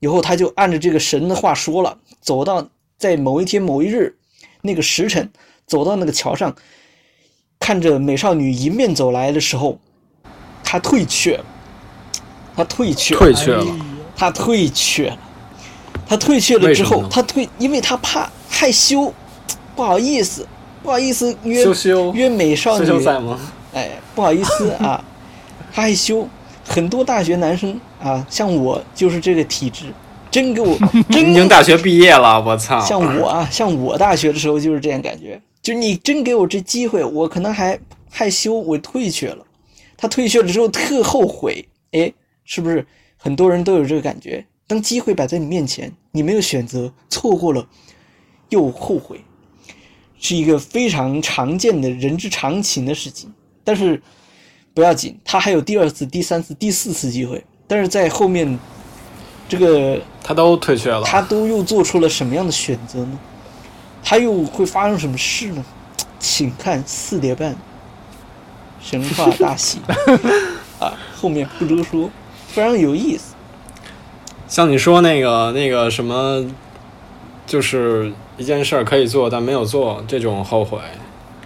[0.01, 4.17] 以后他就按着这个神的话说了，走到在某一天某一日，
[4.65, 5.31] 那个时辰，
[5.65, 6.55] 走到那个桥上，
[7.59, 9.79] 看着美少女迎面走来的时候，
[10.63, 11.39] 他退却，
[12.55, 13.65] 他退却了，退却了。
[14.17, 15.17] 他退却了，
[16.07, 19.13] 他退却了之后，他退，因为他怕害羞，
[19.75, 20.47] 不好意思，
[20.81, 21.65] 不好意思约
[22.13, 23.37] 约美少羞女，羞赛吗？
[23.73, 25.03] 哎，不好意思啊，
[25.71, 26.27] 害羞。
[26.67, 29.93] 很多大学男生啊，像我就是这个体质，
[30.35, 30.77] 真给我
[31.09, 32.77] 真已经大学毕业了，我操！
[32.85, 37.79] 像我啊，像我大学的时候就是这样感觉，就你真给我这机会，我可能还
[38.11, 39.45] 害羞，我退却了。
[39.95, 42.11] 他退却了之后特后悔，哎，
[42.43, 42.85] 是不是
[43.15, 44.45] 很多人都有这个感觉？
[44.67, 47.65] 当机会摆在你面前，你没有选择，错过了
[48.49, 49.21] 又后悔，
[50.19, 53.33] 是一个非常常见的人之常情的事情。
[53.63, 54.01] 但是
[54.73, 58.59] 不要紧，他还有第二次、第三次、第四次机会，但是在后面
[59.47, 61.03] 这个他都退却了。
[61.03, 63.19] 他都又做出了什么样的选择呢？
[64.03, 65.63] 他又会发生什么事呢？
[66.19, 67.55] 请看四点半
[68.81, 69.79] 神话大戏
[70.79, 72.09] 啊，后面不多说，
[72.47, 73.33] 非常有意思。
[74.47, 76.45] 像你说那个那个什么，
[77.45, 80.79] 就是一件事儿可以做但没有做，这种后悔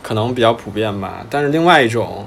[0.02, 1.26] 可能比较普遍吧。
[1.30, 2.26] 但是另外一种，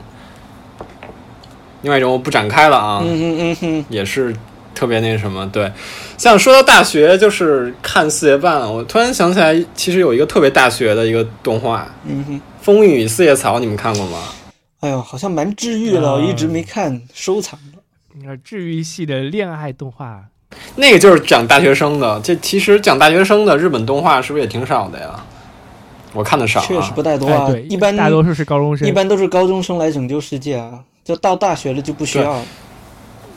[1.82, 4.34] 另外一种我不展开了啊，嗯哼嗯哼，也是
[4.74, 5.48] 特别那什么。
[5.50, 5.70] 对，
[6.16, 14.18] 像说到大学，就是看四叶半，我突然想起来，其实有一个特别大学的一个动画嗯哼，《风雨与四叶草》，你们看过吗？
[14.80, 17.78] 哎呦，好像蛮治愈的，我嗯一直没看，收藏了。
[18.26, 20.22] 呃治愈系的恋爱动画，
[20.76, 25.24] 那个就是讲大学生的，这其实讲大学生的日本动画是不是也挺少的呀？
[26.12, 32.44] 我看的少、啊，确实不太多啊，哎对，一般大多数是高中生，一般都是高中生来拯救世界啊，就到大学了就不需要了。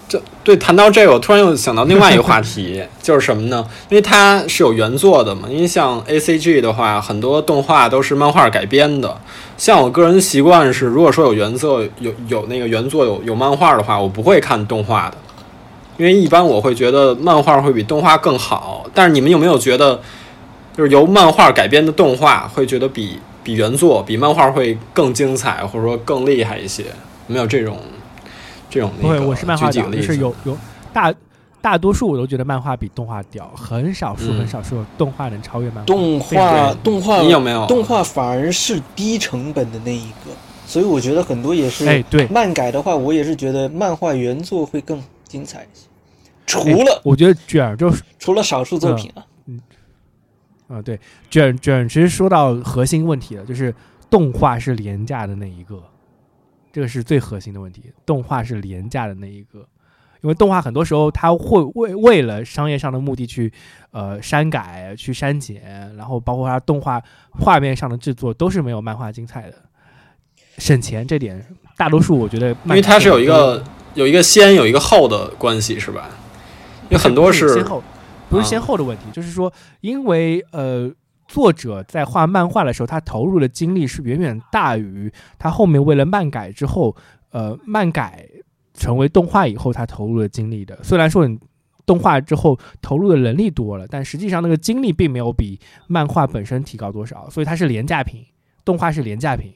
[0.08, 3.66] 这对谈到这个，我突然又想到另外一个话 题，就是什么呢？
[3.90, 5.48] 因为它是有原作的嘛。
[5.50, 9.18] 因为像 A C G 的话，很多动画都是漫画改编的。
[9.58, 15.18] 像我个人习惯是，如果说有原作有有那个原作有有漫画的话，我不会看动画的，
[15.98, 18.86] 因为一般我会觉得漫画会比动画更好。
[18.94, 20.00] 但是你们有没有觉得，
[20.78, 26.84] 就是由漫画改编的动画会觉得比比原作比漫画会更精彩，或者说更厉害一些？
[27.26, 27.80] 没有这种
[28.76, 30.58] 这种不会，我是漫画党，就是有有
[30.92, 31.14] 大
[31.62, 34.40] 大多数我都觉得漫画比动画屌，很少数嗯。
[34.40, 35.86] 很少数动画能超越漫画。
[35.86, 37.66] 动画动画你有没有？
[37.68, 40.32] 动画反而是低成本的那一个，
[40.68, 45.88] 所以我觉得很多也是哎，对，漫改的话，我也是觉得漫画原作会更精彩一些。
[46.46, 49.24] 除哎了我觉得卷就是，除了少数作品啊，
[50.68, 51.00] 啊，对，
[51.30, 53.74] 卷卷其实说到核心问题了，就是
[54.10, 55.82] 动画是廉价的那一个，
[56.76, 57.90] 这个是最核心的问题。
[58.06, 59.60] 动画是廉价的那一个，
[60.22, 63.50] 因为动画很多时候它会为为了商业上的目的去
[63.92, 69.56] 呃删改、去删减，然后包括它动画画面上的制作都是没有漫画精彩的。
[70.58, 71.48] 省钱这点，
[71.78, 76.10] 大多数我觉得因为它是有一个有一个先有一个后的关系，是吧？
[76.90, 77.82] 有很多是是先后，
[78.30, 80.92] 不是啊先后的问题，就是说，因为呃，
[81.36, 86.96] 作者在画漫画的时候，他投入的精力是远远大于他后面为了漫改之后，
[87.32, 88.26] 呃，漫改
[88.74, 90.82] 成为动画以后他投入的精力的。
[90.82, 91.38] 虽然说你
[91.86, 98.26] 动画之后投入的人力多了，但实际上那个精力并没有比漫画本身提高多少，所以它是廉价品，
[98.64, 99.54] 动画是廉价品。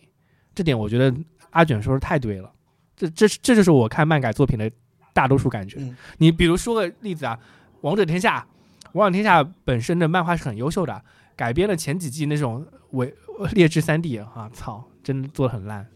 [0.54, 1.16] 这点我觉得
[1.52, 2.52] 阿卷说的太对了，
[2.98, 4.70] 这这这就是我看漫改作品的
[5.14, 5.80] 大多数感觉。
[6.18, 7.40] 你比如说个例子啊，
[7.80, 8.40] 《王者天下》，
[8.92, 11.02] 《王者天下》本身的漫画是很优秀的，
[11.40, 13.14] 改编了前几季那种伪
[13.54, 15.88] 劣质三 D 啊，操，真的做的很烂。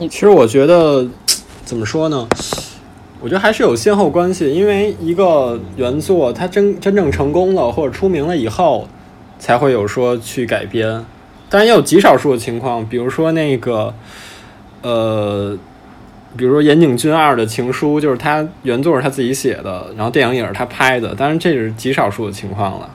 [0.00, 1.08] 其实我觉得
[1.64, 2.26] 怎么说呢？
[3.20, 8.88] 我觉得还是有先后关系，因为一个原作它真真正成功了或者出名了以后，
[9.38, 11.04] 才会有说去改编。
[11.48, 13.94] 当然也有极少数的情况，比如说那个
[14.82, 15.56] 呃，
[16.36, 22.90] 比如说岩井俊二的情书，就是他原作是他自己写的，然后电影也是他拍的，当然这是极少数的情况了。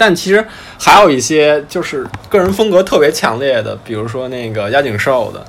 [0.00, 0.42] 但其实
[0.78, 5.44] 还有一些就是个人风格特别强烈的，比如说那个押井寿的，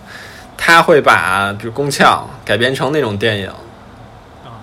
[0.57, 2.03] 他会把比如宫壳
[2.43, 3.49] 改编成那种电影，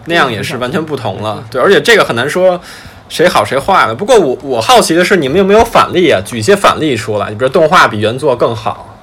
[0.05, 1.43] 那样也是完全不同了。
[1.51, 2.61] 对，而且这个很难说
[3.09, 3.95] 谁好谁坏了。
[3.95, 6.21] 不过我我好奇的是，你们有没有反例啊？
[6.23, 8.95] 举一些反例出来，你比如动画比原作更好。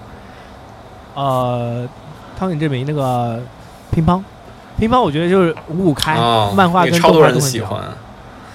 [1.15, 1.89] 呃，
[2.37, 3.41] 汤浅志明那个
[3.89, 4.21] 乒乓，
[4.77, 7.81] 乒乓我觉得就是五五开，哦，漫画跟动画都很喜欢。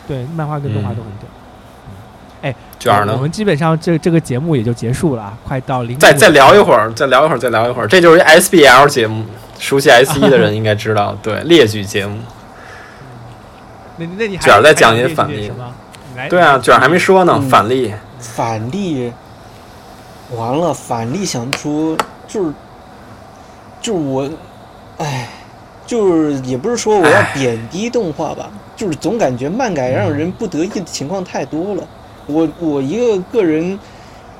[0.06, 1.28] 对，漫画跟动画嗯都很屌。
[2.80, 3.12] 卷儿呢？
[3.14, 5.98] 我们基本上这这个节目也就结束了啊，快到零。
[5.98, 7.86] 再再聊一会儿，再聊一会儿，再聊一会儿。
[7.86, 9.22] 这就是一 SBL 节目，
[9.58, 12.18] 熟悉 S 一的人 应该知道，对列举节目。
[13.98, 15.52] 那那你卷儿再讲一些反例
[16.30, 17.92] 对啊，卷儿还没说呢，嗯反例。
[18.18, 19.12] 反例，
[20.34, 21.96] 完了，反例想出
[22.26, 22.52] 就是
[23.82, 24.30] 就是我，
[24.96, 25.28] 哎，
[25.86, 31.82] 就是也不是说我要贬低动画吧，就是总感觉漫改让人不得意的情况太多了。
[32.26, 33.78] 我我一个个人，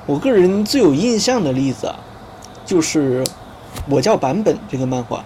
[0.07, 1.97] 我个人最有印象的例子啊，
[2.65, 3.25] 就是
[3.89, 5.25] 我叫版本这个漫画，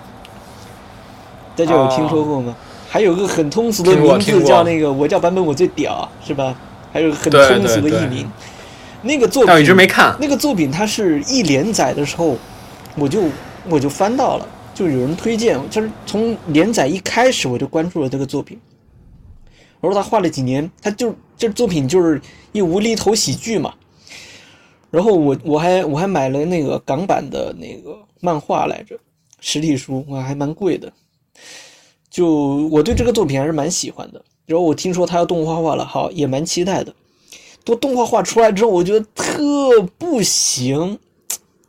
[1.57, 2.55] 大家有听说过吗？
[2.89, 6.57] 还有个很通俗的名字叫那个我叫版本我最屌，是吧？
[6.93, 8.31] 还有很通俗的对对译名。
[9.03, 10.17] 那个作品但我一直没看。
[10.21, 12.37] 那个作品它是一连载的时候，
[12.97, 13.25] 我就
[13.69, 18.59] 我就翻到了，就有人推荐，就是从连载一开始我就关注了这个作品。
[19.81, 22.21] 我说他画了几年，他就这作品就是
[22.53, 23.75] 一无厘头喜剧嘛。
[24.91, 28.97] 然后我我还我还买了那个港版的那个漫画来着，
[29.41, 30.93] 实体书，我，还蛮贵的。
[32.09, 34.25] 就我对这个作品还是蛮喜欢的。
[34.47, 36.95] 然后我听说他要动画化了，好，也蛮期待的。
[37.65, 40.99] 都动画化出来之后，我觉得特不行，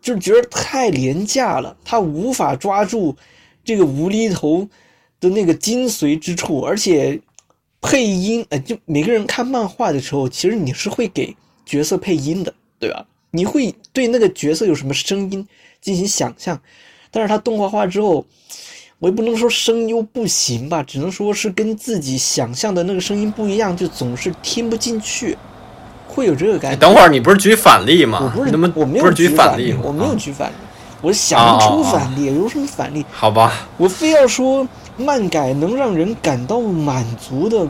[0.01, 3.15] 就是觉得太廉价了，他无法抓住
[3.63, 4.67] 这个无厘头
[5.19, 7.19] 的那个精髓之处，而且
[7.85, 11.35] 配音，呃，就每个人看漫画的时候，其实你是会给
[11.65, 13.05] 角色配音的，对吧？
[13.31, 15.47] 你会对那个角色有什么声音
[15.81, 16.59] 进行想象，
[17.11, 18.25] 但是它动画化之后，
[18.99, 25.37] 我也不能说声优不行吧，只能说是跟自己想象的那个声音不一样，就总是听不进去，
[26.07, 26.77] 会有这个感觉。
[26.77, 28.19] 等会儿你不是举反例吗？
[28.23, 29.75] 我不是，你怎么我没有举反例？
[29.83, 30.53] 我没有啊举反例，
[31.01, 33.05] 我想不出反例，有什么反例？
[33.11, 34.65] 好吧，我非要说
[34.97, 37.67] 漫改能让人感到满足的，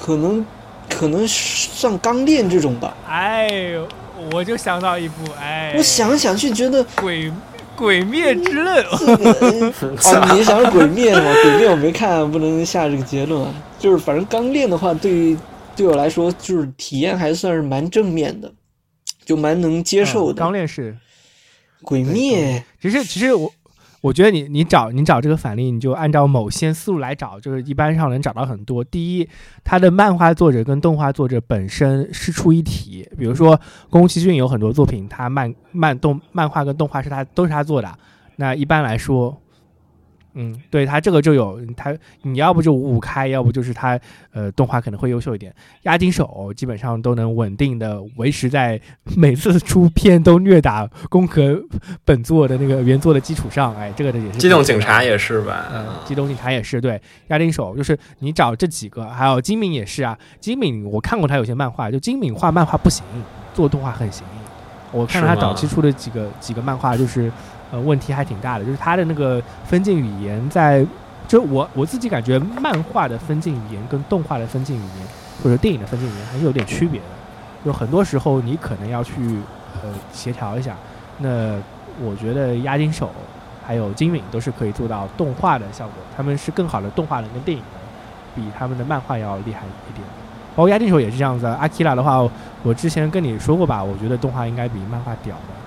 [0.00, 0.44] 可能
[0.88, 2.96] 可能像《钢炼》这种吧。
[3.06, 3.88] 哎呦，
[4.32, 7.32] 我就想到一部，哎，我想想去觉得鬼
[7.76, 9.72] 鬼灭之刃，这个
[10.10, 11.32] 啊，你想是鬼灭是吗？
[11.42, 13.54] 鬼灭我没看，不能下这个结论啊。
[13.78, 15.38] 就是反正《钢炼》的话，对于
[15.76, 18.52] 对我来说，就是体验还算是蛮正面的，
[19.24, 20.40] 就蛮能接受的。
[20.40, 20.96] 钢炼是。
[21.82, 23.48] 鬼灭，其实其实我
[24.00, 28.84] 我觉得你你找你找这个反例，你就按照某些思路来找，就是一般上能找到很多。
[28.84, 29.28] 第一，
[29.64, 33.60] 他的漫画作者跟动画作者本身是出一体，比如说
[33.90, 37.92] 宫崎骏有很多作品，他漫漫动漫画跟动画是他都是他做的。
[38.36, 39.36] 那一般来说，
[40.34, 43.98] 嗯，对他这个就有他，你要不就五五开，要不就是他
[44.32, 45.52] 呃动画可能会优秀一点。
[45.82, 48.80] 押金手基本上都能稳定的维持在
[49.16, 51.60] 每次出片都虐打攻壳
[52.04, 55.66] 本作的那个原作的基础上，哎，这个的也是机动警察也是吧？
[55.74, 60.16] 嗯，机动警察也是对，押金手就是你找这几个，还有金敏也是啊。
[60.40, 63.04] 金敏我看过他有些漫画，就金敏画漫画不行，
[63.54, 64.24] 做动画很行。
[64.90, 67.30] 我看到他早期出的几个几个漫画，就是
[67.70, 70.84] 呃问题还挺大的，就是他的那个分镜语言在，
[71.26, 75.06] 就我我自己感觉漫画的分镜语言跟动画的分镜语言
[75.42, 77.06] 或者电影的分镜语言还是有点区别的，
[77.64, 79.12] 有很多时候你可能要去
[79.82, 80.74] 呃协调一下。
[81.18, 81.56] 那
[82.00, 83.10] 我觉得押金手
[83.66, 87.80] 还有金敏都是可以做到动画的效果，他们是更好的动画人跟电影人，
[88.34, 90.06] 比他们的漫画要厉害一点。
[90.56, 91.46] 包括押金手也是这样子。
[91.46, 92.18] 阿基拉的话，
[92.62, 95.57] 我之前跟你说过吧，我觉得动画应该比漫画屌的。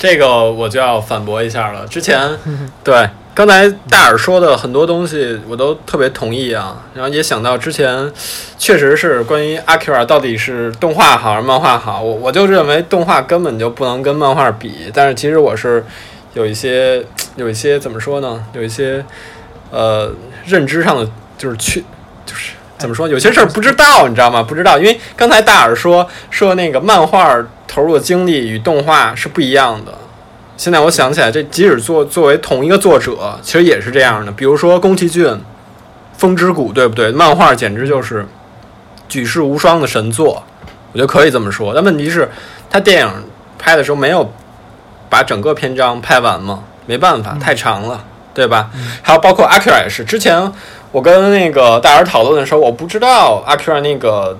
[0.00, 1.86] 这个我就要反驳一下了。
[1.86, 2.18] 之前
[2.82, 6.82] 对刚才大耳说的很多东西，我都特别同意啊。
[6.94, 8.10] 然后也想到之前，
[8.56, 14.90] 确实是关于阿 Q 到底是动画好还是漫画好，我我就认为动画根本就不能跟漫画比。
[14.94, 15.84] 但是其实我是
[16.32, 17.04] 有一些
[17.36, 18.42] 有一些怎么说呢？
[18.54, 19.04] 有一些
[19.70, 20.10] 呃
[20.46, 21.06] 认知上的
[21.36, 21.84] 就是去
[22.24, 22.52] 就是。
[22.78, 23.06] 怎么说？
[23.06, 24.42] 有些事儿不知道，你知道吗？
[24.42, 27.36] 不知道，因为刚才大耳说说那个漫画
[27.70, 29.94] 投入的精力与动画是不一样的。
[30.56, 34.32] 现在我想起来，这即使作作为同一个作者，其实也是这样的。
[34.32, 35.24] 比如说宫崎骏
[36.18, 37.12] 《风之谷》，对不对？
[37.12, 38.26] 漫画简直就是
[39.08, 40.42] 举世无双的神作，
[40.92, 41.72] 我觉得可以这么说。
[41.72, 42.28] 但问题是，
[42.68, 43.10] 他电影
[43.56, 44.30] 拍的时候没有
[45.08, 46.64] 把整个篇章拍完嘛？
[46.86, 48.68] 没办法，太长了，对吧？
[49.00, 50.52] 还有包括阿 Q 也是，之前
[50.90, 54.36] 我跟那个大家讨论的时候，我不知道阿 Q 那个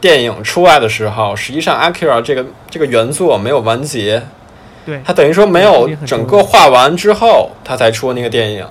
[0.00, 4.22] 电影出来的时候，实际上阿 Q 这个这个原作没有完结。
[4.86, 8.66] 对，他等于说没有整个画完之后，他才出那个电影，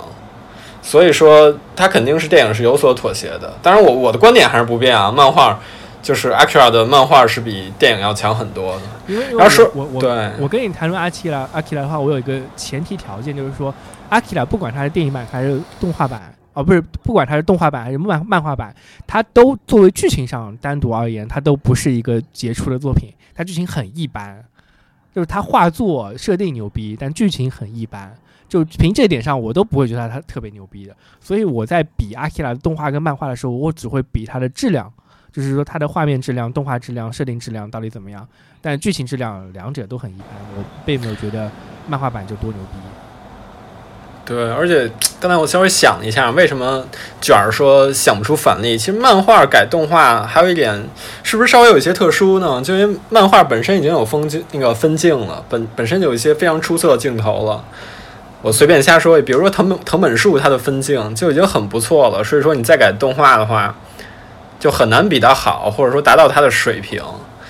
[0.82, 3.54] 所以说他肯定是电影是有所妥协的。
[3.62, 5.56] 当然我，我的观点还是不变啊，漫画
[6.02, 8.82] 就是阿 Q 的漫画是比电影要强很多的。
[9.06, 13.72] 因为然后说我我对我跟你谈论阿基拉阿基拉的话，我有一个前提条件，就是说
[14.08, 16.20] 阿基拉不管它是电影版还是动画版，
[16.60, 18.74] 哦不是，不管它是动画版还是漫漫画版，
[19.06, 24.44] 它都作为剧情上单独而言，它都不是一个杰出的作品，它剧情很一般。
[25.12, 28.14] 就是它画作设定牛逼，但剧情很一般。
[28.48, 30.94] 就凭这点上，我都不会觉得它特别牛逼的。
[31.20, 34.92] 所以我在比阿基拉的动画跟漫画的时候，我只会比它的质量，
[35.32, 38.26] 就是说它的画面质量、动画质量、设定质量到底怎么样。
[38.60, 41.50] 但剧情质量两者都很一般，我并没有觉得
[41.88, 42.99] 漫画版就多牛逼。
[44.30, 44.88] 对，而且
[45.18, 46.84] 刚才我稍微想了一下，为什么
[47.20, 48.78] 卷儿说想不出反例？
[48.78, 50.80] 其实漫画改动画还有一点，
[51.24, 52.62] 是不是稍微有一些特殊呢？
[52.62, 57.64] 就因为漫画本身已经有分镜那个分镜了，本本身就有一些非常出色的镜头了。
[58.40, 63.74] 我随便瞎说，比如说藤本藤本树它的分镜就已经很不错了，所以说你再改动画的话，
[64.60, 67.02] 就很难比它好，或者说达到它的水平。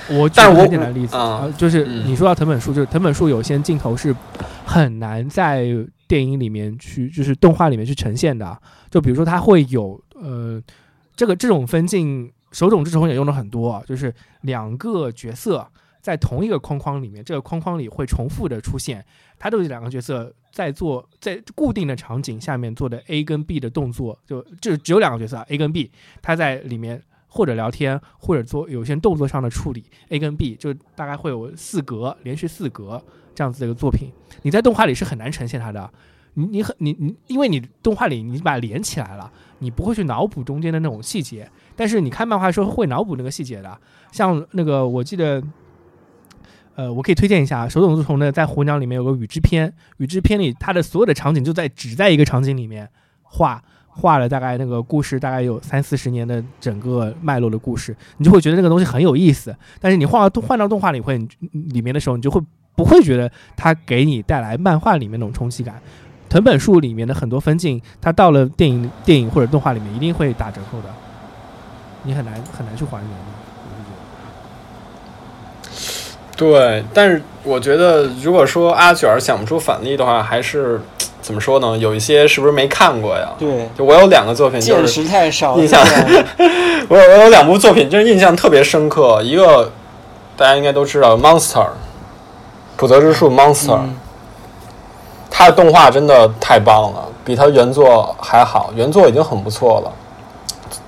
[0.09, 4.17] 我举但是我简单的例子啊呃就是嗯你说到藤本树，就是藤本树有些镜头是
[4.65, 5.67] 很难在
[6.11, 8.61] 电影里面去，就是动画里面去呈现的。
[8.91, 10.61] 就比如说，它会有呃，
[11.15, 15.65] 这个这种分镜，手冢治虫也用了很多，就是两个角色
[16.01, 19.07] 在同一个框框里面，这个框框里会重复的出现，
[19.39, 33.01] 它都是两个角色在做在固定的场景下面做的 A 跟 B 的动作，就就只有两个角色 A 跟 B，它在里面或者聊天，或者做有些动作上的处理，A 跟 B 就大概会有四格，连续四格。
[33.35, 34.11] 这样子的一个作品。
[34.43, 35.91] 你在动画里是很难呈现它的，
[36.35, 43.79] 你你很你你，因为你动画里你把它连起来了，你不会去脑补中间的那种细节，但是你看漫画的时候会脑补那个细节的。
[44.13, 45.43] 像那个我记得，
[46.75, 52.89] 呃，我可以推荐一下手冢治虫的在《火鸟》里面有个雨之篇，雨之篇里它的所有的场景就在只在一个场景里面
[53.23, 53.63] 画。
[53.93, 59.55] 画了大概那个故事大概有三四十年的整个脉络的故事，你就会觉得那个东西很有意思。
[59.81, 61.19] 但是你画到换到动画里会
[61.51, 62.41] 里面的时候，你就会
[62.81, 65.79] 不会觉得它给你带来漫画里面那种冲击感。
[66.31, 70.89] 藤本树里面的很多分镜，它到了电影电影或者动画里面一定会打折扣的，
[72.05, 73.17] 你很难很难去还原的。
[76.37, 80.81] 对，但是我觉得如果说阿卷想不出反例的话，还是。
[81.23, 81.77] 怎么说呢？
[81.77, 83.29] 有一些是不是没看过呀？
[83.39, 85.79] 对，就我有两个作品，见识太少，印象。
[86.89, 89.21] 我有我有两部作品，就是印象特别深刻。
[89.23, 89.71] 一个
[90.35, 91.67] 大家应该都知道，《Monster》，
[92.81, 93.77] 普泽之树，《Monster》，
[95.31, 98.71] 它的动画真的太棒了，比它原作还好。
[98.75, 99.93] 原作已经很不错了。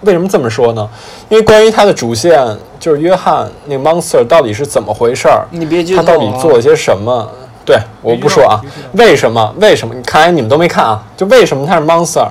[0.00, 0.88] 为什么这么说呢？
[1.28, 5.44] 因为关于它的主线，就是约翰那个 Monster 到底是怎么回事儿？
[5.50, 7.28] 你别他到底做了些什么？
[7.62, 8.58] 对，我不说啊，
[8.94, 9.54] 为什么？
[9.60, 9.94] 为什么？
[9.94, 11.04] 你看来你们都没看啊？
[11.14, 12.26] 就为什么他是 monster？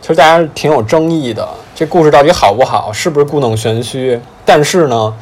[0.00, 2.90] 其实大家挺有争议的，这故事到底好不好？
[2.90, 4.18] 是不是故弄玄虚？
[4.46, 5.12] 但是呢，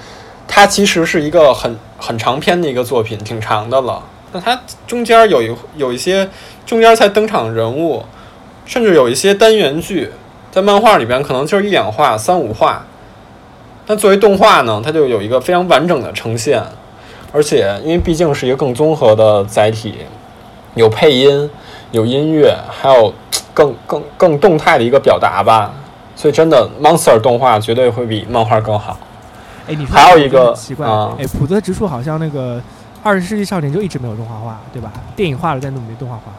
[0.47, 4.03] 它其实是一个很很长篇的一个作品，挺长的了。
[4.33, 6.29] 那它中间有一有一些
[6.65, 8.05] 中间才登场人物，
[8.65, 10.11] 甚至有一些单元剧，
[10.51, 12.87] 在漫画里边可能就是一两话、三五话，
[13.87, 16.63] 但作为动画呢，它就有一个非常完整的呈现。
[17.31, 19.97] 而且，因为毕竟是一个更综合的载体，
[20.75, 21.51] 有配音，
[21.91, 23.13] 有音乐，还有
[23.53, 25.75] 更更更动态的一个表达吧，
[26.17, 28.99] 所以真的，Monster 动画绝对会比漫画更好。
[29.69, 30.87] 哎，你还有一个奇怪，
[31.19, 32.57] 哎，普泽直树好像那个
[33.03, 34.91] 《二十世纪少年》就一直没有动画化，对吧？
[35.15, 36.33] 电影化了，但都没动画化。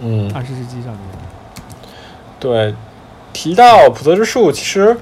[0.00, 0.98] 嗯，《二十世纪少年》。
[2.38, 2.74] 对，
[3.32, 4.96] 提到普泽之树，其实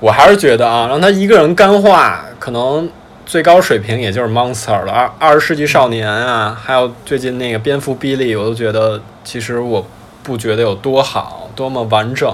[0.00, 2.90] 我还是觉得啊，让他一个人干画，可能。
[3.26, 9.84] 最高水平也就是 Monster 了，二二十世纪少年啊，还有最近那个蝙蝠比利，我都觉得其实我
[10.22, 12.32] 不觉得有多好，多么完整，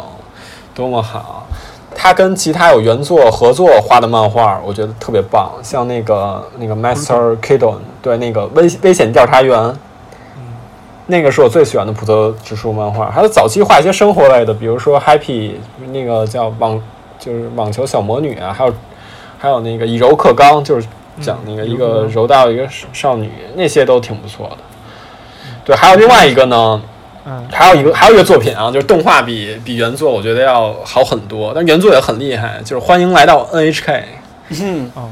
[0.75, 1.47] 多么好。
[2.03, 9.73] 他跟其他有原作合作画的漫画，我觉得特别棒，像那个那个 Master Kidon，对，那个危危险调查员，
[11.07, 13.09] 那个是我最喜欢的普泽直树漫画。
[13.09, 15.53] 还有早期画一些生活类的，比如说 Happy，
[15.93, 16.83] 那个叫网
[17.21, 18.75] 就是网球小魔女啊，还有。
[19.39, 20.87] 还有那个以柔克刚，就是
[21.21, 24.59] 讲那个一个柔道一个少女，那些都挺不错的。
[25.65, 26.81] 对，还有另外一个呢，
[27.25, 34.03] 嗯，还有一个还有一个作品啊，就是动画比比原作我觉得要好很多，但原作也很厉害，就是欢迎来到 NHK。
[34.61, 35.09] 嗯哦，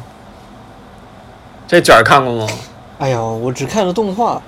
[1.69, 2.47] 这卷儿看过吗？
[2.99, 4.43] 哎呀，我只看了动画，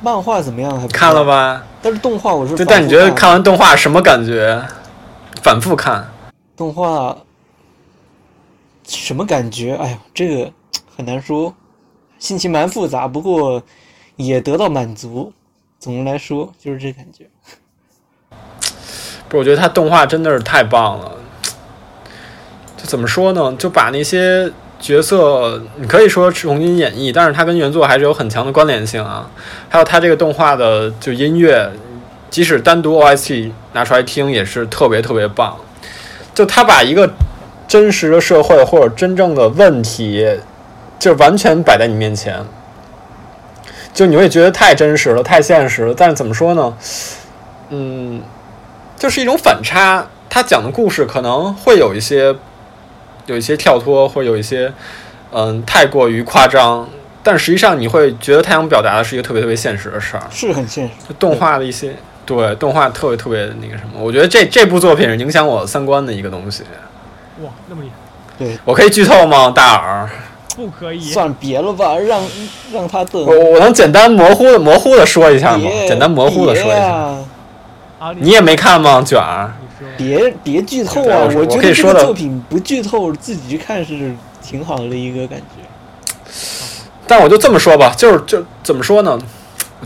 [0.00, 0.80] 漫画怎么样？
[0.80, 1.64] 还看了吧？
[1.82, 2.54] 但是动画我是。
[2.54, 4.62] 对，但你觉得看完动画什么感觉？
[5.42, 6.08] 反复看
[6.56, 7.16] 动画。
[8.86, 9.74] 什么感觉？
[9.76, 10.50] 哎呀，这个
[10.96, 11.54] 很难说，
[12.18, 13.62] 心情蛮复杂，不过
[14.16, 15.32] 也得到满足。
[15.82, 17.26] 总的来说，就是这感觉。
[19.28, 21.16] 不是，我觉得他动画真的是太棒了。
[22.76, 23.52] 就怎么说呢？
[23.58, 24.48] 就把那些
[24.78, 29.28] 角色，你可以说重新演绎，但是它跟原作还是有很强的关联性啊。
[29.68, 31.68] 还有他这个动画的就音乐，
[32.30, 35.58] 即使单独 OST 拿出来听，也是特别特别棒。
[36.32, 37.10] 就他把一个。
[37.68, 40.28] 真实的社会或者真正的问题，
[40.98, 42.44] 就完全摆在你面前，
[43.94, 45.94] 就你会觉得太真实了，太现实了。
[45.96, 46.76] 但是怎么说呢？
[47.70, 48.22] 嗯，
[48.96, 50.06] 就是一种反差。
[50.28, 52.34] 他讲的故事可能会有一些
[53.26, 54.72] 有一些跳脱，或有一些
[55.30, 56.88] 嗯太过于夸张。
[57.22, 60.92] 但实际上你会觉得他想表达的是一个特别特别现实的事儿，是很现实。
[61.18, 61.94] 动画的一些
[62.26, 66.64] 对动画特别特别那个什么，我觉得这这部作品是影响我三观的一个东西。
[67.40, 67.94] 哇，那么厉害！
[68.38, 69.52] 对我可以剧透吗？
[69.54, 70.08] 大耳，
[70.56, 71.00] 不可以。
[71.00, 72.22] 算别了吧，让
[72.72, 73.24] 让他等。
[73.24, 75.70] 我我能简单模糊的模糊的说一下吗？
[75.86, 76.92] 简单模糊的说一下。
[77.98, 79.02] 啊，你也没看吗？
[79.02, 79.52] 卷儿，
[79.96, 81.28] 别别剧透啊！
[81.34, 86.32] 我觉得这个作品不剧透，自己去看是挺好的一个感觉。
[87.06, 89.18] 但我就这么说吧，就是就怎么说呢？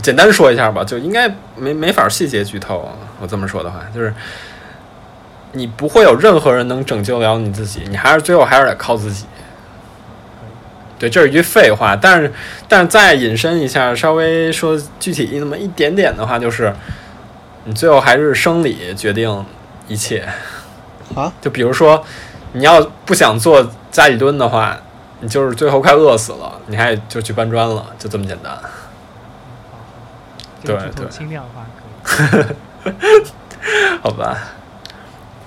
[0.01, 2.89] 简单说一下吧，就应该没没法细节剧透。
[3.21, 4.13] 我这么说的话，就是。
[5.53, 9.25] 你不会有任何人能拯救了你自己，你还是最后还是得靠自己。
[10.99, 12.33] 对，这是一句废话，但是，
[12.67, 16.73] 但是再引申一下，稍微说具体那么一点点的话，就是
[17.65, 19.45] 你最后还是生理决定
[19.87, 20.27] 一切。
[21.15, 21.31] 啊？
[21.41, 22.03] 就比如说，
[22.53, 24.77] 你要不想做家里蹲的话，
[25.21, 28.57] 你就是最后快饿死了，你还就去搬砖了，就这么简单。
[30.63, 31.07] 对对。
[31.09, 31.65] 轻量化
[32.03, 32.55] 可以。
[34.01, 34.37] 好吧，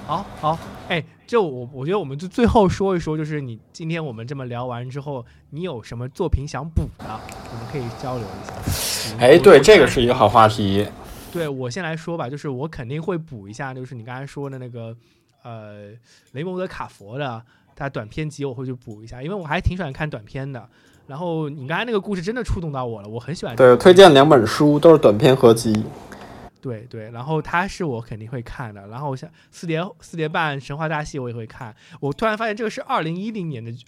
[0.06, 0.59] 好好，
[0.89, 9.16] 哎，就我我觉得我们就最后说一说，就是你今天我们这么聊完之后，你有什么作品想补的，我们可以交流一下。
[9.16, 10.85] 哎，对，这个是一个好话题。
[11.32, 14.93] 对我先来说吧，就是我肯定会补一下，就是你刚才说的那个
[15.44, 15.90] 呃
[16.32, 17.40] 雷蒙德卡佛的
[17.77, 20.69] 他短篇集，我会去补一下，因为我还挺喜欢看短片的。
[21.07, 25.85] 然后你刚才那个故事真的触动到我了，我很喜欢对，推荐两本书，都是短篇合集。
[26.61, 28.87] 对对，然后它是我肯定会看的。
[28.89, 31.74] 然后像四点四点半神话大戏我也会看。
[32.01, 33.85] 我突然发现这个是二零一零年的剧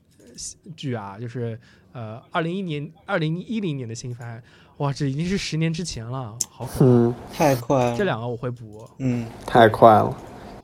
[0.75, 1.59] 剧啊，就是
[1.93, 4.43] 呃二零一年二零一零年的新番，
[4.79, 6.85] 哇，这已经是十年之前了，好可怕。
[6.85, 7.97] 嗯，太快了。
[7.97, 10.17] 这两个我会补，嗯，太快了。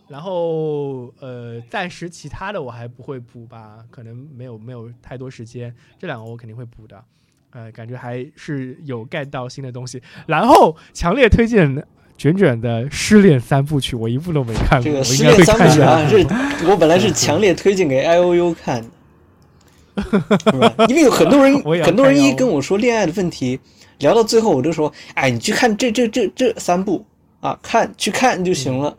[0.08, 5.74] 然后呃暂时其他的我还不会补吧，可能没有没有太多时间。
[5.98, 7.04] 这两个我肯定会补的。
[7.50, 11.74] 呃，感觉还是有 get 到新的东西，然后强烈推荐
[12.18, 16.26] 卷卷的《失恋三部曲》，我一部都没看过，这个《失恋三部曲啊，是
[16.68, 18.82] 我本来是强烈推荐给 I O U 看
[19.94, 20.02] 的，
[20.50, 20.74] 是吧？
[20.88, 23.60] 因为有很多人 很多人一跟我说恋爱的问题，
[24.00, 27.04] 聊到最后我就说，哎，你去看这这这这三部
[27.40, 28.92] 啊，看去看就行了，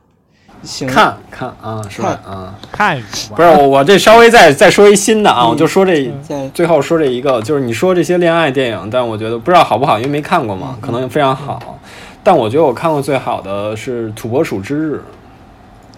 [0.64, 0.88] 行。
[0.88, 2.18] 看看啊，是吧？
[2.24, 3.04] 看啊，看
[3.36, 6.10] 不是我，我这稍微再再说一新的啊，嗯我就说这
[6.54, 11.78] 最后说这一个，就是你说这些恋爱电影，但我觉得不知道好不好，因为没看过嘛，可能非常好。
[12.24, 15.02] 但我觉得我看过最好的是《土拨鼠之日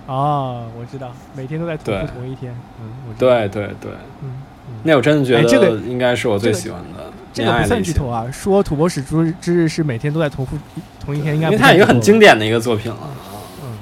[0.07, 3.91] 哦，我知道，每天都在重复同一天，嗯，对对对，
[4.21, 8.29] 嗯，嗯那我真的觉得这个应该是我最喜欢的这个不算剧透啊。
[8.31, 10.57] 说土拨鼠之日之日是每天都在重复
[10.99, 12.31] 同一天，应该因为它是一个很经典。
[12.33, 12.97] 典的一个作品了。
[13.63, 13.77] 嗯，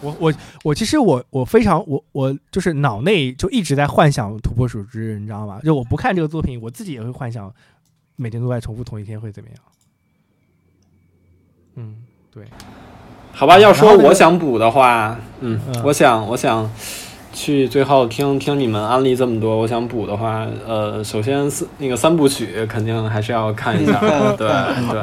[0.00, 0.32] 我我
[0.64, 5.60] 我其实我我非常我我就是脑内就一直在幻想土拨鼠之日，你知道吗？
[5.62, 7.52] 就我不看这个作品，我自己也会幻想
[8.16, 9.58] 每天都在重复同一天会怎么样。
[11.76, 11.94] 嗯，
[12.32, 12.44] 对，
[13.32, 16.70] 好吧，要说我想补的话，嗯嗯，我想我想
[17.32, 23.98] 去最后听听你们安利这么多，我想补的话，呃，首先四那个三部曲肯定还是要看一下，
[24.36, 24.48] 对
[24.90, 25.02] 对。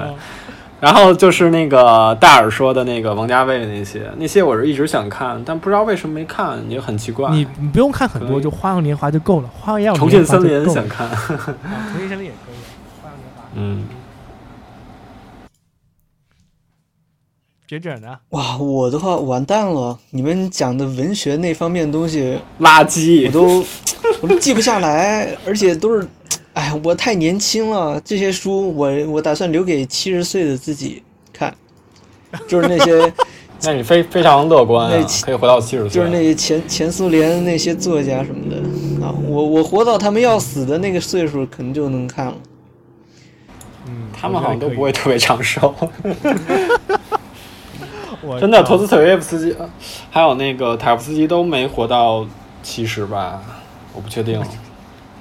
[0.81, 7.29] 然后就是那个戴尔说的那个王家卫的那些，那些我是一直想看，但不知道为什么没看，也很奇怪。
[7.31, 11.17] 你你不用看很多，就《花样年华》就够了，《花样重年华》庆森林想看，啊，
[11.91, 12.55] 重庆森林也可以，
[13.03, 13.43] 《花样年华》。
[13.55, 13.83] 嗯，
[17.69, 18.17] 卷卷呢？
[18.29, 23.31] 哇，我的话完蛋了，你们讲的文学那方面的东西垃圾我圾。
[23.31, 23.63] 都
[24.21, 26.07] 我都记不下来，而且都是，
[26.53, 31.53] 哎，我太年轻了，这些书我我打算留给七十岁的自己看，
[32.47, 33.13] 就是那些
[33.61, 35.91] 那你非非常乐观啊那，可以活到七十岁。
[35.91, 38.57] 就是那些前前苏联那些作家什么的
[39.05, 42.35] 啊，我我活到他们要死的那个岁数，可能就能看了。
[43.85, 45.75] 嗯，他们好像都不会特别长寿。
[48.21, 49.69] 我真的，靠托斯妥耶夫斯基，呃
[50.09, 52.25] 还有那个塔夫斯基都没活到
[52.61, 53.41] 七十吧？
[53.93, 54.41] 我不确定。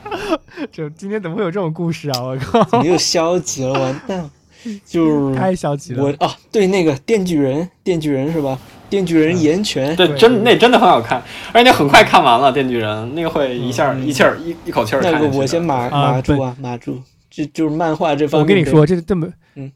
[0.72, 2.22] 就今天怎么会有这种故事啊！
[2.22, 3.72] 我靠，你又消极了？
[3.78, 4.30] 完蛋了！
[4.84, 6.02] 就是太消极了。
[6.02, 8.58] 我啊，对那个电锯人，电锯人是吧？
[8.90, 11.22] 电锯人岩泉，对，对真那真的很好看，
[11.52, 16.98] 而且很快看完了《电锯人》，那个会一下、一气儿一一口气儿看我先码啊码住啊，码住。
[17.30, 19.70] 这就是漫画这方面，我跟你说，，这这么，嗯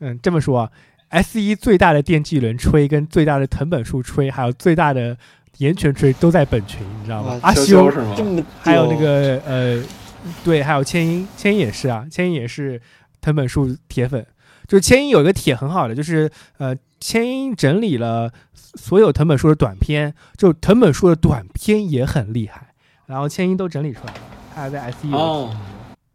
[0.00, 0.70] 嗯，这么说啊
[1.08, 5.16] ，S 一最大的电锯轮吹跟最大的藤本树吹，还有最大的
[5.58, 7.38] 岩泉吹都在本群，你知道吗？
[7.42, 8.14] 阿修是吗？
[8.60, 9.82] 还有那个呃，
[10.44, 12.80] 对，还有千音，千音也是啊，千音也是
[13.20, 14.26] 藤本树铁粉。
[14.66, 16.28] 就是千音有一个帖很好的，就是
[16.58, 22.74] 呃，千音整理了所有藤本树的短片，就藤本树的短片也很厉害，
[23.06, 24.20] 然后千音都整理出来了，
[24.52, 25.56] 他还在 S 一哦，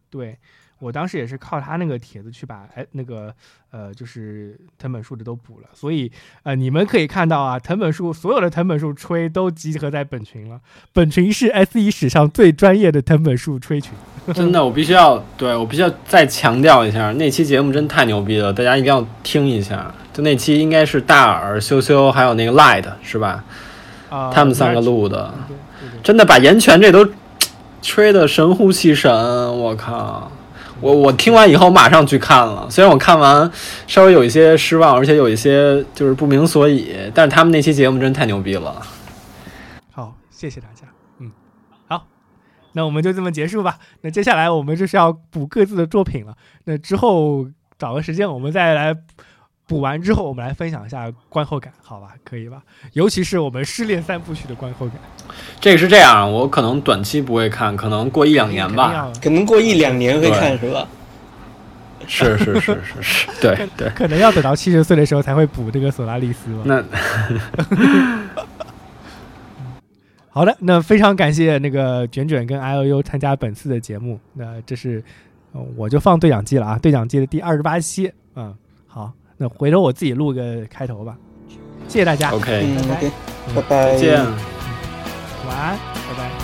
[0.09, 0.37] 对
[0.81, 3.33] 我当时也是靠他那个帖子去把哎那个
[3.69, 6.11] 呃就是藤本树的都补了，所以
[6.43, 10.59] 呃你们可以看到啊，藤本树所有的藤本树吹都集合在本群了，
[10.91, 13.93] 本群是 S 一史上最专业的藤本树吹群。
[14.33, 19.93] 真的，我必须要对我必须要再强调一下，那期节目真太牛逼了，大家一定要听一下。
[20.11, 23.43] 就那期应该是大耳、羞羞还有那个 Light 是吧？
[24.09, 25.33] 啊、他们三个录的，
[26.03, 27.07] 真的把岩泉这都
[27.81, 29.09] 吹得神乎其神，
[29.57, 30.29] 我靠！
[30.81, 33.49] 我我听完以后马上去看了，虽然我看完
[33.85, 38.81] 稍微有一些失望，而且有一些就是不明所以，但是他们那期节目真太牛逼了。
[39.91, 40.87] 好，谢谢大家。
[41.19, 41.31] 嗯，
[41.87, 42.07] 好，
[42.73, 43.77] 那我们就这么结束吧。
[44.01, 46.35] 那接下来我们就是要补各自的作品了。
[46.65, 47.47] 那之后
[47.77, 48.95] 找个时间，我们再来
[49.71, 52.09] 补完之后，我们来分享一下观后感，好吧？
[52.25, 52.61] 可以吧？
[52.91, 54.95] 尤其是我们失恋三部曲的观后感。
[55.61, 59.09] 这个是这样，我可能短期不会看，可能过一两年吧。
[59.23, 60.85] 可能过一两年会看是吧？
[62.05, 63.87] 是是是是是， 对对。
[63.91, 66.63] 可能要等到七十岁的时候才会补这个索拉利斯吧。
[66.65, 66.83] 那
[70.27, 74.19] 好的，那非常感谢那个卷卷跟 I O U 参加本次的节目。
[74.33, 75.01] 那这是、
[75.53, 78.11] 呃我就放对讲机了啊，对讲机的第二十八期。
[79.41, 81.17] 那回头我自己录个开头吧。
[81.87, 83.11] 谢谢大家 OK，嗯拜拜，OK，
[83.55, 84.23] 拜拜，再见。
[85.47, 86.40] 晚安，拜拜。